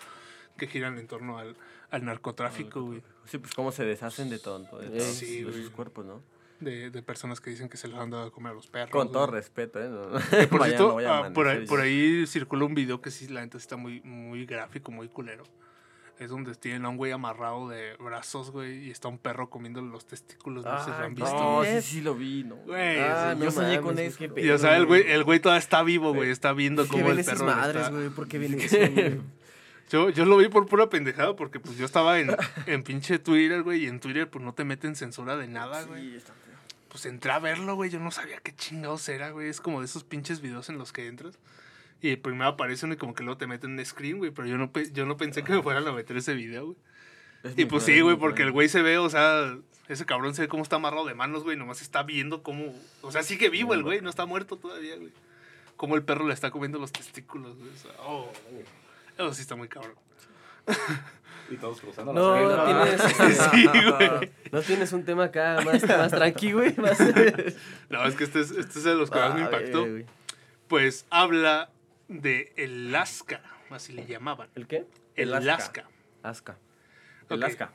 que 0.57 0.67
giran 0.67 0.97
en 0.99 1.07
torno 1.07 1.37
al, 1.37 1.55
al 1.89 2.05
narcotráfico, 2.05 2.81
güey. 2.83 3.01
Sí, 3.25 3.37
pues 3.37 3.53
cómo 3.53 3.71
se 3.71 3.85
deshacen 3.85 4.29
de 4.29 4.39
tonto, 4.39 4.77
de, 4.79 4.87
todos 4.89 5.03
sí, 5.03 5.43
de 5.43 5.53
sus 5.53 5.69
cuerpos, 5.69 6.05
¿no? 6.05 6.21
De, 6.59 6.91
de 6.91 7.01
personas 7.01 7.41
que 7.41 7.49
dicen 7.49 7.69
que 7.69 7.77
se 7.77 7.87
los 7.87 7.97
han 7.99 8.11
dado 8.11 8.25
a 8.27 8.31
comer 8.31 8.51
a 8.51 8.55
los 8.55 8.67
perros. 8.67 8.91
Con 8.91 9.11
todo 9.11 9.25
respeto, 9.27 9.79
¿eh? 9.83 9.89
No, 9.89 10.19
Que, 10.29 10.47
por 10.47 10.63
cierto, 10.65 10.89
no 10.89 10.95
vaya 10.95 11.17
a 11.17 11.25
ah, 11.27 11.33
por, 11.33 11.47
ahí, 11.47 11.65
por 11.65 11.79
ahí 11.79 12.27
circula 12.27 12.65
un 12.65 12.75
video 12.75 13.01
que 13.01 13.09
sí, 13.09 13.27
la 13.29 13.43
sí 13.43 13.49
está 13.55 13.77
muy, 13.77 14.01
muy 14.01 14.45
gráfico, 14.45 14.91
muy 14.91 15.07
culero. 15.07 15.43
Es 16.19 16.29
donde 16.29 16.53
tienen 16.53 16.85
a 16.85 16.89
un 16.89 16.97
güey 16.97 17.11
amarrado 17.11 17.67
de 17.67 17.95
brazos, 17.95 18.51
güey, 18.51 18.85
y 18.85 18.91
está 18.91 19.07
un 19.07 19.17
perro 19.17 19.49
comiéndole 19.49 19.89
los 19.89 20.05
testículos. 20.05 20.63
No 20.63 20.77
sé 20.77 20.83
si 20.85 20.89
lo 20.91 20.95
Ah, 20.97 21.03
han 21.05 21.15
visto. 21.15 21.33
No, 21.33 21.63
sí, 21.63 21.81
sí 21.81 22.01
lo 22.01 22.13
vi, 22.13 22.43
¿no? 22.43 22.57
Güey, 22.57 22.99
Ah, 22.99 23.31
sí, 23.33 23.39
no 23.39 23.45
yo 23.45 23.51
soñé 23.51 23.81
con 23.81 23.97
eso. 23.97 24.23
Y 24.37 24.49
o 24.51 24.57
sea, 24.59 24.77
el 24.77 24.85
güey, 24.85 25.09
el 25.09 25.23
güey 25.23 25.39
todavía 25.39 25.57
está 25.57 25.81
vivo, 25.81 26.13
güey. 26.13 26.29
Está 26.29 26.53
viendo 26.53 26.83
¿Qué 26.83 26.89
cómo 26.89 27.09
el 27.09 27.25
perro. 27.25 27.45
madres, 27.45 27.81
está- 27.83 27.95
güey? 27.95 28.09
¿Por 28.09 28.27
qué 28.27 28.37
ven 28.37 28.53
eso, 28.61 28.77
güey? 28.77 29.19
Yo, 29.91 30.09
yo 30.09 30.23
lo 30.23 30.37
vi 30.37 30.47
por 30.47 30.67
pura 30.67 30.89
pendejada 30.89 31.35
porque 31.35 31.59
pues 31.59 31.77
yo 31.77 31.85
estaba 31.85 32.17
en, 32.19 32.35
en 32.65 32.83
pinche 32.83 33.19
Twitter, 33.19 33.61
güey, 33.61 33.83
y 33.83 33.87
en 33.87 33.99
Twitter 33.99 34.29
pues 34.29 34.43
no 34.43 34.53
te 34.53 34.63
meten 34.63 34.95
censura 34.95 35.35
de 35.35 35.47
nada, 35.47 35.83
güey. 35.83 36.11
Sí, 36.11 36.15
está 36.15 36.33
feo. 36.33 36.55
Pues 36.87 37.05
entré 37.05 37.31
a 37.31 37.39
verlo, 37.39 37.75
güey. 37.75 37.89
Yo 37.89 37.99
no 37.99 38.09
sabía 38.09 38.37
qué 38.37 38.55
chingados 38.55 39.07
era, 39.09 39.31
güey. 39.31 39.49
Es 39.49 39.59
como 39.59 39.81
de 39.81 39.85
esos 39.85 40.05
pinches 40.05 40.39
videos 40.39 40.69
en 40.69 40.77
los 40.77 40.93
que 40.93 41.07
entras. 41.07 41.37
Y 42.01 42.15
primero 42.15 42.51
aparece 42.51 42.85
uno 42.85 42.95
y 42.95 42.97
como 42.97 43.13
que 43.13 43.23
luego 43.23 43.37
te 43.37 43.47
meten 43.47 43.77
un 43.77 43.85
screen, 43.85 44.17
güey. 44.17 44.31
Pero 44.31 44.47
yo 44.47 44.57
no, 44.57 44.71
yo 44.93 45.05
no 45.05 45.17
pensé 45.17 45.43
que 45.43 45.53
me 45.53 45.61
fueran 45.61 45.85
a 45.85 45.91
meter 45.91 46.15
ese 46.15 46.35
video, 46.35 46.67
güey. 46.67 46.77
Es 47.43 47.57
Y 47.57 47.65
pues 47.65 47.83
sí, 47.83 47.99
güey, 47.99 48.15
porque 48.15 48.43
el 48.43 48.51
güey 48.51 48.69
se 48.69 48.81
ve, 48.81 48.97
o 48.97 49.09
sea, 49.09 49.57
ese 49.87 50.05
cabrón 50.05 50.35
se 50.35 50.43
ve 50.43 50.47
cómo 50.47 50.63
está 50.63 50.77
amarrado 50.77 51.05
de 51.05 51.15
manos, 51.15 51.43
güey. 51.43 51.57
Nomás 51.57 51.81
está 51.81 52.03
viendo 52.03 52.43
cómo. 52.43 52.73
O 53.01 53.11
sea, 53.11 53.23
sigue 53.23 53.49
vivo 53.49 53.73
el 53.73 53.83
güey, 53.83 53.99
no 54.01 54.09
está 54.09 54.25
muerto 54.25 54.57
todavía, 54.57 54.95
güey. 54.95 55.11
Como 55.75 55.95
el 55.95 56.03
perro 56.03 56.27
le 56.27 56.33
está 56.33 56.49
comiendo 56.49 56.79
los 56.79 56.91
testículos, 56.91 57.57
güey. 57.57 57.69
O 57.69 57.77
sea, 57.77 57.91
oh. 57.99 58.31
Eso 59.21 59.33
sí 59.33 59.41
está 59.41 59.55
muy 59.55 59.67
cabrón. 59.67 59.95
Y 61.49 61.57
todos 61.57 61.81
cruzando 61.81 62.13
No, 62.13 62.49
la 62.49 62.73
no 62.73 62.83
tienes, 62.85 63.01
Sí, 63.51 63.67
güey. 63.67 64.31
no 64.51 64.61
tienes 64.61 64.93
un 64.93 65.03
tema 65.03 65.25
acá 65.25 65.59
más, 65.65 65.83
más 65.87 66.11
tranqui, 66.11 66.53
güey. 66.53 66.73
Más... 66.77 66.97
No, 67.89 68.05
es 68.05 68.15
que 68.15 68.23
este 68.23 68.39
es, 68.39 68.51
este 68.51 68.79
es 68.79 68.83
de 68.85 68.95
los 68.95 69.09
que 69.09 69.19
más 69.19 69.35
me 69.35 69.41
Ah, 69.41 69.45
impactó. 69.45 69.85
Pues 70.67 71.05
habla 71.09 71.69
de 72.07 72.53
el 72.55 72.91
Lasca, 72.93 73.41
así 73.69 73.91
le 73.91 74.05
llamaban. 74.05 74.49
¿El 74.55 74.67
qué? 74.67 74.85
El 75.15 75.33
El 75.33 75.45
Lasca. 75.45 75.89
Asca. 76.23 76.57
Ok. 77.25 77.31
El 77.31 77.43
Asca. 77.43 77.73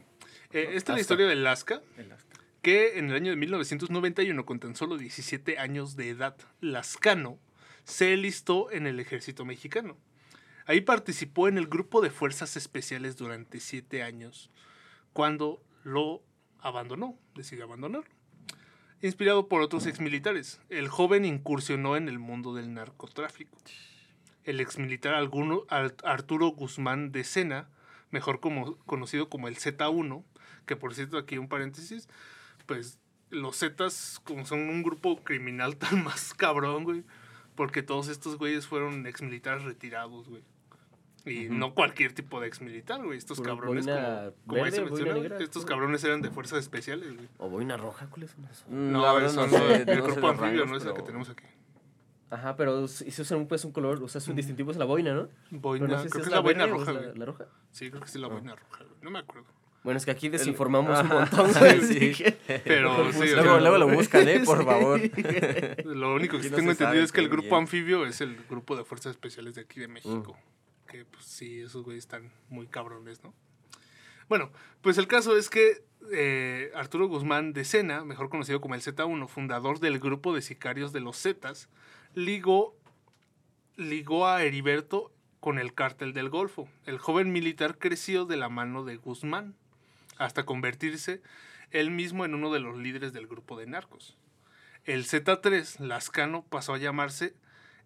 Eh, 0.53 0.71
esta 0.75 0.93
es 0.93 0.97
la 0.97 1.01
historia 1.01 1.27
del 1.27 1.45
Lasca, 1.45 1.83
El 1.99 2.13
Asca. 2.13 2.39
que 2.63 2.99
en 2.99 3.11
el 3.11 3.17
año 3.17 3.31
de 3.31 3.37
1991, 3.37 4.47
con 4.47 4.59
tan 4.59 4.75
solo 4.75 4.97
17 4.97 5.59
años 5.59 5.97
de 5.97 6.09
edad, 6.11 6.37
Lascano 6.61 7.39
se 7.85 8.15
enlistó 8.15 8.71
en 8.71 8.87
el 8.87 8.99
ejército 9.01 9.45
mexicano. 9.45 9.99
Ahí 10.67 10.81
participó 10.81 11.47
en 11.47 11.59
el 11.59 11.69
grupo 11.69 12.01
de 12.01 12.11
fuerzas 12.11 12.57
especiales 12.57 13.17
durante 13.17 13.61
7 13.61 14.03
años, 14.03 14.51
cuando 15.13 15.63
lo 15.85 16.23
abandonó, 16.59 17.17
decidió 17.37 17.65
abandonarlo. 17.65 18.11
Inspirado 19.01 19.47
por 19.47 19.63
otros 19.63 19.87
exmilitares, 19.87 20.61
el 20.69 20.89
joven 20.89 21.25
incursionó 21.25 21.97
en 21.97 22.09
el 22.09 22.19
mundo 22.19 22.53
del 22.53 22.75
narcotráfico. 22.75 23.57
El 24.43 24.59
exmilitar 24.59 25.15
Arturo 25.15 26.47
Guzmán 26.49 27.13
de 27.13 27.23
Sena, 27.23 27.69
mejor 28.11 28.41
como, 28.41 28.77
conocido 28.87 29.29
como 29.29 29.47
el 29.47 29.57
Z1, 29.57 30.25
que 30.67 30.75
por 30.75 30.95
cierto 30.95 31.17
aquí 31.17 31.39
un 31.39 31.49
paréntesis, 31.49 32.09
pues 32.67 32.99
los 33.31 33.57
Zetas 33.57 34.21
como 34.25 34.45
son 34.45 34.69
un 34.69 34.83
grupo 34.83 35.23
criminal 35.23 35.77
tan 35.79 36.03
más 36.03 36.35
cabrón, 36.35 36.83
güey, 36.83 37.05
porque 37.55 37.85
todos 37.85 38.09
estos 38.09 38.37
güeyes 38.37 38.67
fueron 38.67 39.07
exmilitares 39.07 39.63
retirados, 39.63 40.29
güey. 40.29 40.43
Y 41.27 41.49
no 41.51 41.75
cualquier 41.75 42.13
tipo 42.13 42.41
de 42.41 42.47
exmilitar, 42.47 43.03
güey. 43.05 43.19
Estos 43.19 43.39
Puro 43.39 43.51
cabrones, 43.57 43.85
como, 43.85 44.33
como 44.47 44.65
ahí 44.65 44.71
se 44.71 44.79
verde, 44.81 44.91
boina 44.91 45.05
menciona, 45.07 45.29
negra, 45.29 45.45
estos 45.45 45.65
cabrones 45.67 46.05
eran 46.05 46.23
de 46.23 46.31
fuerzas 46.31 46.61
especiales, 46.61 47.15
güey. 47.15 47.29
¿O 47.39 47.49
boina 47.51 47.77
roja? 47.77 48.07
¿Cuáles 48.07 48.31
son 48.31 48.45
esos? 48.45 48.65
Mm, 48.69 48.93
No, 48.93 49.03
la 49.03 49.13
verdad 49.13 49.31
eso 49.31 49.41
no 49.41 49.47
no, 49.49 49.59
sé, 49.59 49.75
el 49.75 49.87
no 49.87 49.93
sé 49.95 50.01
grupo 50.03 50.29
anfibio 50.29 50.51
rangos, 50.65 50.71
no 50.71 50.77
es 50.77 50.83
el 50.85 50.89
que 50.89 50.95
pero- 50.95 51.05
tenemos 51.07 51.29
aquí. 51.31 51.45
Ajá, 52.31 52.57
pero 52.57 52.89
si 52.89 53.11
se 53.11 53.23
usan 53.23 53.47
pues 53.47 53.65
un 53.65 53.71
color, 53.73 54.03
o 54.03 54.09
sea, 54.09 54.21
su 54.21 54.33
distintivo 54.35 54.71
es 54.73 54.77
la 54.77 54.85
boina, 54.85 55.15
¿no? 55.15 55.29
Boina, 55.51 55.87
Pero 55.87 55.97
no 55.97 56.03
sé 56.03 56.09
si 56.09 56.13
creo 56.13 56.23
que 56.25 56.29
es 56.29 56.33
la 56.35 56.41
boina 56.41 56.67
roja, 56.67 56.91
es 56.93 56.97
la, 57.07 57.15
la 57.15 57.25
roja. 57.25 57.47
Sí, 57.71 57.89
creo 57.91 58.03
que 58.03 58.09
sí 58.09 58.19
la 58.19 58.27
boina 58.29 58.55
roja, 58.57 58.83
güey. 58.85 58.97
No 59.03 59.11
me 59.11 59.19
acuerdo. 59.21 59.47
Bueno, 59.85 59.99
es 59.99 60.05
que 60.05 60.11
aquí 60.11 60.29
desinformamos 60.29 60.91
un 60.99 61.07
Ajá. 61.07 61.15
montón, 61.31 61.55
Sí, 61.55 61.59
güey. 61.61 61.81
sí. 61.83 61.99
dije. 62.01 62.37
Pero 62.65 63.13
sí, 63.13 63.19
o 63.21 63.25
Luego, 63.37 63.43
sea, 63.53 63.61
luego 63.61 63.79
lo 63.79 63.89
buscan, 63.89 64.29
¿eh? 64.29 64.43
Por 64.45 64.59
Sí. 64.61 64.65
favor. 64.65 65.01
Lo 65.87 66.15
único 66.15 66.41
que 66.41 66.51
no 66.51 66.57
tengo 66.57 66.71
entendido 66.73 67.05
es 67.05 67.13
que 67.13 67.21
el 67.21 67.29
grupo 67.29 67.49
bien. 67.51 67.61
anfibio 67.61 68.05
es 68.07 68.21
el 68.21 68.37
grupo 68.51 68.75
de 68.77 68.85
fuerzas 68.85 69.11
especiales 69.13 69.55
de 69.55 69.61
aquí 69.63 69.79
de 69.79 69.87
México. 69.89 70.37
Mm. 70.37 70.57
Que 70.87 71.05
pues 71.05 71.25
sí, 71.25 71.61
esos 71.61 71.85
güeyes 71.85 72.05
están 72.05 72.33
muy 72.49 72.67
cabrones, 72.67 73.23
¿no? 73.23 73.35
Bueno, 74.29 74.51
pues 74.81 74.99
el 74.99 75.07
caso 75.07 75.37
es 75.37 75.49
que 75.51 75.85
eh, 76.13 76.71
Arturo 76.75 77.09
Guzmán 77.09 77.53
de 77.53 77.65
Sena, 77.65 78.05
mejor 78.05 78.29
conocido 78.29 78.61
como 78.61 78.75
el 78.75 78.83
Z1, 78.83 79.29
fundador 79.29 79.79
del 79.81 79.99
grupo 79.99 80.35
de 80.35 80.43
sicarios 80.43 80.93
de 80.93 81.01
los 81.01 81.21
Zetas, 81.21 81.69
ligó, 82.15 82.77
ligó 83.77 84.27
a 84.27 84.43
Heriberto 84.43 85.13
con 85.41 85.59
el 85.59 85.75
cártel 85.75 86.13
del 86.13 86.29
Golfo. 86.29 86.69
El 86.87 86.99
joven 86.99 87.33
militar 87.33 87.79
creció 87.79 88.25
de 88.25 88.37
la 88.37 88.49
mano 88.49 88.85
de 88.85 88.97
Guzmán 88.97 89.55
hasta 90.19 90.45
convertirse 90.45 91.23
él 91.71 91.91
mismo 91.91 92.25
en 92.25 92.35
uno 92.35 92.53
de 92.53 92.61
los 92.61 92.77
líderes 92.77 93.13
del 93.13 93.27
grupo 93.27 93.57
de 93.57 93.67
narcos. 93.67 94.17
El 94.85 95.05
Z3 95.05 95.81
Lascano 95.81 96.45
pasó 96.45 96.75
a 96.75 96.79
llamarse 96.79 97.35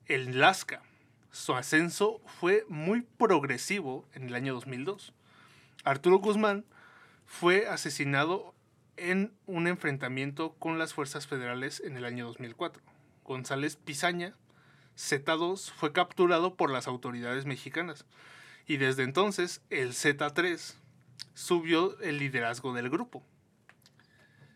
el 0.07 0.39
Lasca. 0.39 0.83
Su 1.33 1.55
ascenso 1.55 2.21
fue 2.41 2.65
muy 2.69 3.03
progresivo 3.03 4.05
en 4.15 4.25
el 4.25 4.35
año 4.35 4.55
2002. 4.55 5.13
Arturo 5.85 6.19
Guzmán 6.19 6.65
fue 7.25 7.69
asesinado 7.69 8.53
en 8.97 9.33
un 9.47 9.69
enfrentamiento 9.69 10.55
con 10.59 10.79
las 10.79 10.93
fuerzas 10.93 11.29
federales 11.29 11.81
en 11.85 11.97
el 11.97 12.05
año 12.05 12.27
2004. 12.27 12.83
González 13.25 13.77
Pizaña, 13.77 14.35
Z2, 14.97 15.71
fue 15.71 15.93
capturado 15.93 16.57
por 16.57 16.71
las 16.71 16.89
autoridades 16.89 17.47
mexicanas 17.47 18.05
y 18.67 18.77
desde 18.77 19.05
entonces 19.05 19.63
el 19.71 19.93
Z3 19.93 20.75
subió 21.35 21.99
el 22.01 22.19
liderazgo 22.19 22.75
del 22.75 22.91
grupo. 22.91 23.25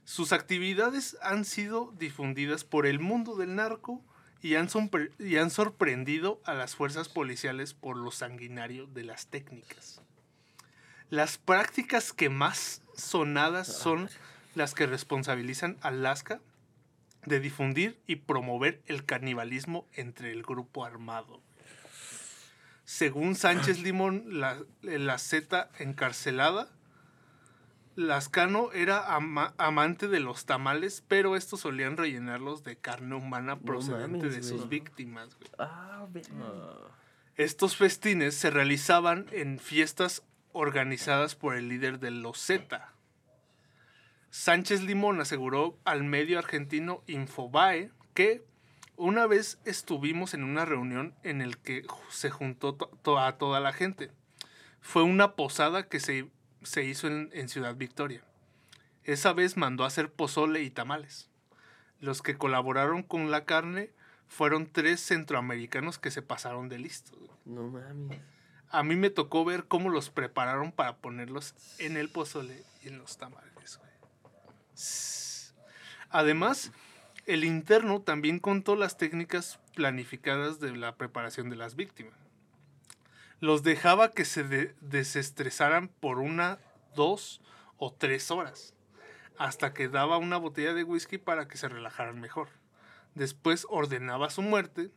Sus 0.04 0.32
actividades 0.32 1.16
han 1.22 1.44
sido 1.44 1.94
difundidas 1.98 2.64
por 2.64 2.86
el 2.86 2.98
mundo 2.98 3.36
del 3.36 3.54
narco 3.54 4.04
y 4.44 4.56
han, 4.56 4.68
sorpre- 4.68 5.10
y 5.18 5.36
han 5.38 5.48
sorprendido 5.50 6.38
a 6.44 6.52
las 6.52 6.76
fuerzas 6.76 7.08
policiales 7.08 7.72
por 7.72 7.96
lo 7.96 8.10
sanguinario 8.10 8.86
de 8.86 9.02
las 9.02 9.26
técnicas. 9.28 10.02
Las 11.08 11.38
prácticas 11.38 12.12
que 12.12 12.28
más 12.28 12.82
sonadas 12.94 13.66
son 13.68 14.10
las 14.54 14.74
que 14.74 14.84
responsabilizan 14.86 15.78
a 15.80 15.88
Alaska 15.88 16.40
de 17.24 17.40
difundir 17.40 17.98
y 18.06 18.16
promover 18.16 18.82
el 18.84 19.06
canibalismo 19.06 19.86
entre 19.94 20.30
el 20.32 20.42
grupo 20.42 20.84
armado. 20.84 21.40
Según 22.84 23.36
Sánchez 23.36 23.78
Limón, 23.82 24.40
la, 24.40 24.58
la 24.82 25.16
Z 25.16 25.70
encarcelada, 25.78 26.68
Lascano 27.96 28.72
era 28.72 29.14
ama- 29.14 29.54
amante 29.58 30.08
de 30.08 30.20
los 30.20 30.46
tamales, 30.46 31.04
pero 31.06 31.36
estos 31.36 31.60
solían 31.60 31.96
rellenarlos 31.96 32.64
de 32.64 32.76
carne 32.76 33.14
humana 33.14 33.58
procedente 33.60 34.18
mames, 34.18 34.34
de 34.36 34.42
sus 34.42 34.58
güey. 34.66 34.68
víctimas. 34.68 35.36
güey. 35.36 35.50
Ah, 35.58 36.06
ve- 36.10 36.22
Estos 37.36 37.76
festines 37.76 38.34
se 38.34 38.50
realizaban 38.50 39.26
en 39.32 39.58
fiestas 39.58 40.22
organizadas 40.52 41.34
por 41.34 41.54
el 41.56 41.68
líder 41.68 41.98
de 42.00 42.10
los 42.10 42.38
Z. 42.38 42.92
Sánchez 44.30 44.82
Limón 44.82 45.20
aseguró 45.20 45.78
al 45.84 46.02
medio 46.04 46.38
argentino 46.38 47.02
Infobae 47.06 47.90
que 48.14 48.44
Una 48.96 49.26
vez 49.26 49.58
estuvimos 49.64 50.34
en 50.34 50.44
una 50.44 50.64
reunión 50.64 51.16
en 51.24 51.40
el 51.42 51.58
que 51.58 51.84
se 52.10 52.30
juntó 52.30 52.76
to- 52.76 52.90
to- 53.02 53.18
a 53.18 53.38
toda 53.38 53.58
la 53.58 53.72
gente. 53.72 54.12
Fue 54.80 55.02
una 55.02 55.32
posada 55.34 55.88
que 55.88 55.98
se, 55.98 56.30
se 56.64 56.84
hizo 56.84 57.06
en, 57.06 57.30
en 57.32 57.48
Ciudad 57.48 57.76
Victoria. 57.76 58.22
Esa 59.04 59.32
vez 59.32 59.56
mandó 59.56 59.84
a 59.84 59.88
hacer 59.88 60.10
pozole 60.10 60.62
y 60.62 60.70
tamales. 60.70 61.28
Los 62.00 62.22
que 62.22 62.36
colaboraron 62.36 63.02
con 63.02 63.30
la 63.30 63.44
carne 63.44 63.90
fueron 64.26 64.66
tres 64.66 65.00
centroamericanos 65.00 65.98
que 65.98 66.10
se 66.10 66.22
pasaron 66.22 66.68
de 66.68 66.78
listos. 66.78 67.18
güey. 67.18 67.30
No 67.44 67.68
mames. 67.68 68.18
A 68.70 68.82
mí 68.82 68.96
me 68.96 69.10
tocó 69.10 69.44
ver 69.44 69.66
cómo 69.66 69.88
los 69.88 70.10
prepararon 70.10 70.72
para 70.72 70.96
ponerlos 70.96 71.54
en 71.78 71.96
el 71.96 72.10
pozole 72.10 72.64
y 72.82 72.88
en 72.88 72.98
los 72.98 73.18
tamales. 73.18 73.78
Además, 76.10 76.72
el 77.26 77.44
interno 77.44 78.00
también 78.02 78.38
contó 78.38 78.76
las 78.76 78.96
técnicas 78.96 79.60
planificadas 79.74 80.60
de 80.60 80.76
la 80.76 80.96
preparación 80.96 81.50
de 81.50 81.56
las 81.56 81.76
víctimas. 81.76 82.14
Los 83.44 83.62
dejaba 83.62 84.10
que 84.10 84.24
se 84.24 84.42
de- 84.42 84.74
desestresaran 84.80 85.88
por 85.88 86.18
una, 86.18 86.58
dos 86.94 87.42
o 87.76 87.92
tres 87.92 88.30
horas, 88.30 88.72
hasta 89.36 89.74
que 89.74 89.90
daba 89.90 90.16
una 90.16 90.38
botella 90.38 90.72
de 90.72 90.82
whisky 90.82 91.18
para 91.18 91.46
que 91.46 91.58
se 91.58 91.68
relajaran 91.68 92.18
mejor. 92.18 92.48
Después 93.14 93.66
ordenaba 93.68 94.30
su 94.30 94.40
muerte 94.40 94.90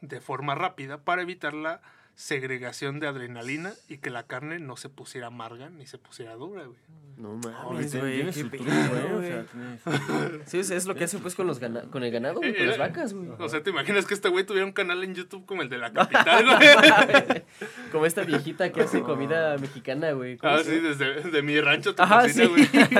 de 0.00 0.22
forma 0.22 0.54
rápida 0.54 1.04
para 1.04 1.20
evitar 1.20 1.52
la 1.52 1.82
segregación 2.16 2.98
de 2.98 3.06
adrenalina 3.06 3.72
y 3.88 3.98
que 3.98 4.08
la 4.10 4.22
carne 4.24 4.58
no 4.58 4.76
se 4.76 4.88
pusiera 4.88 5.26
amarga 5.28 5.68
ni 5.68 5.86
se 5.86 5.98
pusiera 5.98 6.34
dura, 6.34 6.64
güey. 6.64 6.78
No 7.18 7.34
mames, 7.34 7.94
güey. 7.94 8.16
tiene 8.16 8.32
qué 8.32 8.40
su 8.42 8.50
pedo, 8.50 8.64
truco, 8.64 8.96
¿eh? 8.96 9.12
O 9.12 9.16
güey. 9.18 9.28
sea, 9.28 10.40
Sí, 10.46 10.58
es 10.58 10.86
lo 10.86 10.94
que 10.94 11.04
hace 11.04 11.18
pues 11.18 11.34
con 11.34 11.46
los 11.46 11.58
gana- 11.60 11.82
con 11.90 12.02
el 12.02 12.10
ganado, 12.10 12.36
güey, 12.36 12.56
con 12.56 12.66
las 12.66 12.78
vacas, 12.78 13.12
güey. 13.14 13.28
O 13.38 13.48
sea, 13.48 13.62
¿te 13.62 13.70
imaginas 13.70 14.06
que 14.06 14.14
este 14.14 14.28
güey 14.30 14.44
tuviera 14.44 14.66
un 14.66 14.72
canal 14.72 15.04
en 15.04 15.14
YouTube 15.14 15.44
como 15.46 15.60
el 15.62 15.68
de 15.68 15.78
la 15.78 15.92
capital, 15.94 16.44
güey? 16.56 17.44
Como 17.92 18.06
esta 18.06 18.22
viejita 18.24 18.72
que 18.72 18.80
hace 18.82 19.02
comida 19.02 19.56
mexicana, 19.58 20.12
güey. 20.12 20.38
¿Cómo 20.38 20.54
ah, 20.54 20.64
sí, 20.64 20.78
desde 20.80 21.20
de 21.22 21.42
mi 21.42 21.60
rancho 21.60 21.94
tu 21.94 22.02
Ajá, 22.02 22.22
cocina, 22.22 22.46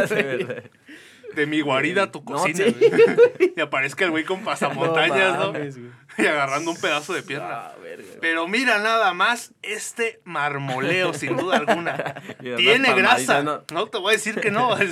sí. 0.06 0.14
güey. 0.14 0.62
De 1.36 1.46
mi 1.46 1.60
guarida 1.60 2.04
a 2.04 2.10
tu 2.10 2.18
No, 2.20 2.24
cocina, 2.24 2.64
sí. 2.64 2.74
Y 3.56 3.60
aparezca 3.60 4.04
el 4.04 4.10
güey 4.10 4.24
con 4.24 4.42
pasamontañas, 4.42 5.38
¿no? 5.38 5.52
mames. 5.52 5.78
Y 6.18 6.26
agarrando 6.26 6.70
un 6.70 6.76
pedazo 6.78 7.12
de 7.12 7.22
pierna. 7.22 7.66
Ah, 7.68 7.74
verga. 7.80 8.04
güey. 8.06 8.18
Pero 8.20 8.48
mira 8.48 8.78
nada 8.78 9.12
más 9.14 9.54
este 9.62 10.20
marmoleo, 10.24 11.12
sin 11.14 11.36
duda 11.36 11.58
alguna. 11.58 12.14
Tiene 12.56 12.92
grasa. 12.94 13.42
¿no? 13.42 13.64
No 13.72 13.86
te 13.88 13.98
voy 13.98 14.14
a 14.14 14.16
decir 14.16 14.40
que 14.40 14.50
no. 14.50 14.70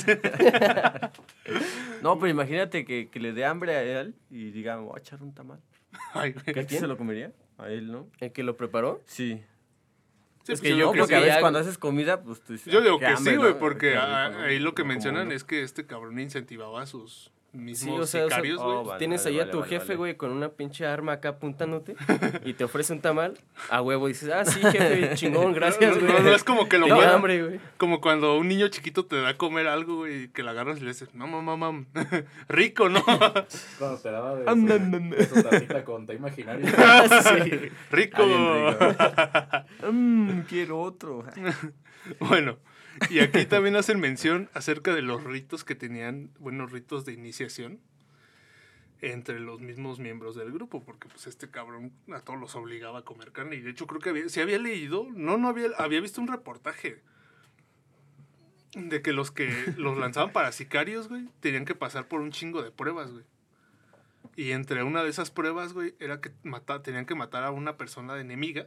No, 2.03 2.19
pero 2.19 2.29
imagínate 2.31 2.85
que, 2.85 3.09
que 3.09 3.21
le 3.21 3.33
dé 3.33 3.45
hambre 3.47 3.75
a 3.77 3.83
él 3.83 4.15
y 4.31 4.51
diga, 4.51 4.77
voy 4.77 4.93
a 4.97 4.99
echar 5.01 5.23
un 5.23 5.33
tamal. 5.35 5.61
Ay. 6.13 6.35
¿Qué 6.35 6.67
se 6.69 6.87
lo 6.87 6.97
comería? 6.99 7.33
A 7.57 7.69
él, 7.69 7.91
¿no? 7.91 8.09
¿El 8.21 8.33
que 8.33 8.43
lo 8.43 8.57
preparó? 8.57 9.01
Sí. 9.07 9.43
Sí, 10.45 10.53
Es 10.53 10.61
pues 10.61 10.73
que 10.73 10.77
yo 10.77 10.87
No, 10.87 10.93
que 10.93 10.99
creo 10.99 11.03
porque 11.05 11.15
sí. 11.15 11.17
a 11.17 11.21
veces 11.21 11.35
ya- 11.37 11.41
cuando 11.41 11.59
haces 11.59 11.79
comida, 11.79 12.23
pues 12.23 12.41
tú 12.43 12.53
dices, 12.53 12.73
Yo 12.73 12.81
digo 12.83 12.99
"Qué 12.99 13.07
que 13.07 13.13
hambre, 13.13 13.33
sí, 13.33 13.37
¿no? 13.37 13.43
güey, 13.43 13.59
porque 13.59 13.97
ah, 13.97 14.29
¿no? 14.31 14.39
ahí 14.41 14.59
lo 14.59 14.75
que 14.75 14.85
mencionan 14.85 15.33
es 15.33 15.43
que 15.43 15.63
este 15.63 15.87
cabrón 15.87 16.19
incentivaba 16.21 16.83
a 16.83 16.87
sus 16.87 17.31
mismos 17.55 17.95
Sí, 17.97 18.01
o 18.03 18.07
sea, 18.07 18.25
o 18.27 18.29
sea, 18.29 18.37
sicarios, 18.37 18.61
güey. 18.63 18.77
oh, 18.77 18.85
vale, 18.85 18.99
Tienes 18.99 19.25
vale, 19.25 19.37
ahí 19.37 19.41
a 19.47 19.51
tu 19.51 19.59
vale, 19.61 19.71
jefe, 19.71 19.85
vale. 19.87 19.97
güey, 19.97 20.17
con 20.17 20.31
una 20.33 20.49
pinche 20.51 20.87
arma 20.87 21.13
acá 21.13 21.31
apuntándote 21.31 21.95
y 22.45 22.53
te 22.55 22.65
ofrece 22.65 22.93
un 22.93 23.01
tamal, 23.01 23.39
a 23.71 23.81
huevo 23.81 24.09
dices, 24.09 24.31
ah, 24.31 24.45
sí, 24.45 24.61
jefe, 24.61 25.11
chingón, 25.15 25.53
gracias, 25.53 25.99
güey. 25.99 26.13
no, 26.13 26.19
no, 26.21 26.35
es 26.35 26.45
como 26.45 26.69
que 26.69 26.79
lo 26.79 26.89
manda- 26.89 27.15
hambre, 27.15 27.43
güey. 27.43 27.61
Como 27.79 28.01
cuando 28.01 28.37
un 28.37 28.49
niño 28.49 28.69
chiquito 28.69 29.05
te 29.07 29.21
da 29.21 29.31
a 29.31 29.37
comer 29.37 29.67
algo, 29.69 29.97
güey, 29.99 30.25
y 30.25 30.29
que 30.29 30.43
la 30.43 30.51
agarras 30.51 30.79
y 30.79 30.83
le 30.83 30.89
dices, 30.89 31.15
no, 31.15 31.27
mamá, 31.27 31.57
mamá, 31.57 31.85
rico, 32.49 32.89
¿no? 32.89 33.03
Cuando 33.05 33.99
te 34.03 34.11
daba 34.11 34.35
de, 34.37 34.49
Am, 34.51 34.69
su- 35.33 35.43
tacita 35.43 35.85
con 35.85 36.07
té 36.07 36.15
imaginario. 36.15 36.67
Sí. 36.67 37.71
rico. 37.91 38.23
Ah, 38.23 39.65
rico. 39.81 39.93
Mm, 39.93 40.41
quiero 40.49 40.81
otro. 40.81 41.25
Bueno, 42.21 42.59
y 43.11 43.21
aquí 43.21 43.45
también 43.47 43.77
hacen 43.77 44.01
mención 44.01 44.51
acerca 44.55 44.95
de 44.95 45.03
los 45.03 45.25
ritos 45.25 45.65
que 45.65 45.75
tenían, 45.75 46.31
buenos 46.39 46.73
ritos 46.73 47.05
de 47.05 47.13
iniciación 47.13 47.81
entre 49.01 49.39
los 49.39 49.61
mismos 49.61 49.99
miembros 49.99 50.35
del 50.35 50.51
grupo, 50.51 50.83
porque 50.83 51.09
pues 51.09 51.27
este 51.27 51.51
cabrón 51.51 51.93
a 52.13 52.21
todos 52.21 52.41
los 52.41 52.55
obligaba 52.57 53.01
a 53.01 53.03
comer 53.03 53.33
carne. 53.33 53.57
Y 53.57 53.61
de 53.61 53.71
hecho 53.71 53.87
creo 53.87 54.01
que 54.01 54.11
había, 54.11 54.29
si 54.29 54.41
había 54.41 54.59
leído, 54.59 55.07
no, 55.15 55.37
no 55.37 55.49
había, 55.49 55.69
había 55.79 56.01
visto 56.01 56.21
un 56.21 56.29
reportaje 56.29 57.03
de 58.75 59.03
que 59.03 59.13
los 59.13 59.31
que 59.31 59.75
los 59.77 59.99
lanzaban 59.99 60.33
para 60.33 60.53
sicarios, 60.53 61.09
güey, 61.09 61.29
tenían 61.41 61.65
que 61.65 61.75
pasar 61.75 62.09
por 62.09 62.21
un 62.21 62.33
chingo 62.33 62.63
de 62.63 62.71
pruebas, 62.71 63.13
güey. 63.13 63.25
Y 64.37 64.51
entre 64.51 64.83
una 64.83 65.05
de 65.05 65.11
esas 65.11 65.31
pruebas, 65.31 65.73
güey, 65.73 65.95
era 66.01 66.21
que 66.21 66.33
mata, 66.43 66.83
tenían 66.83 67.07
que 67.07 67.15
matar 67.15 67.45
a 67.45 67.51
una 67.51 67.77
persona 67.77 68.19
enemiga, 68.19 68.67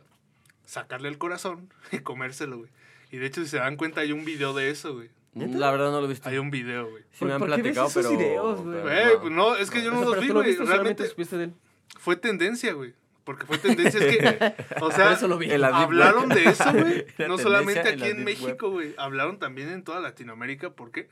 sacarle 0.66 1.10
el 1.10 1.18
corazón 1.18 1.74
y 1.92 2.00
comérselo, 2.00 2.60
güey. 2.60 2.70
Y 3.12 3.18
de 3.18 3.26
hecho, 3.26 3.42
si 3.42 3.48
se 3.48 3.58
dan 3.58 3.78
cuenta, 3.78 4.02
hay 4.02 4.12
un 4.12 4.26
video 4.26 4.54
de 4.54 4.70
eso, 4.70 4.94
güey. 4.96 5.10
La 5.34 5.72
verdad 5.72 5.92
no 5.92 6.00
lo 6.00 6.06
he 6.08 6.10
visto. 6.10 6.28
Hay 6.28 6.38
un 6.38 6.50
video, 6.50 6.90
güey. 6.90 7.04
Sí 7.12 7.26
me 7.26 7.34
han 7.34 7.40
¿Por 7.40 7.48
qué 7.50 7.62
ves 7.62 7.62
platicado, 7.62 7.88
esos 7.88 8.06
pero... 8.06 8.18
videos, 8.18 8.62
güey? 8.62 8.82
Güey, 8.82 9.20
pues 9.22 9.32
no, 9.32 9.56
es 9.56 9.70
que 9.70 9.84
yo 9.84 9.92
no 9.92 10.00
O 10.00 10.04
sea, 10.04 10.16
los 10.16 10.22
vi, 10.22 10.30
güey. 10.30 10.56
Realmente 10.56 11.08
supiste 11.08 11.38
de 11.38 11.44
él. 11.46 11.54
fue 12.00 12.16
tendencia, 12.16 12.74
güey. 12.74 12.94
Porque 13.24 13.46
fue 13.46 13.58
tendencia, 13.58 14.00
es 14.00 14.18
que, 14.18 14.56
o 14.82 14.92
sea, 14.92 15.12
eso 15.14 15.28
lo 15.28 15.38
vi. 15.38 15.52
hablaron 15.52 16.30
de 16.30 16.46
eso, 16.46 16.72
güey. 16.72 17.06
No 17.28 17.38
solamente 17.38 17.82
en 17.82 18.02
aquí 18.02 18.10
en. 18.10 18.24
México, 18.24 18.72
güey. 18.72 18.96
Hablaron 18.98 19.38
también 19.38 19.70
en 19.70 19.84
toda 19.84 20.00
Latinoamérica. 20.00 20.72
¿Por 20.72 20.92
qué? 20.92 21.10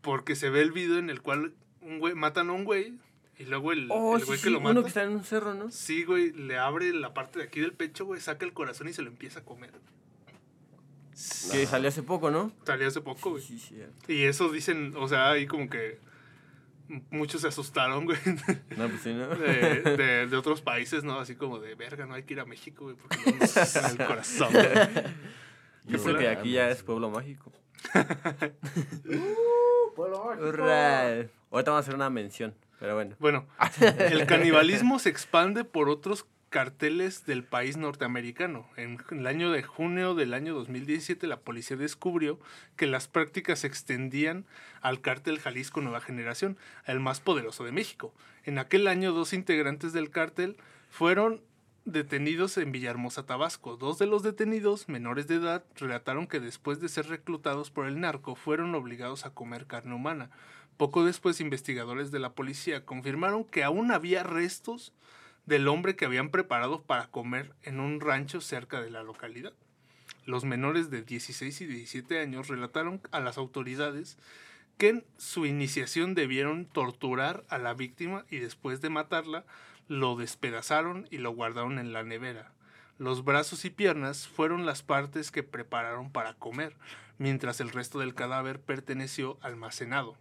Porque 0.00 0.36
se 0.36 0.48
ve 0.48 0.62
el 0.62 0.72
video 0.72 0.98
en 0.98 1.10
el 1.10 1.20
cual 1.20 1.54
un 1.82 1.98
güey, 1.98 2.14
matan 2.14 2.50
a 2.50 2.52
un 2.52 2.64
güey 2.64 2.94
y 3.38 3.44
luego 3.44 3.72
el, 3.72 3.88
Oh, 3.90 4.16
el 4.16 4.24
güey 4.24 4.38
sí, 4.38 4.44
que 4.44 4.50
lo 4.50 4.58
uno 4.58 4.68
mata. 4.68 4.82
que 4.82 4.88
está 4.88 5.02
en 5.02 5.10
un 5.10 5.24
cerro, 5.24 5.54
¿no? 5.54 5.70
Sí, 5.70 6.04
güey, 6.04 6.32
le 6.32 6.56
abre 6.58 6.92
la 6.92 7.14
parte 7.14 7.38
de 7.40 7.44
aquí 7.44 7.60
del 7.60 7.72
pecho, 7.72 8.04
güey, 8.04 8.20
saca 8.20 8.44
el 8.44 8.52
corazón 8.52 8.88
y 8.88 8.92
se 8.92 9.02
lo 9.02 9.08
empieza 9.08 9.40
a 9.40 9.44
comer. 9.44 9.70
Que 11.50 11.66
salió 11.66 11.88
hace 11.88 12.02
poco, 12.02 12.30
¿no? 12.30 12.52
Salió 12.64 12.86
hace 12.86 13.00
poco, 13.00 13.30
güey. 13.30 13.42
Sí, 13.42 13.58
sí. 13.58 13.76
Y 14.06 14.24
eso 14.24 14.50
dicen, 14.50 14.94
o 14.96 15.08
sea, 15.08 15.30
ahí 15.30 15.46
como 15.46 15.68
que 15.68 15.98
muchos 17.10 17.40
se 17.42 17.48
asustaron, 17.48 18.04
güey, 18.04 18.18
No, 18.76 18.88
pues 18.88 19.02
sí, 19.02 19.12
¿no? 19.12 19.28
de, 19.28 19.82
de, 19.82 20.26
de 20.26 20.36
otros 20.36 20.62
países, 20.62 21.04
¿no? 21.04 21.18
Así 21.18 21.34
como 21.34 21.58
de, 21.58 21.74
verga, 21.74 22.06
no 22.06 22.14
hay 22.14 22.22
que 22.22 22.34
ir 22.34 22.40
a 22.40 22.44
México, 22.44 22.84
güey, 22.84 22.96
porque 22.96 23.18
no 23.32 23.38
nos 23.38 23.76
el 23.76 24.06
corazón. 24.06 24.52
güey". 24.52 24.68
Yo 25.88 26.18
que 26.18 26.28
aquí 26.28 26.52
ya 26.52 26.70
es 26.70 26.82
pueblo 26.82 27.10
mágico. 27.10 27.50
Pueblo 29.96 30.24
mágico. 30.26 30.46
Hurra. 30.48 31.08
Ahorita 31.50 31.70
vamos 31.70 31.76
a 31.76 31.78
hacer 31.78 31.94
una 31.94 32.10
mención, 32.10 32.54
pero 32.78 32.94
bueno. 32.94 33.16
Bueno, 33.18 33.46
el 33.80 34.26
canibalismo 34.26 34.98
se 34.98 35.08
expande 35.08 35.64
por 35.64 35.88
otros 35.88 36.26
carteles 36.48 37.26
del 37.26 37.44
país 37.44 37.76
norteamericano. 37.76 38.66
En 38.76 38.98
el 39.10 39.26
año 39.26 39.50
de 39.50 39.62
junio 39.62 40.14
del 40.14 40.34
año 40.34 40.54
2017, 40.54 41.26
la 41.26 41.40
policía 41.40 41.76
descubrió 41.76 42.38
que 42.76 42.86
las 42.86 43.08
prácticas 43.08 43.60
se 43.60 43.66
extendían 43.66 44.46
al 44.80 45.00
cártel 45.00 45.38
Jalisco 45.38 45.80
Nueva 45.80 46.00
Generación, 46.00 46.56
el 46.86 47.00
más 47.00 47.20
poderoso 47.20 47.64
de 47.64 47.72
México. 47.72 48.14
En 48.44 48.58
aquel 48.58 48.88
año, 48.88 49.12
dos 49.12 49.32
integrantes 49.32 49.92
del 49.92 50.10
cártel 50.10 50.56
fueron 50.90 51.42
detenidos 51.84 52.56
en 52.58 52.72
Villahermosa, 52.72 53.26
Tabasco. 53.26 53.76
Dos 53.76 53.98
de 53.98 54.06
los 54.06 54.22
detenidos, 54.22 54.88
menores 54.88 55.26
de 55.26 55.36
edad, 55.36 55.64
relataron 55.76 56.26
que 56.26 56.40
después 56.40 56.80
de 56.80 56.88
ser 56.88 57.08
reclutados 57.08 57.70
por 57.70 57.86
el 57.86 58.00
narco, 58.00 58.34
fueron 58.34 58.74
obligados 58.74 59.26
a 59.26 59.30
comer 59.30 59.66
carne 59.66 59.94
humana. 59.94 60.30
Poco 60.76 61.04
después, 61.04 61.40
investigadores 61.40 62.10
de 62.10 62.20
la 62.20 62.32
policía 62.32 62.84
confirmaron 62.84 63.44
que 63.44 63.64
aún 63.64 63.90
había 63.90 64.22
restos 64.22 64.92
del 65.48 65.66
hombre 65.66 65.96
que 65.96 66.04
habían 66.04 66.28
preparado 66.28 66.82
para 66.82 67.06
comer 67.06 67.54
en 67.62 67.80
un 67.80 68.00
rancho 68.00 68.42
cerca 68.42 68.82
de 68.82 68.90
la 68.90 69.02
localidad. 69.02 69.54
Los 70.26 70.44
menores 70.44 70.90
de 70.90 71.02
16 71.02 71.62
y 71.62 71.66
17 71.66 72.20
años 72.20 72.48
relataron 72.48 73.00
a 73.12 73.20
las 73.20 73.38
autoridades 73.38 74.18
que 74.76 74.90
en 74.90 75.04
su 75.16 75.46
iniciación 75.46 76.14
debieron 76.14 76.66
torturar 76.66 77.44
a 77.48 77.56
la 77.56 77.72
víctima 77.72 78.26
y 78.30 78.40
después 78.40 78.82
de 78.82 78.90
matarla 78.90 79.46
lo 79.88 80.16
despedazaron 80.16 81.08
y 81.10 81.16
lo 81.16 81.30
guardaron 81.30 81.78
en 81.78 81.94
la 81.94 82.02
nevera. 82.02 82.52
Los 82.98 83.24
brazos 83.24 83.64
y 83.64 83.70
piernas 83.70 84.28
fueron 84.28 84.66
las 84.66 84.82
partes 84.82 85.30
que 85.30 85.42
prepararon 85.42 86.12
para 86.12 86.34
comer, 86.34 86.76
mientras 87.16 87.60
el 87.60 87.70
resto 87.70 88.00
del 88.00 88.14
cadáver 88.14 88.60
perteneció 88.60 89.38
almacenado. 89.40 90.14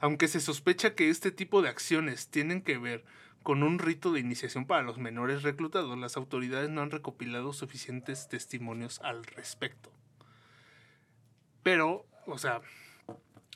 Aunque 0.00 0.28
se 0.28 0.40
sospecha 0.40 0.94
que 0.94 1.10
este 1.10 1.30
tipo 1.30 1.60
de 1.60 1.68
acciones 1.68 2.28
tienen 2.28 2.62
que 2.62 2.78
ver 2.78 3.04
con 3.46 3.62
un 3.62 3.78
rito 3.78 4.10
de 4.10 4.18
iniciación 4.18 4.66
para 4.66 4.82
los 4.82 4.98
menores 4.98 5.44
reclutados, 5.44 5.96
las 5.96 6.16
autoridades 6.16 6.68
no 6.68 6.82
han 6.82 6.90
recopilado 6.90 7.52
suficientes 7.52 8.26
testimonios 8.28 8.98
al 9.02 9.24
respecto. 9.24 9.92
Pero, 11.62 12.04
o 12.26 12.38
sea, 12.38 12.60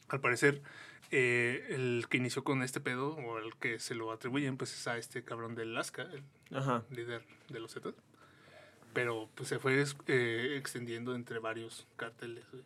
al 0.09 0.21
parecer, 0.21 0.63
eh, 1.11 1.67
el 1.71 2.07
que 2.09 2.19
inició 2.19 2.45
con 2.45 2.63
este 2.63 2.79
pedo, 2.79 3.17
o 3.17 3.39
el 3.39 3.57
que 3.57 3.81
se 3.81 3.97
lo 3.97 4.13
atribuyen, 4.13 4.57
pues 4.57 4.73
es 4.75 4.87
a 4.87 4.97
este 4.97 5.25
cabrón 5.25 5.57
del 5.57 5.71
Alaska, 5.71 6.03
el 6.03 6.23
Ajá. 6.57 6.85
líder 6.91 7.27
de 7.49 7.59
los 7.59 7.75
Zetas. 7.75 7.95
Pero 8.93 9.29
pues 9.35 9.49
se 9.49 9.59
fue 9.59 9.85
eh, 10.07 10.55
extendiendo 10.57 11.17
entre 11.17 11.41
varios 11.41 11.89
cárteles, 11.97 12.45
güey. 12.53 12.63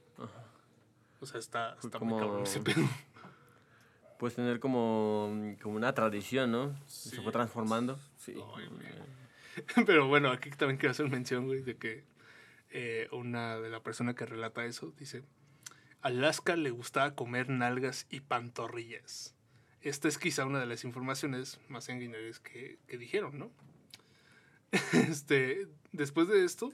O 1.23 1.25
sea, 1.25 1.41
está, 1.41 1.79
está 1.83 1.99
muy 2.01 2.21
cabrón 2.21 2.43
ese 2.43 2.61
pedo. 2.61 2.87
Pues 4.25 4.37
tener 4.37 4.59
como, 4.59 5.55
como 5.61 5.77
una 5.77 5.93
tradición, 5.93 6.51
¿no? 6.51 6.75
Se 6.87 7.21
fue 7.21 7.31
transformando. 7.31 8.01
Sí. 8.17 8.35
Ay. 8.57 8.71
Pero 9.85 10.09
bueno, 10.09 10.31
aquí 10.31 10.49
también 10.49 10.79
quiero 10.79 10.93
hacer 10.93 11.11
mención, 11.11 11.45
güey, 11.45 11.61
de 11.61 11.77
que 11.77 12.05
eh, 12.71 13.07
una 13.13 13.61
de 13.61 13.69
la 13.69 13.83
persona 13.83 14.15
que 14.15 14.25
relata 14.25 14.65
eso 14.65 14.95
dice, 14.99 15.25
Alaska 16.01 16.57
le 16.57 16.71
gustaba 16.71 17.15
comer 17.15 17.51
nalgas 17.51 18.07
y 18.09 18.21
pantorrillas. 18.21 19.35
Esta 19.83 20.09
es 20.09 20.17
quizá 20.17 20.47
una 20.47 20.59
de 20.59 20.65
las 20.65 20.85
informaciones 20.85 21.61
más 21.69 21.85
sanguinarias 21.85 22.41
que, 22.41 22.79
que 22.87 22.97
dijeron, 22.97 23.39
¿no? 23.39 23.51
Este, 25.11 25.69
después 25.93 26.29
de 26.29 26.47
esto, 26.47 26.73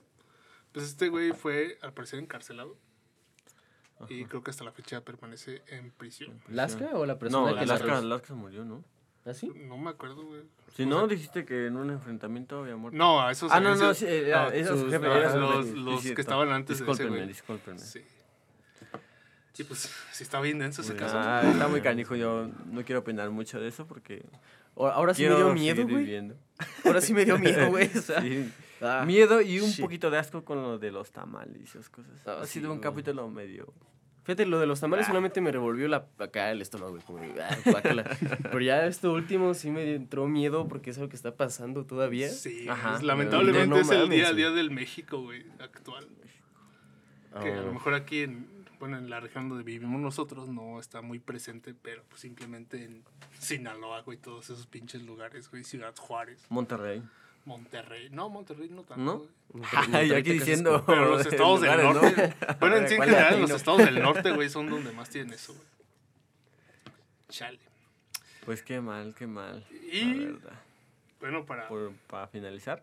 pues 0.71 0.87
este 0.87 1.09
güey 1.09 1.33
fue 1.33 1.79
al 1.83 1.95
parecer 1.95 2.21
encarcelado. 2.21 2.79
Y 4.09 4.25
creo 4.25 4.43
que 4.43 4.51
hasta 4.51 4.65
la 4.65 4.73
fecha 4.73 5.01
permanece 5.03 5.63
en 5.69 5.91
prisión. 5.91 6.41
¿Lasca 6.49 6.91
o 6.95 7.05
la 7.07 7.19
persona 7.19 7.43
No, 7.43 7.49
que 7.49 7.55
la 7.57 7.61
Alaska, 7.63 7.85
arrestó? 7.87 8.07
Alaska 8.07 8.35
murió, 8.35 8.65
¿no? 8.65 8.83
¿Ah, 9.27 9.35
sí? 9.35 9.53
No 9.55 9.77
me 9.77 9.91
acuerdo, 9.91 10.25
güey. 10.25 10.43
Si 10.75 10.85
O 10.85 10.87
no, 10.87 10.99
sea, 11.01 11.07
dijiste 11.09 11.45
que 11.45 11.67
en 11.67 11.77
un 11.77 11.91
enfrentamiento 11.91 12.61
había 12.61 12.77
muerto. 12.77 12.97
No, 12.97 13.21
a 13.21 13.31
esos 13.31 13.53
Ah, 13.53 13.61
no, 13.61 13.71
no, 13.71 13.91
esos- 13.91 13.99
sí, 13.99 14.07
era- 14.07 14.45
no, 14.47 14.51
esos 14.53 14.81
sus- 14.81 14.91
jefes, 14.91 15.75
los, 15.77 16.03
que 16.03 16.21
estaban 16.21 16.49
antes 16.51 16.79
de 16.79 16.85
ese 16.85 16.93
Discúlpenme, 16.93 17.27
discúlpenme. 17.27 17.79
Sí. 17.79 18.01
Sí, 19.53 19.65
pues 19.65 19.91
sí 20.13 20.23
está 20.23 20.41
bien 20.41 20.59
denso 20.59 20.81
ese 20.83 20.95
caso. 20.97 21.19
Ah, 21.19 21.43
está 21.45 21.69
muy 21.69 21.83
canijo, 21.83 22.15
yo 22.17 22.49
no 22.67 22.83
quiero 22.85 23.01
opinar 23.01 23.31
mucho 23.31 23.61
de 23.61 23.69
eso 23.69 23.87
porque 23.87 24.25
Ahora 24.77 24.95
ahora 24.95 25.15
sí 25.15 25.25
me 25.29 25.35
dio 25.37 25.53
miedo, 25.53 25.83
güey. 25.83 25.97
viviendo. 25.97 26.37
Ahora 26.85 27.01
sí 27.01 27.13
me 27.13 27.25
dio 27.25 27.37
miedo, 27.39 27.69
güey. 27.69 27.91
o 27.95 28.01
sea, 28.01 28.23
Sí. 28.23 28.51
Ah. 28.83 29.05
Miedo 29.07 29.41
y 29.41 29.61
un 29.61 29.70
shit. 29.70 29.81
poquito 29.85 30.11
de 30.11 30.18
asco 30.18 30.45
con 30.45 30.62
lo 30.62 30.78
de 30.78 30.91
los 30.91 31.11
tamales 31.11 31.57
y 31.61 31.64
esas 31.64 31.89
cosas. 31.89 32.12
Ah, 32.26 32.39
ha 32.43 32.47
sí, 32.47 32.55
sido 32.61 32.70
un 32.72 32.78
güey. 32.78 32.91
capítulo 32.91 33.28
medio... 33.28 33.72
Fíjate, 34.22 34.45
lo 34.47 34.61
de 34.61 34.66
los 34.66 34.78
tamales 34.78 35.07
solamente 35.07 35.41
me 35.41 35.51
revolvió 35.51 35.89
la, 35.89 36.07
acá 36.18 36.51
el 36.51 36.61
estómago. 36.61 36.97
Como, 37.07 37.20
ah. 37.41 37.57
Pero 38.43 38.61
ya 38.61 38.85
esto 38.87 39.12
último 39.12 39.55
sí 39.55 39.70
me 39.70 39.95
entró 39.95 40.28
miedo 40.28 40.68
porque 40.68 40.91
es 40.91 40.99
algo 40.99 41.09
que 41.09 41.16
está 41.16 41.35
pasando 41.35 41.85
todavía. 41.87 42.28
Sí, 42.28 42.68
Ajá. 42.68 42.97
es- 42.97 43.03
lamentablemente 43.03 43.66
No, 43.66 43.76
no 43.76 43.81
es 43.81 43.91
el 43.91 44.01
mames, 44.03 44.18
día 44.18 44.28
a 44.28 44.33
día 44.35 44.51
del 44.51 44.70
México, 44.70 45.22
güey, 45.22 45.45
actual. 45.59 46.07
Que 47.43 47.53
a 47.53 47.61
lo 47.62 47.70
Ah. 47.70 47.72
mejor 47.72 47.95
aquí 47.95 48.20
en, 48.22 48.47
bueno, 48.78 48.99
en 48.99 49.09
la 49.09 49.20
región 49.20 49.49
donde 49.49 49.64
vivimos 49.64 50.01
nosotros 50.01 50.49
no 50.49 50.78
está 50.78 51.01
muy 51.01 51.18
presente, 51.18 51.74
pero 51.81 52.03
pues 52.09 52.20
simplemente 52.20 52.85
en 52.85 53.03
Sinaloa, 53.39 54.03
güey, 54.03 54.18
todos 54.18 54.51
esos 54.51 54.66
pinches 54.66 55.03
lugares, 55.03 55.51
güey, 55.51 55.64
Ciudad 55.64 55.95
Juárez, 55.97 56.45
Monterrey. 56.51 57.03
Monterrey. 57.45 58.09
No, 58.11 58.28
Monterrey 58.28 58.68
no 58.68 58.82
tanto, 58.84 59.28
¿No? 59.53 60.03
yo 60.03 60.16
aquí 60.16 60.32
diciendo... 60.32 60.84
Pero 60.86 61.07
los 61.16 61.26
estados 61.26 61.61
del 61.61 61.70
lugares, 61.80 61.95
¿no? 61.95 62.03
norte. 62.03 62.34
Bueno, 62.61 62.76
en 62.76 62.86
sí, 62.88 62.95
en 62.95 62.99
¿Cuál 62.99 63.11
general, 63.11 63.41
los 63.41 63.51
estados 63.51 63.84
del 63.84 64.01
norte, 64.03 64.30
güey, 64.32 64.49
son 64.51 64.68
donde 64.68 64.93
más 64.93 65.09
tienen 65.11 65.32
eso, 65.34 65.55
güey. 65.55 65.66
Chale. 67.28 67.59
Pues 68.45 68.62
qué 68.62 68.80
mal, 68.80 69.14
qué 69.16 69.26
mal. 69.26 69.64
Y- 69.93 70.14
La 70.14 70.32
verdad. 70.32 70.61
Bueno, 71.20 71.45
para, 71.47 71.68
Por- 71.68 71.93
para 72.09 72.26
finalizar. 72.28 72.82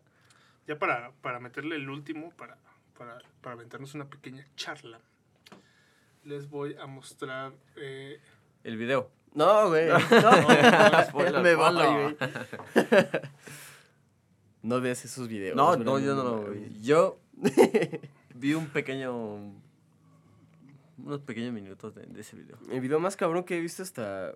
ya 0.68 0.78
para, 0.78 1.12
para 1.22 1.40
meterle 1.40 1.76
el 1.76 1.90
último, 1.90 2.32
para, 2.38 2.56
para, 2.98 3.20
para 3.42 3.56
aventarnos 3.56 3.94
una 3.96 4.06
pequeña 4.06 4.46
charla, 4.56 5.00
les 6.24 6.50
voy 6.50 6.76
a 6.80 6.86
mostrar. 6.86 7.52
eh, 7.78 8.20
El 8.64 8.78
video. 8.78 9.10
No, 9.34 9.70
güey. 9.70 9.88
No, 9.90 11.04
Spoiler, 11.06 11.42
me 11.42 11.56
voy, 11.56 11.76
güey. 11.76 12.18
No 14.64 14.82
veas 14.82 15.04
esos 15.06 15.28
videos. 15.28 15.56
No, 15.56 15.76
no, 15.78 16.00
yo 16.00 16.16
no 16.16 16.24
lo 16.24 16.52
vi. 16.52 16.82
Yo 16.82 17.20
vi 18.36 18.54
un 18.54 18.68
pequeño... 18.68 19.54
Unos 20.98 21.22
pequeños 21.22 21.54
minutos 21.54 21.94
de, 21.94 22.06
de 22.08 22.22
ese 22.22 22.36
video. 22.36 22.58
El 22.72 22.82
video 22.82 23.00
más 23.00 23.16
cabrón 23.16 23.44
que 23.44 23.58
he 23.58 23.62
visto 23.62 23.84
hasta, 23.84 24.34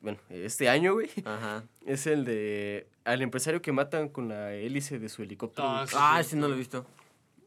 bueno, 0.00 0.18
este 0.28 0.68
año, 0.68 0.94
güey, 0.94 1.08
Ajá. 1.24 1.62
es 1.86 2.08
el 2.08 2.24
de 2.24 2.88
al 3.04 3.22
empresario 3.22 3.62
que 3.62 3.70
matan 3.70 4.08
con 4.08 4.28
la 4.28 4.52
hélice 4.54 4.98
de 4.98 5.08
su 5.08 5.22
helicóptero. 5.22 5.68
Ah, 5.68 5.86
sí. 5.86 5.94
Ah, 5.96 6.18
ese 6.20 6.34
no 6.36 6.48
lo 6.48 6.54
he 6.54 6.58
visto. 6.58 6.84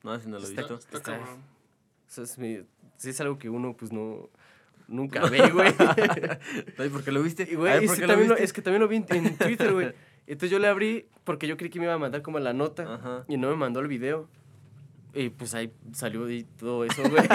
No, 0.01 0.15
ese 0.15 0.29
no 0.29 0.39
lo 0.39 0.45
he 0.45 0.49
visto. 0.49 0.75
está 0.75 0.97
Está- 0.97 1.17
cabrón. 1.17 1.39
O 1.39 2.09
sea, 2.09 2.23
es, 2.23 2.37
mi- 2.37 2.61
sí 2.95 3.09
es 3.09 3.19
algo 3.19 3.37
que 3.37 3.49
uno, 3.49 3.75
pues, 3.75 3.91
no... 3.91 4.29
Nunca 4.87 5.19
ve, 5.29 5.49
güey. 5.51 5.73
¿Por 6.89 7.03
qué 7.03 7.11
lo 7.11 7.21
viste? 7.21 7.53
Güey, 7.53 7.83
es, 7.83 7.91
¿por 7.91 7.99
que 7.99 8.07
también 8.07 8.29
lo- 8.29 8.37
es 8.37 8.53
que 8.53 8.61
también 8.61 8.81
lo 8.81 8.87
vi 8.87 8.95
en, 8.95 9.05
en 9.09 9.37
Twitter, 9.37 9.73
güey. 9.73 9.93
Entonces 10.28 10.51
yo 10.51 10.59
le 10.59 10.67
abrí 10.67 11.05
porque 11.23 11.47
yo 11.47 11.57
creí 11.57 11.69
que 11.69 11.80
me 11.80 11.86
iba 11.86 11.93
a 11.93 11.97
mandar 11.97 12.21
como 12.21 12.39
la 12.39 12.53
nota 12.53 12.93
Ajá. 12.95 13.25
y 13.28 13.38
no 13.38 13.49
me 13.49 13.55
mandó 13.55 13.80
el 13.80 13.88
video. 13.88 14.30
Y 15.13 15.30
pues 15.30 15.55
ahí 15.55 15.71
salió 15.93 16.30
y 16.30 16.43
todo 16.43 16.86
eso, 16.86 17.01
güey. 17.09 17.28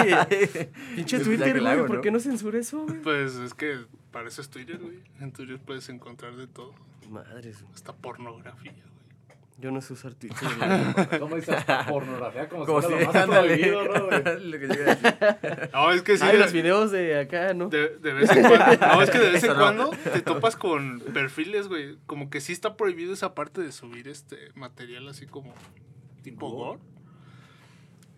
Pinche 0.95 1.19
Twitter, 1.19 1.59
güey, 1.59 1.77
¿por 1.79 1.95
¿no? 1.95 2.01
qué 2.01 2.11
no 2.11 2.19
censura 2.19 2.57
eso, 2.59 2.85
güey? 2.85 3.01
Pues 3.01 3.35
es 3.35 3.53
que 3.53 3.79
para 4.11 4.27
eso 4.29 4.41
es 4.41 4.49
Twitter, 4.49 4.77
güey. 4.77 4.99
En 5.19 5.31
Twitter 5.33 5.59
puedes 5.59 5.89
encontrar 5.89 6.35
de 6.37 6.47
todo. 6.47 6.73
Madres. 7.09 7.65
Hasta 7.73 7.91
pornografía, 7.93 8.71
güey. 8.71 8.92
Yo 9.59 9.71
no 9.71 9.81
sé 9.81 9.93
usar 9.93 10.15
Twitter. 10.15 10.37
¿Cómo 11.19 11.35
dices? 11.35 11.55
Pornografía, 11.87 12.49
como, 12.49 12.65
Como 12.65 12.81
si 12.81 12.87
si, 12.87 12.93
fuera 13.05 13.25
lo 13.25 13.33
más 13.33 13.39
prohibido, 13.43 13.83
¿no, 13.83 14.05
güey? 14.05 14.23
Lo 14.51 14.59
que 14.59 14.67
yo 14.67 14.73
iba 14.73 14.91
a 14.91 14.95
decir. 14.95 15.69
No, 15.73 15.91
es 15.91 16.01
que 16.01 16.17
sí. 16.17 16.23
Ay, 16.25 16.33
de- 16.33 16.39
los 16.39 16.51
videos 16.51 16.91
de 16.91 17.19
acá, 17.19 17.53
¿no? 17.53 17.69
De, 17.69 17.97
de 17.97 18.13
vez 18.13 18.29
en 18.31 18.47
cuando. 18.47 18.87
No, 18.87 19.01
es 19.01 19.09
que 19.09 19.19
de 19.19 19.31
vez 19.31 19.43
en 19.43 19.49
no. 19.51 19.55
cuando 19.55 19.89
te 19.91 20.21
topas 20.21 20.55
con 20.55 20.99
perfiles, 21.13 21.67
güey. 21.67 21.97
Como 22.05 22.29
que 22.29 22.41
sí 22.41 22.51
está 22.51 22.75
prohibido 22.75 23.13
esa 23.13 23.35
parte 23.35 23.61
de 23.61 23.71
subir 23.71 24.07
este 24.07 24.49
material 24.55 25.07
así 25.07 25.27
como 25.27 25.53
tipo 26.23 26.49
gore. 26.49 26.79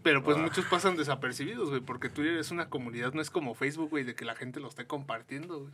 Pero 0.03 0.23
pues 0.23 0.37
muchos 0.37 0.65
pasan 0.65 0.95
desapercibidos, 0.95 1.69
güey. 1.69 1.81
Porque 1.81 2.09
Twitter 2.09 2.37
es 2.37 2.51
una 2.51 2.69
comunidad, 2.69 3.13
no 3.13 3.21
es 3.21 3.29
como 3.29 3.55
Facebook, 3.55 3.89
güey, 3.89 4.03
de 4.03 4.15
que 4.15 4.23
la 4.23 4.35
gente 4.35 4.59
lo 4.59 4.67
esté 4.69 4.85
compartiendo, 4.85 5.59
güey. 5.61 5.73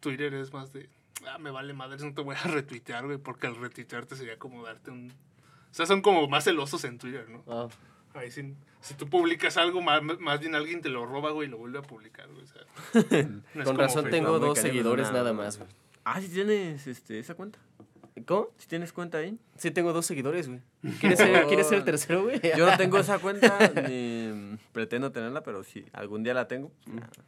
Twitter 0.00 0.32
es 0.34 0.52
más 0.52 0.72
de, 0.72 0.88
ah, 1.26 1.38
me 1.38 1.50
vale 1.50 1.72
madres, 1.72 2.02
no 2.02 2.14
te 2.14 2.22
voy 2.22 2.36
a 2.36 2.42
retuitear, 2.48 3.06
güey. 3.06 3.18
Porque 3.18 3.46
al 3.46 3.56
retuitearte 3.56 4.16
sería 4.16 4.38
como 4.38 4.62
darte 4.64 4.90
un. 4.90 5.10
O 5.70 5.74
sea, 5.74 5.86
son 5.86 6.02
como 6.02 6.26
más 6.28 6.44
celosos 6.44 6.84
en 6.84 6.98
Twitter, 6.98 7.28
¿no? 7.28 7.44
Ah, 7.46 7.68
Ahí 8.14 8.30
sí, 8.30 8.54
si 8.80 8.94
tú 8.94 9.08
publicas 9.08 9.56
algo, 9.56 9.80
más, 9.82 10.02
más 10.02 10.40
bien 10.40 10.54
alguien 10.54 10.80
te 10.80 10.88
lo 10.88 11.06
roba, 11.06 11.30
güey, 11.30 11.46
y 11.46 11.50
lo 11.50 11.58
vuelve 11.58 11.78
a 11.78 11.82
publicar, 11.82 12.26
güey. 12.28 12.42
O 12.42 12.46
sea, 12.46 13.22
no 13.54 13.64
con 13.64 13.76
razón 13.76 14.04
Facebook. 14.04 14.10
tengo 14.10 14.38
dos 14.38 14.58
seguidores 14.58 15.08
nada, 15.08 15.18
nada 15.18 15.32
más, 15.34 15.58
güey. 15.58 15.70
Ah, 16.04 16.20
si 16.20 16.28
tienes 16.28 16.86
este, 16.86 17.18
esa 17.18 17.34
cuenta. 17.34 17.58
¿Cómo? 18.26 18.48
Si 18.56 18.66
tienes 18.66 18.92
cuenta 18.92 19.18
ahí. 19.18 19.38
Sí, 19.56 19.70
tengo 19.70 19.92
dos 19.92 20.06
seguidores, 20.06 20.48
güey. 20.48 20.60
¿Quieres 21.00 21.18
ser, 21.18 21.46
¿quieres 21.46 21.68
ser 21.68 21.78
el 21.78 21.84
tercero, 21.84 22.24
güey? 22.24 22.40
Yo 22.56 22.68
no 22.68 22.76
tengo 22.76 22.98
esa 22.98 23.18
cuenta, 23.18 23.58
ni 23.88 24.32
mm, 24.32 24.58
pretendo 24.72 25.12
tenerla, 25.12 25.42
pero 25.42 25.62
si 25.62 25.84
algún 25.92 26.22
día 26.22 26.34
la 26.34 26.48
tengo, 26.48 26.72
pues, 26.84 26.96
ya. 26.96 27.22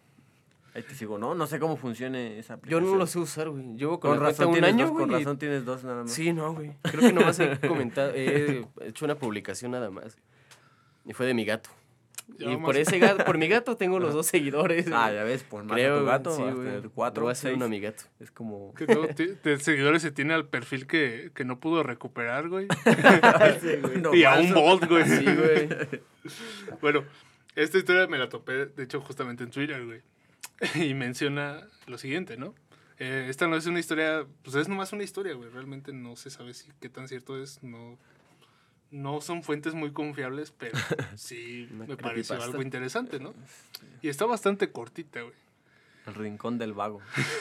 Ahí 0.75 0.83
te 0.83 0.95
sigo. 0.95 1.19
No, 1.19 1.35
no 1.35 1.47
sé 1.47 1.59
cómo 1.59 1.77
funcione 1.77 2.39
esa 2.39 2.55
Yo 2.55 2.59
aplicación. 2.59 2.85
no 2.93 2.97
lo 2.97 3.07
sé 3.07 3.19
usar, 3.19 3.49
güey. 3.51 3.77
Llevo 3.77 4.01
con, 4.01 4.11
Con 4.11 4.19
la 4.19 4.25
cuenta 4.27 4.43
razón, 4.45 4.59
un 4.59 4.65
año, 4.65 4.87
dos, 4.89 4.99
con 4.99 5.11
razón 5.11 5.39
tienes 5.39 5.65
dos 5.65 5.85
nada 5.85 6.03
más. 6.03 6.13
Sí, 6.13 6.33
no, 6.33 6.55
güey. 6.55 6.73
Creo 6.83 7.01
que 7.01 7.13
nomás 7.13 7.39
he 7.41 7.59
comentado, 7.61 8.13
he 8.15 8.67
hecho 8.83 9.05
una 9.05 9.15
publicación 9.17 9.73
nada 9.73 9.91
más. 9.91 10.17
Y 11.05 11.13
fue 11.13 11.27
de 11.27 11.35
mi 11.35 11.45
gato. 11.45 11.71
Ya 12.39 12.47
y 12.47 12.55
vamos. 12.55 12.65
por 12.65 12.77
ese 12.77 12.99
gato, 13.01 13.25
por 13.25 13.39
mi 13.39 13.49
gato 13.49 13.77
tengo 13.77 13.99
los 13.99 14.15
dos 14.15 14.27
seguidores. 14.27 14.87
Ah, 14.93 15.07
güey. 15.07 15.15
ya 15.17 15.25
ves, 15.25 15.43
por 15.43 15.65
más 15.65 15.73
Creo, 15.75 15.97
tu 15.99 16.05
güey, 16.05 16.13
gato, 16.13 16.37
sí, 16.37 16.43
güey. 16.43 16.55
tener 16.55 16.91
cuatro, 16.91 17.23
Voy 17.25 17.31
a 17.31 17.33
hacer 17.33 17.55
uno 17.55 17.65
a 17.65 17.69
mi 17.69 17.81
gato. 17.81 18.05
Es 18.21 18.31
como... 18.31 18.73
Que 18.75 18.87
de 18.87 19.59
seguidores 19.59 20.03
se 20.03 20.13
tiene 20.13 20.35
al 20.35 20.47
perfil 20.47 20.87
que, 20.87 21.33
que 21.35 21.45
no 21.45 21.59
pudo 21.59 21.83
recuperar, 21.83 22.49
güey. 22.49 22.69
No, 24.01 24.15
y 24.15 24.25
a 24.25 24.39
un 24.39 24.55
bot, 24.55 24.87
güey. 24.89 25.05
Sí, 25.05 25.25
güey. 25.25 25.69
Bueno, 26.81 27.03
esta 27.57 27.79
historia 27.79 28.07
me 28.07 28.19
la 28.19 28.29
topé, 28.29 28.67
de 28.67 28.85
hecho, 28.85 29.01
justamente 29.01 29.43
en 29.43 29.51
Twitter, 29.51 29.85
güey. 29.85 30.01
Y 30.75 30.95
menciona 30.95 31.67
lo 31.87 31.99
siguiente, 31.99 32.37
¿no? 32.37 32.55
Eh, 32.99 33.27
esta 33.31 33.49
no 33.49 33.57
es 33.57 33.67
una 33.67 33.81
historia, 33.81 34.27
pues 34.43 34.57
es 34.57 34.69
nomás 34.69 34.93
una 34.93 35.03
historia, 35.03 35.33
güey. 35.35 35.49
Realmente 35.51 35.93
no 35.93 36.17
se 36.17 36.31
sabe 36.31 36.53
si 36.53 36.71
qué 36.81 36.89
tan 36.91 37.09
cierto 37.09 37.43
es. 37.43 37.63
No, 37.63 37.99
no 38.91 39.21
son 39.21 39.43
fuentes 39.43 39.75
muy 39.75 39.93
confiables, 39.93 40.51
pero 40.51 40.79
sí 41.17 41.69
me 41.73 41.97
pareció 41.97 42.43
algo 42.43 42.61
interesante, 42.61 43.19
¿no? 43.19 43.35
Y 44.03 44.09
está 44.09 44.27
bastante 44.27 44.71
cortita, 44.71 45.23
güey. 45.23 45.35
El 46.07 46.15
rincón 46.15 46.59
del 46.59 46.73
vago. 46.73 47.01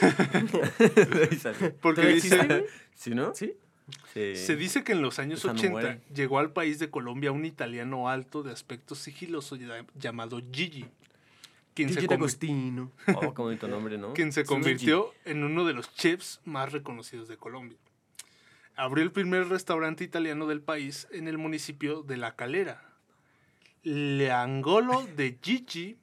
Porque 1.80 2.02
¿Todavía 2.02 2.14
dice... 2.14 2.66
¿Sí, 2.94 3.14
no? 3.14 3.34
¿Sí? 3.34 3.54
Sí. 4.12 4.36
Se 4.36 4.54
dice 4.54 4.84
que 4.84 4.92
en 4.92 5.02
los 5.02 5.18
años 5.18 5.40
Esa 5.40 5.48
no 5.48 5.54
80 5.54 5.70
muere. 5.72 6.00
llegó 6.14 6.38
al 6.38 6.52
país 6.52 6.78
de 6.78 6.90
Colombia 6.90 7.32
un 7.32 7.44
italiano 7.44 8.08
alto 8.08 8.42
de 8.42 8.52
aspecto 8.52 8.94
sigiloso 8.94 9.58
llamado 9.98 10.40
Gigi, 10.52 10.86
quien 11.86 11.94
se. 11.94 12.00
Oh, 13.14 13.34
qué 13.34 13.42
bonito 13.42 13.68
nombre, 13.68 13.98
¿no? 13.98 14.12
quien 14.14 14.32
se 14.32 14.44
convirtió 14.44 15.12
en 15.24 15.44
uno 15.44 15.64
de 15.64 15.72
los 15.72 15.94
chefs 15.94 16.40
más 16.44 16.72
reconocidos 16.72 17.28
de 17.28 17.36
Colombia. 17.36 17.78
Abrió 18.76 19.04
el 19.04 19.12
primer 19.12 19.48
restaurante 19.48 20.04
italiano 20.04 20.46
del 20.46 20.62
país 20.62 21.06
en 21.10 21.28
el 21.28 21.38
municipio 21.38 22.02
de 22.02 22.16
La 22.16 22.36
Calera. 22.36 22.82
Leangolo 23.82 25.06
de 25.16 25.38
Gigi, 25.42 25.98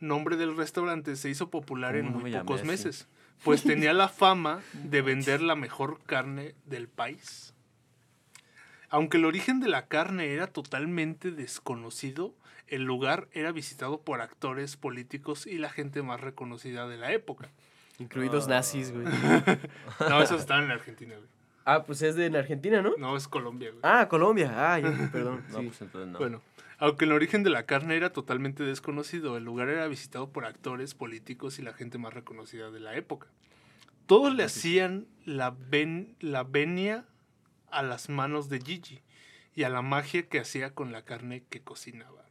nombre 0.00 0.36
del 0.36 0.56
restaurante, 0.56 1.16
se 1.16 1.30
hizo 1.30 1.50
popular 1.50 1.96
en 1.96 2.06
¿Cómo 2.06 2.16
no 2.16 2.22
muy 2.22 2.32
me 2.32 2.38
pocos 2.40 2.60
así? 2.60 2.66
meses, 2.68 3.08
pues 3.44 3.62
tenía 3.62 3.92
la 3.92 4.08
fama 4.08 4.62
de 4.72 5.02
vender 5.02 5.42
la 5.42 5.56
mejor 5.56 6.00
carne 6.04 6.54
del 6.64 6.88
país. 6.88 7.54
Aunque 8.88 9.16
el 9.16 9.24
origen 9.24 9.60
de 9.60 9.68
la 9.68 9.86
carne 9.86 10.32
era 10.32 10.46
totalmente 10.46 11.30
desconocido, 11.32 12.34
el 12.68 12.82
lugar 12.82 13.28
era 13.32 13.52
visitado 13.52 14.00
por 14.00 14.20
actores, 14.20 14.76
políticos 14.76 15.46
y 15.46 15.58
la 15.58 15.70
gente 15.70 16.02
más 16.02 16.20
reconocida 16.20 16.86
de 16.88 16.96
la 16.96 17.12
época. 17.12 17.50
Incluidos 17.98 18.48
nazis, 18.48 18.92
güey. 18.92 19.06
No, 20.08 20.22
esos 20.22 20.40
estaban 20.40 20.64
en 20.64 20.72
Argentina, 20.72 21.14
güey. 21.16 21.28
Ah, 21.64 21.82
pues 21.84 22.02
es 22.02 22.14
de 22.14 22.26
en 22.26 22.36
Argentina, 22.36 22.80
¿no? 22.80 22.94
No, 22.96 23.16
es 23.16 23.26
Colombia, 23.26 23.70
güey. 23.70 23.80
Ah, 23.82 24.08
Colombia. 24.08 24.52
Ah, 24.54 24.78
ya, 24.78 25.08
perdón. 25.12 25.44
No, 25.48 25.62
pues 25.62 25.80
entonces 25.80 26.12
no. 26.12 26.18
Bueno, 26.18 26.42
aunque 26.78 27.06
el 27.06 27.12
origen 27.12 27.42
de 27.42 27.50
la 27.50 27.64
carne 27.64 27.96
era 27.96 28.12
totalmente 28.12 28.62
desconocido, 28.62 29.36
el 29.36 29.44
lugar 29.44 29.68
era 29.68 29.88
visitado 29.88 30.30
por 30.30 30.44
actores, 30.44 30.94
políticos 30.94 31.58
y 31.58 31.62
la 31.62 31.72
gente 31.72 31.98
más 31.98 32.14
reconocida 32.14 32.70
de 32.70 32.80
la 32.80 32.94
época. 32.94 33.28
Todos 34.06 34.32
le 34.34 34.44
hacían 34.44 35.08
la, 35.24 35.56
ven, 35.58 36.14
la 36.20 36.44
venia 36.44 37.06
a 37.70 37.82
las 37.82 38.08
manos 38.08 38.48
de 38.48 38.60
Gigi 38.60 39.02
y 39.54 39.64
a 39.64 39.68
la 39.68 39.82
magia 39.82 40.28
que 40.28 40.38
hacía 40.38 40.72
con 40.74 40.92
la 40.92 41.02
carne 41.02 41.42
que 41.48 41.62
cocinaba. 41.62 42.25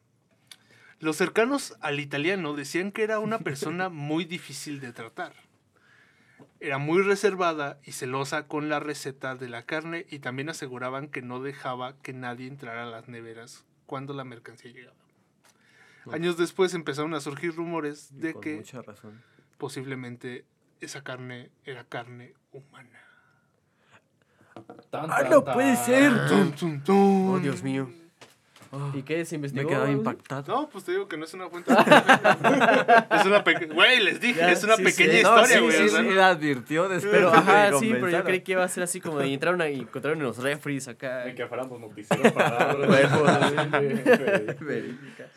Los 1.06 1.18
cercanos 1.18 1.78
al 1.82 2.00
italiano 2.00 2.56
decían 2.56 2.92
que 2.92 3.04
era 3.04 3.20
una 3.20 3.38
persona 3.38 3.90
muy 3.90 4.26
difícil 4.26 4.80
de 4.80 4.92
tratar. 4.92 5.34
Era 6.60 6.80
muy 6.80 7.04
reservada 7.04 7.78
y 7.84 7.92
celosa 7.92 8.48
con 8.48 8.70
la 8.70 8.80
receta 8.80 9.36
de 9.36 9.48
la 9.48 9.68
carne 9.68 10.08
y 10.10 10.18
también 10.18 10.50
aseguraban 10.50 11.08
que 11.10 11.22
no 11.22 11.44
dejaba 11.44 11.96
que 12.02 12.12
nadie 12.14 12.48
entrara 12.48 12.86
a 12.86 12.90
las 12.90 13.08
neveras 13.08 13.66
cuando 13.86 14.16
la 14.16 14.24
mercancía 14.24 14.72
llegaba. 14.72 14.96
Años 16.12 16.38
después 16.38 16.74
empezaron 16.74 17.14
a 17.14 17.20
surgir 17.22 17.56
rumores 17.56 18.10
de 18.20 18.34
que 18.40 18.56
mucha 18.56 18.82
razón. 18.82 19.22
posiblemente 19.60 20.44
esa 20.82 21.04
carne 21.04 21.52
era 21.66 21.84
carne 21.84 22.34
humana. 22.52 23.00
Tan, 24.90 25.12
¡Ah, 25.12 25.20
tan, 25.20 25.30
no 25.30 25.44
tan. 25.44 25.54
puede 25.54 25.76
ser! 25.76 26.28
Tum, 26.30 26.52
tum, 26.54 26.84
tum. 26.84 27.30
Oh, 27.36 27.38
Dios 27.40 27.62
mío. 27.62 27.92
Oh, 28.78 28.92
¿Y 28.94 29.04
qué? 29.04 29.24
¿Se 29.24 29.38
me 29.38 29.48
investigó? 29.48 29.64
he 29.64 29.68
quedado 29.70 29.86
güey? 29.86 29.98
impactado. 29.98 30.54
No, 30.54 30.70
pues 30.70 30.84
te 30.84 30.92
digo 30.92 31.08
que 31.08 31.16
no 31.16 31.24
es 31.24 31.34
una 31.34 31.50
fuente. 31.50 31.72
es 33.12 33.26
una 33.26 33.42
pequeña. 33.44 33.74
Güey, 33.74 34.02
les 34.02 34.20
dije, 34.20 34.40
Ya, 34.40 34.52
es 34.52 34.64
una 34.66 34.76
sí, 34.76 34.84
pequeña 34.84 35.14
sí. 35.14 35.24
No, 35.24 35.30
historia, 35.30 35.56
sí, 35.58 35.60
güey. 35.64 35.78
sí, 35.78 35.84
o 35.84 35.90
sea, 35.90 36.02
sí, 36.02 36.10
la 36.10 36.28
advirtió 36.28 36.90
después. 36.90 37.14
Pero, 37.14 37.32
de 37.32 37.38
ajá, 37.38 37.80
sí, 37.80 37.90
pero 37.94 38.10
yo 38.10 38.24
creí 38.26 38.42
que 38.42 38.52
iba 38.52 38.64
a 38.66 38.68
ser 38.68 38.84
así 38.84 39.00
como 39.00 39.20
de 39.20 39.34
entraron 39.34 39.62
a, 39.62 39.70
y 39.70 39.80
encontraron 39.80 40.20
en 40.20 40.26
los 40.26 40.38
refries 40.40 40.90
acá. 40.90 41.24
Ay, 41.24 41.36
Que 41.36 41.48
fuéramos 41.48 41.80
noticieros 41.80 42.34
para. 42.34 42.76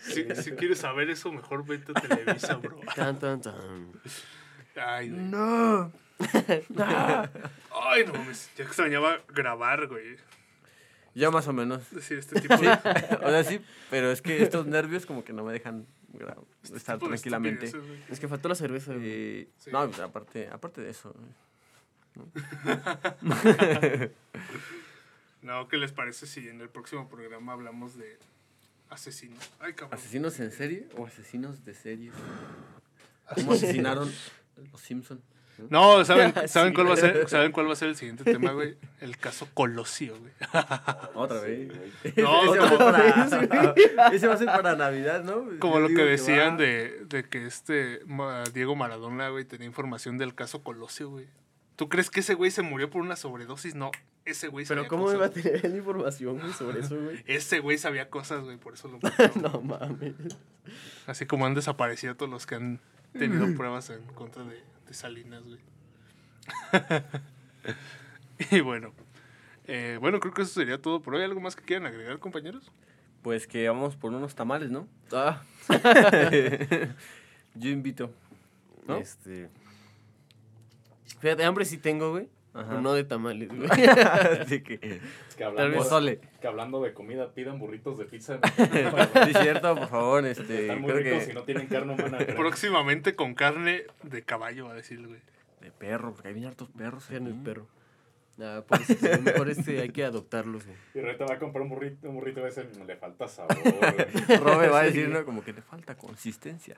Si, 0.01 0.25
si 0.35 0.51
quieres 0.53 0.79
saber 0.79 1.09
eso, 1.11 1.31
mejor 1.31 1.65
vete 1.65 1.93
a 1.95 2.01
Televisa, 2.01 2.57
bro. 2.57 2.81
Tan, 2.97 3.19
tan, 3.19 3.41
tan. 3.41 3.93
Ay, 4.77 5.11
güey. 5.11 5.23
No. 5.23 5.93
Ay, 7.71 8.05
no 8.05 8.13
mames. 8.15 8.51
Ya 8.57 8.65
extrañaba 8.65 9.21
grabar, 9.33 9.87
güey. 9.87 10.17
Ya 11.15 11.31
más 11.31 11.49
o 11.49 11.53
menos. 11.53 11.91
Decir 11.91 12.19
este 12.19 12.41
tipo 12.41 12.57
de. 12.59 12.69
O 12.69 13.29
sea, 13.31 13.45
sí, 13.45 13.61
pero 13.91 14.11
es 14.13 14.23
que 14.23 14.43
estos 14.43 14.67
nervios 14.67 15.05
como 15.07 15.25
que 15.25 15.33
no 15.33 15.43
me 15.45 15.53
dejan 15.53 15.87
gra- 16.13 16.37
estar 16.75 16.99
tranquilamente. 16.99 17.73
Es 18.09 18.21
que 18.21 18.29
faltó 18.29 18.49
la 18.49 18.55
cerveza. 18.55 18.93
Eh, 18.97 19.49
Sí. 19.59 19.71
No, 19.73 19.87
pues, 19.87 19.99
aparte, 20.01 20.49
aparte 20.49 20.81
de 20.83 20.91
eso. 20.91 21.15
No, 25.43 25.69
¿qué 25.69 25.77
les 25.77 25.93
parece 25.93 26.27
si 26.27 26.49
en 26.49 26.61
el 26.61 26.69
próximo 26.69 27.09
programa 27.09 27.53
hablamos 27.53 27.97
de 27.97 28.19
asesinos? 28.91 29.39
Ay, 29.61 29.73
cabrón. 29.75 29.97
¿Asesinos 29.99 30.39
en 30.41 30.51
serie 30.51 30.89
o 30.97 31.07
asesinos 31.07 31.65
de 31.65 31.75
series? 31.75 32.13
¿Cómo 33.37 33.53
asesinaron 33.53 34.13
los 34.73 34.81
Simpson? 34.81 35.23
No, 35.71 36.05
¿saben, 36.05 36.33
Sí, 36.43 36.49
¿saben, 36.49 36.75
cuál 36.75 36.87
va 36.89 36.93
a 36.93 36.97
güey. 36.97 37.13
ser, 37.13 37.29
¿saben 37.29 37.53
cuál 37.53 37.69
va 37.69 37.73
a 37.73 37.77
ser 37.77 37.89
el 37.89 37.97
siguiente 37.97 38.25
tema, 38.25 38.53
güey? 38.53 38.77
El 39.01 39.17
caso 39.19 39.49
Colosio, 39.55 40.17
güey. 40.19 40.33
Otra 41.15 41.41
vez. 41.41 41.69
No, 42.17 42.55
ese, 42.55 42.59
va 42.59 42.67
a 42.67 42.69
ser 42.69 42.69
como- 42.69 42.79
para, 42.79 44.11
ese 44.13 44.27
va 44.27 44.35
a 44.35 44.39
ser 44.39 44.47
para 44.47 44.77
Navidad, 44.77 45.25
¿no? 45.25 45.47
Como 45.59 45.75
Yo 45.75 45.81
lo 45.81 45.89
que 45.89 46.03
decían 46.05 46.55
va- 46.55 46.63
de, 46.63 47.05
de 47.07 47.25
que 47.25 47.47
este 47.47 48.01
Diego 48.55 48.77
Maradona, 48.77 49.29
güey, 49.31 49.45
tenía 49.45 49.67
información 49.67 50.19
del 50.19 50.35
caso 50.35 50.63
Colosio, 50.63 51.11
güey. 51.11 51.27
¿Tú 51.77 51.89
crees 51.89 52.11
que 52.11 52.21
ese 52.21 52.35
güey 52.35 52.51
se 52.51 52.63
murió 52.63 52.91
por 52.91 53.03
una 53.03 53.15
sobredosis? 53.15 53.77
No, 53.77 53.93
ese 54.25 54.49
güey 54.49 54.67
Pero 54.67 54.89
¿cómo 54.89 55.13
iba 55.13 55.27
a 55.27 55.31
tener 55.31 55.65
la 55.71 55.77
información 55.77 56.39
güey, 56.41 56.53
sobre 56.53 56.81
eso, 56.81 56.97
güey? 57.01 57.23
Ese 57.27 57.61
güey 57.61 57.79
sabía 57.79 58.11
cosas, 58.11 58.43
güey, 58.43 58.57
por 58.57 58.75
eso 58.75 58.89
lo. 58.89 58.99
No 59.41 59.61
mames. 59.61 60.15
Así 61.07 61.25
como 61.27 61.47
han 61.47 61.55
desaparecido 61.55 62.17
todos 62.17 62.31
los 62.31 62.47
que 62.47 62.57
han 62.57 62.81
tenido 63.13 63.47
pruebas 63.57 63.91
en 63.91 64.03
contra 64.15 64.43
de, 64.45 64.61
de 64.89 64.95
Salinas, 64.95 65.45
güey. 65.45 65.61
y 68.51 68.61
bueno, 68.61 68.93
eh, 69.67 69.99
bueno, 70.01 70.19
creo 70.19 70.33
que 70.33 70.43
eso 70.43 70.53
sería 70.53 70.81
todo 70.81 71.01
por 71.01 71.15
hoy. 71.15 71.23
¿Algo 71.23 71.41
más 71.41 71.55
que 71.55 71.65
quieran 71.65 71.87
agregar, 71.87 72.19
compañeros? 72.19 72.73
Pues 73.23 73.47
que 73.47 73.69
vamos 73.69 73.97
por 73.97 74.13
unos 74.13 74.35
tamales, 74.35 74.71
¿no? 74.71 74.89
Ah, 75.13 75.43
Yo 77.55 77.71
invito. 77.71 78.11
¿no? 78.87 78.97
este. 78.97 79.51
Fíjate, 81.21 81.45
hambre 81.45 81.65
sí 81.65 81.79
tengo, 81.79 82.13
güey. 82.13 82.29
Ajá. 82.55 82.67
Pero 82.71 82.81
no 82.81 82.93
de 82.95 83.05
tamales, 83.05 83.49
güey. 83.49 83.69
Así 84.41 84.63
que. 84.63 84.79
Que 84.81 85.01
Tal 85.39 85.47
hablando, 85.49 85.71
vez- 85.77 85.79
Pozole. 85.85 86.21
que 86.41 86.47
hablando 86.47 86.83
de 86.83 86.93
comida, 86.95 87.33
pidan 87.33 87.59
burritos 87.59 87.99
de 87.99 88.05
pizza. 88.07 88.39
Sí, 89.27 89.33
cierto, 89.43 89.75
por 89.77 89.89
favor. 89.89 90.27
Este, 90.27 90.63
Están 90.63 90.81
muy 90.81 90.91
creo 90.93 91.05
ricos 91.05 91.25
que. 91.27 91.31
y 91.33 91.35
no 91.35 91.43
tienen 91.43 91.67
carne 91.69 91.95
humana. 91.95 92.19
creo. 92.19 92.37
Próximamente 92.37 93.15
con 93.15 93.35
carne 93.35 93.85
de 94.03 94.23
caballo, 94.23 94.67
va 94.67 94.73
a 94.73 94.77
decir, 94.77 95.07
güey. 95.07 95.21
De 95.61 95.71
perro, 95.71 96.13
porque 96.13 96.29
hay 96.29 96.35
bien 96.35 96.47
hartos 96.47 96.69
perros. 96.77 97.09
De 97.09 97.17
aquí. 97.17 97.33
perro. 97.45 97.67
Ah, 98.41 98.63
a 98.71 99.17
lo 99.17 99.23
mejor 99.23 99.49
este 99.51 99.81
hay 99.81 99.89
que 99.91 100.05
adoptarlos, 100.05 100.65
güey. 100.65 100.77
Y 100.95 101.01
ahorita 101.01 101.25
va 101.27 101.35
a 101.35 101.39
comprar 101.41 101.63
un 101.63 101.69
burrito, 101.71 102.09
un 102.09 102.15
burrito 102.15 102.41
de 102.41 102.49
ese 102.51 102.69
y 102.81 102.85
le 102.85 102.97
falta 102.97 103.27
sabor. 103.27 103.57
Robe 104.41 104.69
va 104.69 104.81
a 104.81 104.85
Sí. 104.85 104.87
decir, 104.93 105.09
¿no? 105.09 105.25
Como 105.25 105.43
que 105.43 105.53
le 105.53 105.61
falta 105.63 105.97
consistencia. 105.97 106.77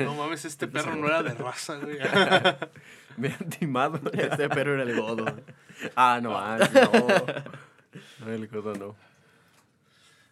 No 0.00 0.14
mames, 0.14 0.44
este 0.44 0.68
perro 0.68 0.94
no 0.94 1.08
era 1.08 1.22
de 1.24 1.34
raza, 1.34 1.78
güey. 1.78 1.98
Me 3.16 3.28
han 3.28 3.50
timado. 3.50 4.00
Este 4.12 4.48
perro 4.48 4.74
era 4.74 4.84
el 4.84 5.00
godo. 5.00 5.24
güey. 5.24 5.44
Ah, 5.96 6.20
no, 6.22 6.38
ah, 6.38 6.58
no. 6.72 8.26
No, 8.26 8.32
el 8.32 8.48
codo 8.48 8.74
no. 8.74 8.94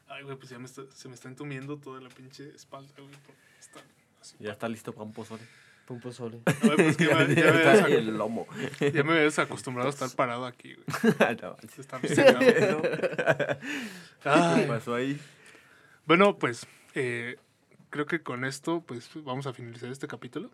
Ay, 0.09 0.22
güey, 0.22 0.37
pues 0.37 0.51
ya 0.51 0.59
me 0.59 0.66
está- 0.66 0.85
se 0.95 1.09
me 1.09 1.14
está 1.14 1.28
entumiendo 1.28 1.76
toda 1.78 2.01
la 2.01 2.09
pinche 2.09 2.55
espalda, 2.55 2.93
güey. 2.99 3.11
por 3.11 3.35
así. 4.20 4.37
Ya 4.39 4.53
está 4.53 4.68
listo 4.68 4.93
para 4.93 5.05
un 5.05 5.12
pozole. 5.12 5.43
Un 5.91 6.01
pozole. 6.01 6.41
A 6.47 6.53
ver, 6.68 6.76
pues 6.76 6.97
que 6.97 7.05
ya, 7.09 7.16
me- 7.16 7.34
ya 7.34 7.53
me 7.53 7.64
había 7.68 7.99
el 7.99 8.16
lomo. 8.16 8.47
ya 8.80 9.03
me 9.03 9.11
había 9.12 9.24
desacostumbrado 9.24 9.88
a 9.88 9.93
estar 9.93 10.09
parado 10.11 10.47
aquí, 10.47 10.74
güey. 10.74 11.14
No. 14.24 14.57
¿Qué 14.57 14.62
pasó 14.68 14.95
ahí? 14.95 15.18
Bueno, 16.07 16.38
pues 16.38 16.66
eh, 16.95 17.36
creo 17.91 18.07
que 18.07 18.22
con 18.22 18.45
esto 18.45 18.82
pues 18.86 19.11
vamos 19.14 19.47
a 19.47 19.53
finalizar 19.53 19.91
este 19.91 20.07
capítulo. 20.07 20.51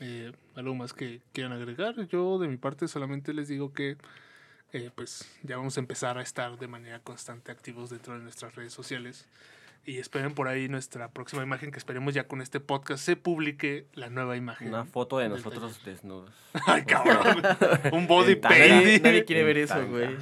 Eh, 0.00 0.32
algo 0.56 0.74
más 0.74 0.92
que 0.92 1.20
quieran 1.32 1.52
agregar. 1.52 1.94
Yo 2.08 2.38
de 2.38 2.48
mi 2.48 2.56
parte 2.56 2.88
solamente 2.88 3.32
les 3.34 3.48
digo 3.48 3.72
que 3.72 3.96
eh, 4.72 4.90
pues 4.94 5.28
ya 5.42 5.56
vamos 5.56 5.76
a 5.76 5.80
empezar 5.80 6.18
a 6.18 6.22
estar 6.22 6.58
de 6.58 6.66
manera 6.66 6.98
constante 7.00 7.52
activos 7.52 7.90
dentro 7.90 8.14
de 8.14 8.20
nuestras 8.20 8.54
redes 8.56 8.72
sociales. 8.72 9.26
Y 9.84 9.98
esperen 9.98 10.32
por 10.32 10.46
ahí 10.46 10.68
nuestra 10.68 11.08
próxima 11.10 11.42
imagen 11.42 11.72
que 11.72 11.78
esperemos 11.78 12.14
ya 12.14 12.28
con 12.28 12.40
este 12.40 12.60
podcast 12.60 13.04
se 13.04 13.16
publique 13.16 13.86
la 13.94 14.10
nueva 14.10 14.36
imagen. 14.36 14.68
Una 14.68 14.84
foto 14.84 15.18
de 15.18 15.28
nosotros 15.28 15.84
desnudos. 15.84 16.30
Ay, 16.66 16.84
cabrón. 16.84 17.42
Un 17.92 18.06
body 18.06 18.36
painting. 18.36 19.02
nadie 19.02 19.24
quiere 19.24 19.42
ver 19.42 19.58
eso, 19.58 19.84
güey. 19.88 20.16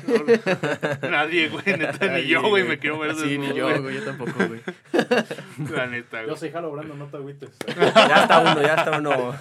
Nadie, 1.11 1.51
güey, 1.51 1.65
neta, 1.79 2.07
ni 2.07 2.27
yo, 2.27 2.41
güey, 2.49 2.65
me 2.65 2.79
quiero 2.79 2.99
ver 2.99 3.15
Sí, 3.17 3.37
ni 3.37 3.49
desnudo, 3.49 3.71
yo, 3.77 3.83
güey. 3.83 3.95
yo 3.97 4.05
tampoco, 4.05 4.33
güey. 4.49 4.61
La 5.71 5.87
neta, 5.89 6.21
Yo 6.23 6.29
güey. 6.29 6.39
soy 6.39 6.51
Jalo 6.53 6.71
Brando, 6.73 6.95
no 6.95 7.07
te 7.09 7.17
agüites. 7.19 7.51
Ya 7.77 8.23
está 8.23 8.41
uno, 8.41 8.63
ya 8.63 8.75
está 8.77 8.99
uno. 8.99 9.35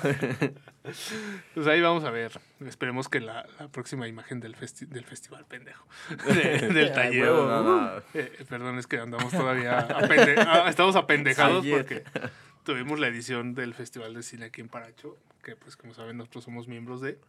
Pues 1.53 1.67
ahí 1.67 1.81
vamos 1.81 2.03
a 2.03 2.09
ver. 2.11 2.39
Esperemos 2.65 3.09
que 3.09 3.19
la, 3.19 3.45
la 3.59 3.67
próxima 3.67 4.07
imagen 4.07 4.39
del, 4.39 4.55
festi- 4.55 4.87
del 4.87 5.03
festival, 5.05 5.45
pendejo. 5.45 5.85
De- 6.27 6.67
del 6.73 6.93
taller. 6.93 7.25
No, 7.25 7.63
no. 7.63 7.97
Eh, 7.97 8.01
eh, 8.13 8.45
perdón, 8.47 8.77
es 8.79 8.87
que 8.87 8.97
andamos 8.99 9.31
todavía 9.31 9.87
estamos 10.67 10.95
apendejados 10.95 11.65
porque 11.65 12.03
tuvimos 12.63 12.99
la 12.99 13.07
edición 13.07 13.53
del 13.55 13.73
Festival 13.73 14.13
de 14.13 14.23
Cine 14.23 14.45
aquí 14.45 14.61
en 14.61 14.69
Paracho, 14.69 15.17
que 15.43 15.55
pues 15.55 15.75
como 15.75 15.93
saben 15.93 16.17
nosotros 16.17 16.43
somos 16.45 16.67
miembros 16.67 17.01
de, 17.01 17.19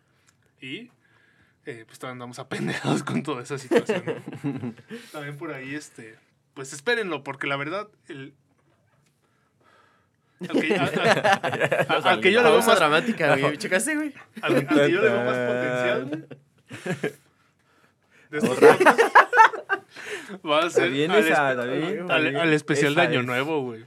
y 0.60 0.90
eh, 1.66 1.84
pues 1.86 1.98
todavía 1.98 2.12
andamos 2.14 2.38
apendejados 2.38 3.02
con 3.04 3.22
toda 3.22 3.42
esa 3.42 3.58
situación. 3.58 4.04
¿no? 4.44 4.74
También 5.12 5.36
por 5.36 5.52
ahí, 5.52 5.74
este, 5.74 6.16
pues 6.54 6.72
espérenlo, 6.72 7.22
porque 7.24 7.46
la 7.46 7.56
verdad, 7.56 7.88
el... 8.08 8.32
Al 10.48 12.20
que, 12.20 12.28
a- 12.28 12.30
yo 12.32 12.42
le 12.42 12.50
veo 12.50 12.62
más 12.62 12.76
dramática, 12.78 13.36
güey. 13.36 13.56
¿Checaste, 13.58 13.94
güey? 13.96 14.14
al, 14.42 14.56
al 14.56 14.66
que 14.66 14.90
yo 14.90 15.00
le 15.02 15.08
veo 15.10 15.24
más 15.24 15.36
potencial, 15.36 16.04
güey. 16.06 17.12
De 18.30 18.38
estos 18.38 18.58
podcasts, 18.58 19.12
Va 20.48 20.60
a 20.60 20.70
ser 20.70 20.84
al, 20.84 20.92
espe- 20.92 22.52
especial 22.52 22.94
de 22.94 23.02
Esa 23.02 23.10
Año 23.10 23.20
es 23.20 23.26
Nuevo, 23.26 23.62
güey. 23.62 23.84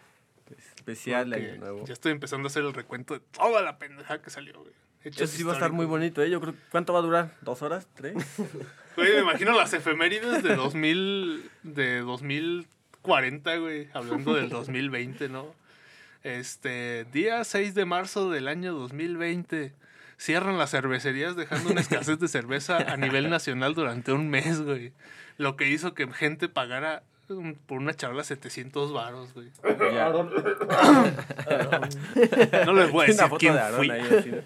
Especial 0.76 1.30
de 1.30 1.36
Año 1.38 1.56
Nuevo. 1.60 1.86
Ya 1.86 1.94
estoy 1.94 2.12
empezando 2.12 2.48
a 2.48 2.50
hacer 2.50 2.64
el 2.64 2.74
recuento 2.74 3.14
de 3.14 3.22
toda 3.32 3.62
la 3.62 3.78
pendeja 3.80 4.22
que 4.22 4.30
salió, 4.30 4.54
güey. 4.60 4.74
Eso 5.04 5.28
sí 5.28 5.44
va 5.44 5.52
a 5.52 5.56
estar 5.56 5.72
muy 5.72 5.86
bonito, 5.86 6.22
¿eh? 6.22 6.30
Yo 6.30 6.40
creo. 6.42 6.54
¿Cuánto 6.72 6.94
va 6.94 7.00
a 7.00 7.02
durar? 7.02 7.32
¿Dos 7.42 7.62
horas? 7.62 7.88
¿Tres? 7.96 8.14
Güey, 8.96 9.12
me 9.14 9.20
imagino 9.22 9.54
las 9.58 9.74
efemérides 9.74 10.44
de 10.44 10.56
2000, 10.56 11.50
de 11.64 12.02
2040, 12.02 13.56
güey, 13.58 13.90
hablando 13.92 14.36
del 14.36 14.50
2020, 14.50 15.30
¿no? 15.30 15.56
Este, 16.24 17.06
día 17.12 17.44
6 17.44 17.76
de 17.76 17.86
marzo 17.86 18.30
del 18.30 18.48
año 18.48 18.74
2020, 18.74 19.74
cierran 20.18 20.58
las 20.58 20.72
cervecerías 20.72 21.36
dejando 21.36 21.72
una 21.72 21.82
escasez 21.82 22.18
de 22.20 22.28
cerveza 22.30 22.78
a 22.78 22.96
nivel 22.98 23.30
nacional 23.30 23.74
durante 23.76 24.12
un 24.14 24.30
mes, 24.30 24.62
güey. 24.62 24.94
Lo 25.38 25.56
que 25.58 25.70
hizo 25.70 25.94
que 25.94 26.08
gente 26.14 26.48
pagara 26.48 27.04
um, 27.30 27.56
por 27.56 27.80
una 27.80 27.94
charla 27.94 28.24
700 28.24 28.94
varos, 28.94 29.34
güey. 29.34 29.50
Ya. 29.94 30.10
No 32.66 32.74
les 32.74 32.92
voy 32.92 33.08
a 33.08 33.12
Una 33.12 33.14
decir 33.14 33.28
foto 33.28 33.38
quién 33.38 33.54
de 33.56 33.62
fui. 33.76 33.90
ahí 33.90 34.02
así, 34.20 34.32
¿no? 34.32 34.42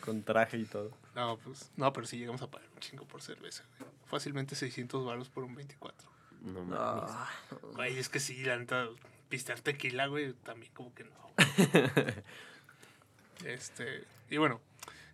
Con 0.00 0.22
traje 0.22 0.58
y 0.58 0.64
todo. 0.64 0.90
No, 1.14 1.36
pues, 1.38 1.70
no, 1.76 1.92
pero 1.92 2.06
sí 2.06 2.18
llegamos 2.18 2.42
a 2.42 2.50
pagar 2.50 2.68
un 2.74 2.80
chingo 2.80 3.04
por 3.06 3.22
cerveza, 3.22 3.64
güey. 3.78 3.90
Fácilmente 4.06 4.54
600 4.54 5.04
varos 5.04 5.28
por 5.30 5.44
un 5.44 5.54
24. 5.54 6.08
No. 6.42 6.66
Ah, 6.76 7.28
Güey, 7.74 7.98
es 7.98 8.08
que 8.08 8.18
sí, 8.20 8.42
la 8.44 8.56
neta, 8.58 8.86
pistear 9.32 9.60
tequila, 9.60 10.08
güey, 10.08 10.34
también 10.44 10.70
como 10.74 10.92
que 10.92 11.04
no. 11.04 11.10
este, 13.46 14.04
y 14.28 14.36
bueno, 14.36 14.60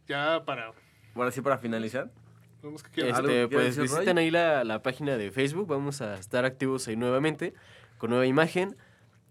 ya 0.09 0.43
para... 0.45 0.73
Bueno, 1.15 1.29
así 1.29 1.41
para 1.41 1.59
finalizar. 1.59 2.11
Vamos 2.61 2.83
que 2.83 2.91
quieras. 2.91 3.19
¿Algo 3.19 3.31
Este, 3.31 3.47
pues 3.47 3.77
decir, 3.77 3.83
Roy? 3.83 3.89
visiten 3.91 4.19
ahí 4.19 4.33
la, 4.33 4.65
la 4.65 4.83
página 4.83 5.17
de 5.17 5.31
Facebook. 5.31 5.69
Vamos 5.69 6.01
a 6.01 6.19
estar 6.19 6.45
activos 6.45 6.89
ahí 6.89 6.97
nuevamente 6.97 7.55
con 7.99 8.11
nueva 8.11 8.27
imagen. 8.27 8.77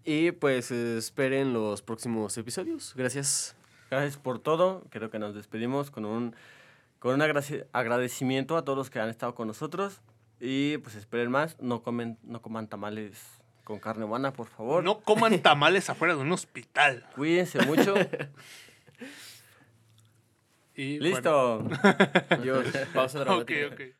Y 0.05 0.31
pues 0.31 0.71
esperen 0.71 1.51
los 1.51 1.81
próximos 1.81 2.37
episodios. 2.37 2.93
Gracias. 2.95 3.57
Gracias 3.91 4.15
por 4.15 4.39
todo. 4.39 4.85
Creo 4.89 5.09
que 5.09 5.19
nos 5.19 5.35
despedimos 5.35 5.91
con 5.91 6.05
un, 6.05 6.33
con 6.99 7.13
un 7.13 7.21
agradecimiento 7.73 8.55
a 8.55 8.63
todos 8.63 8.77
los 8.77 8.89
que 8.89 9.01
han 9.01 9.09
estado 9.09 9.35
con 9.35 9.49
nosotros. 9.49 9.99
Y 10.39 10.77
pues 10.77 10.95
esperen 10.95 11.29
más. 11.29 11.59
No, 11.59 11.83
comen, 11.83 12.17
no 12.23 12.41
coman 12.41 12.69
tamales 12.69 13.36
con 13.67 13.79
carne 13.79 14.05
humana, 14.05 14.31
por 14.31 14.47
favor. 14.47 14.81
No 14.81 15.01
coman 15.01 15.39
tamales 15.39 15.89
afuera 15.89 16.15
de 16.15 16.21
un 16.21 16.31
hospital. 16.31 17.05
Cuídense 17.15 17.65
mucho. 17.65 17.95
Y, 20.73 20.99
Listo. 21.01 21.67
Pausa 22.93 23.25
bueno, 23.25 23.37
ok, 23.41 23.49
dramática. 23.49 23.67
ok. 23.73 23.96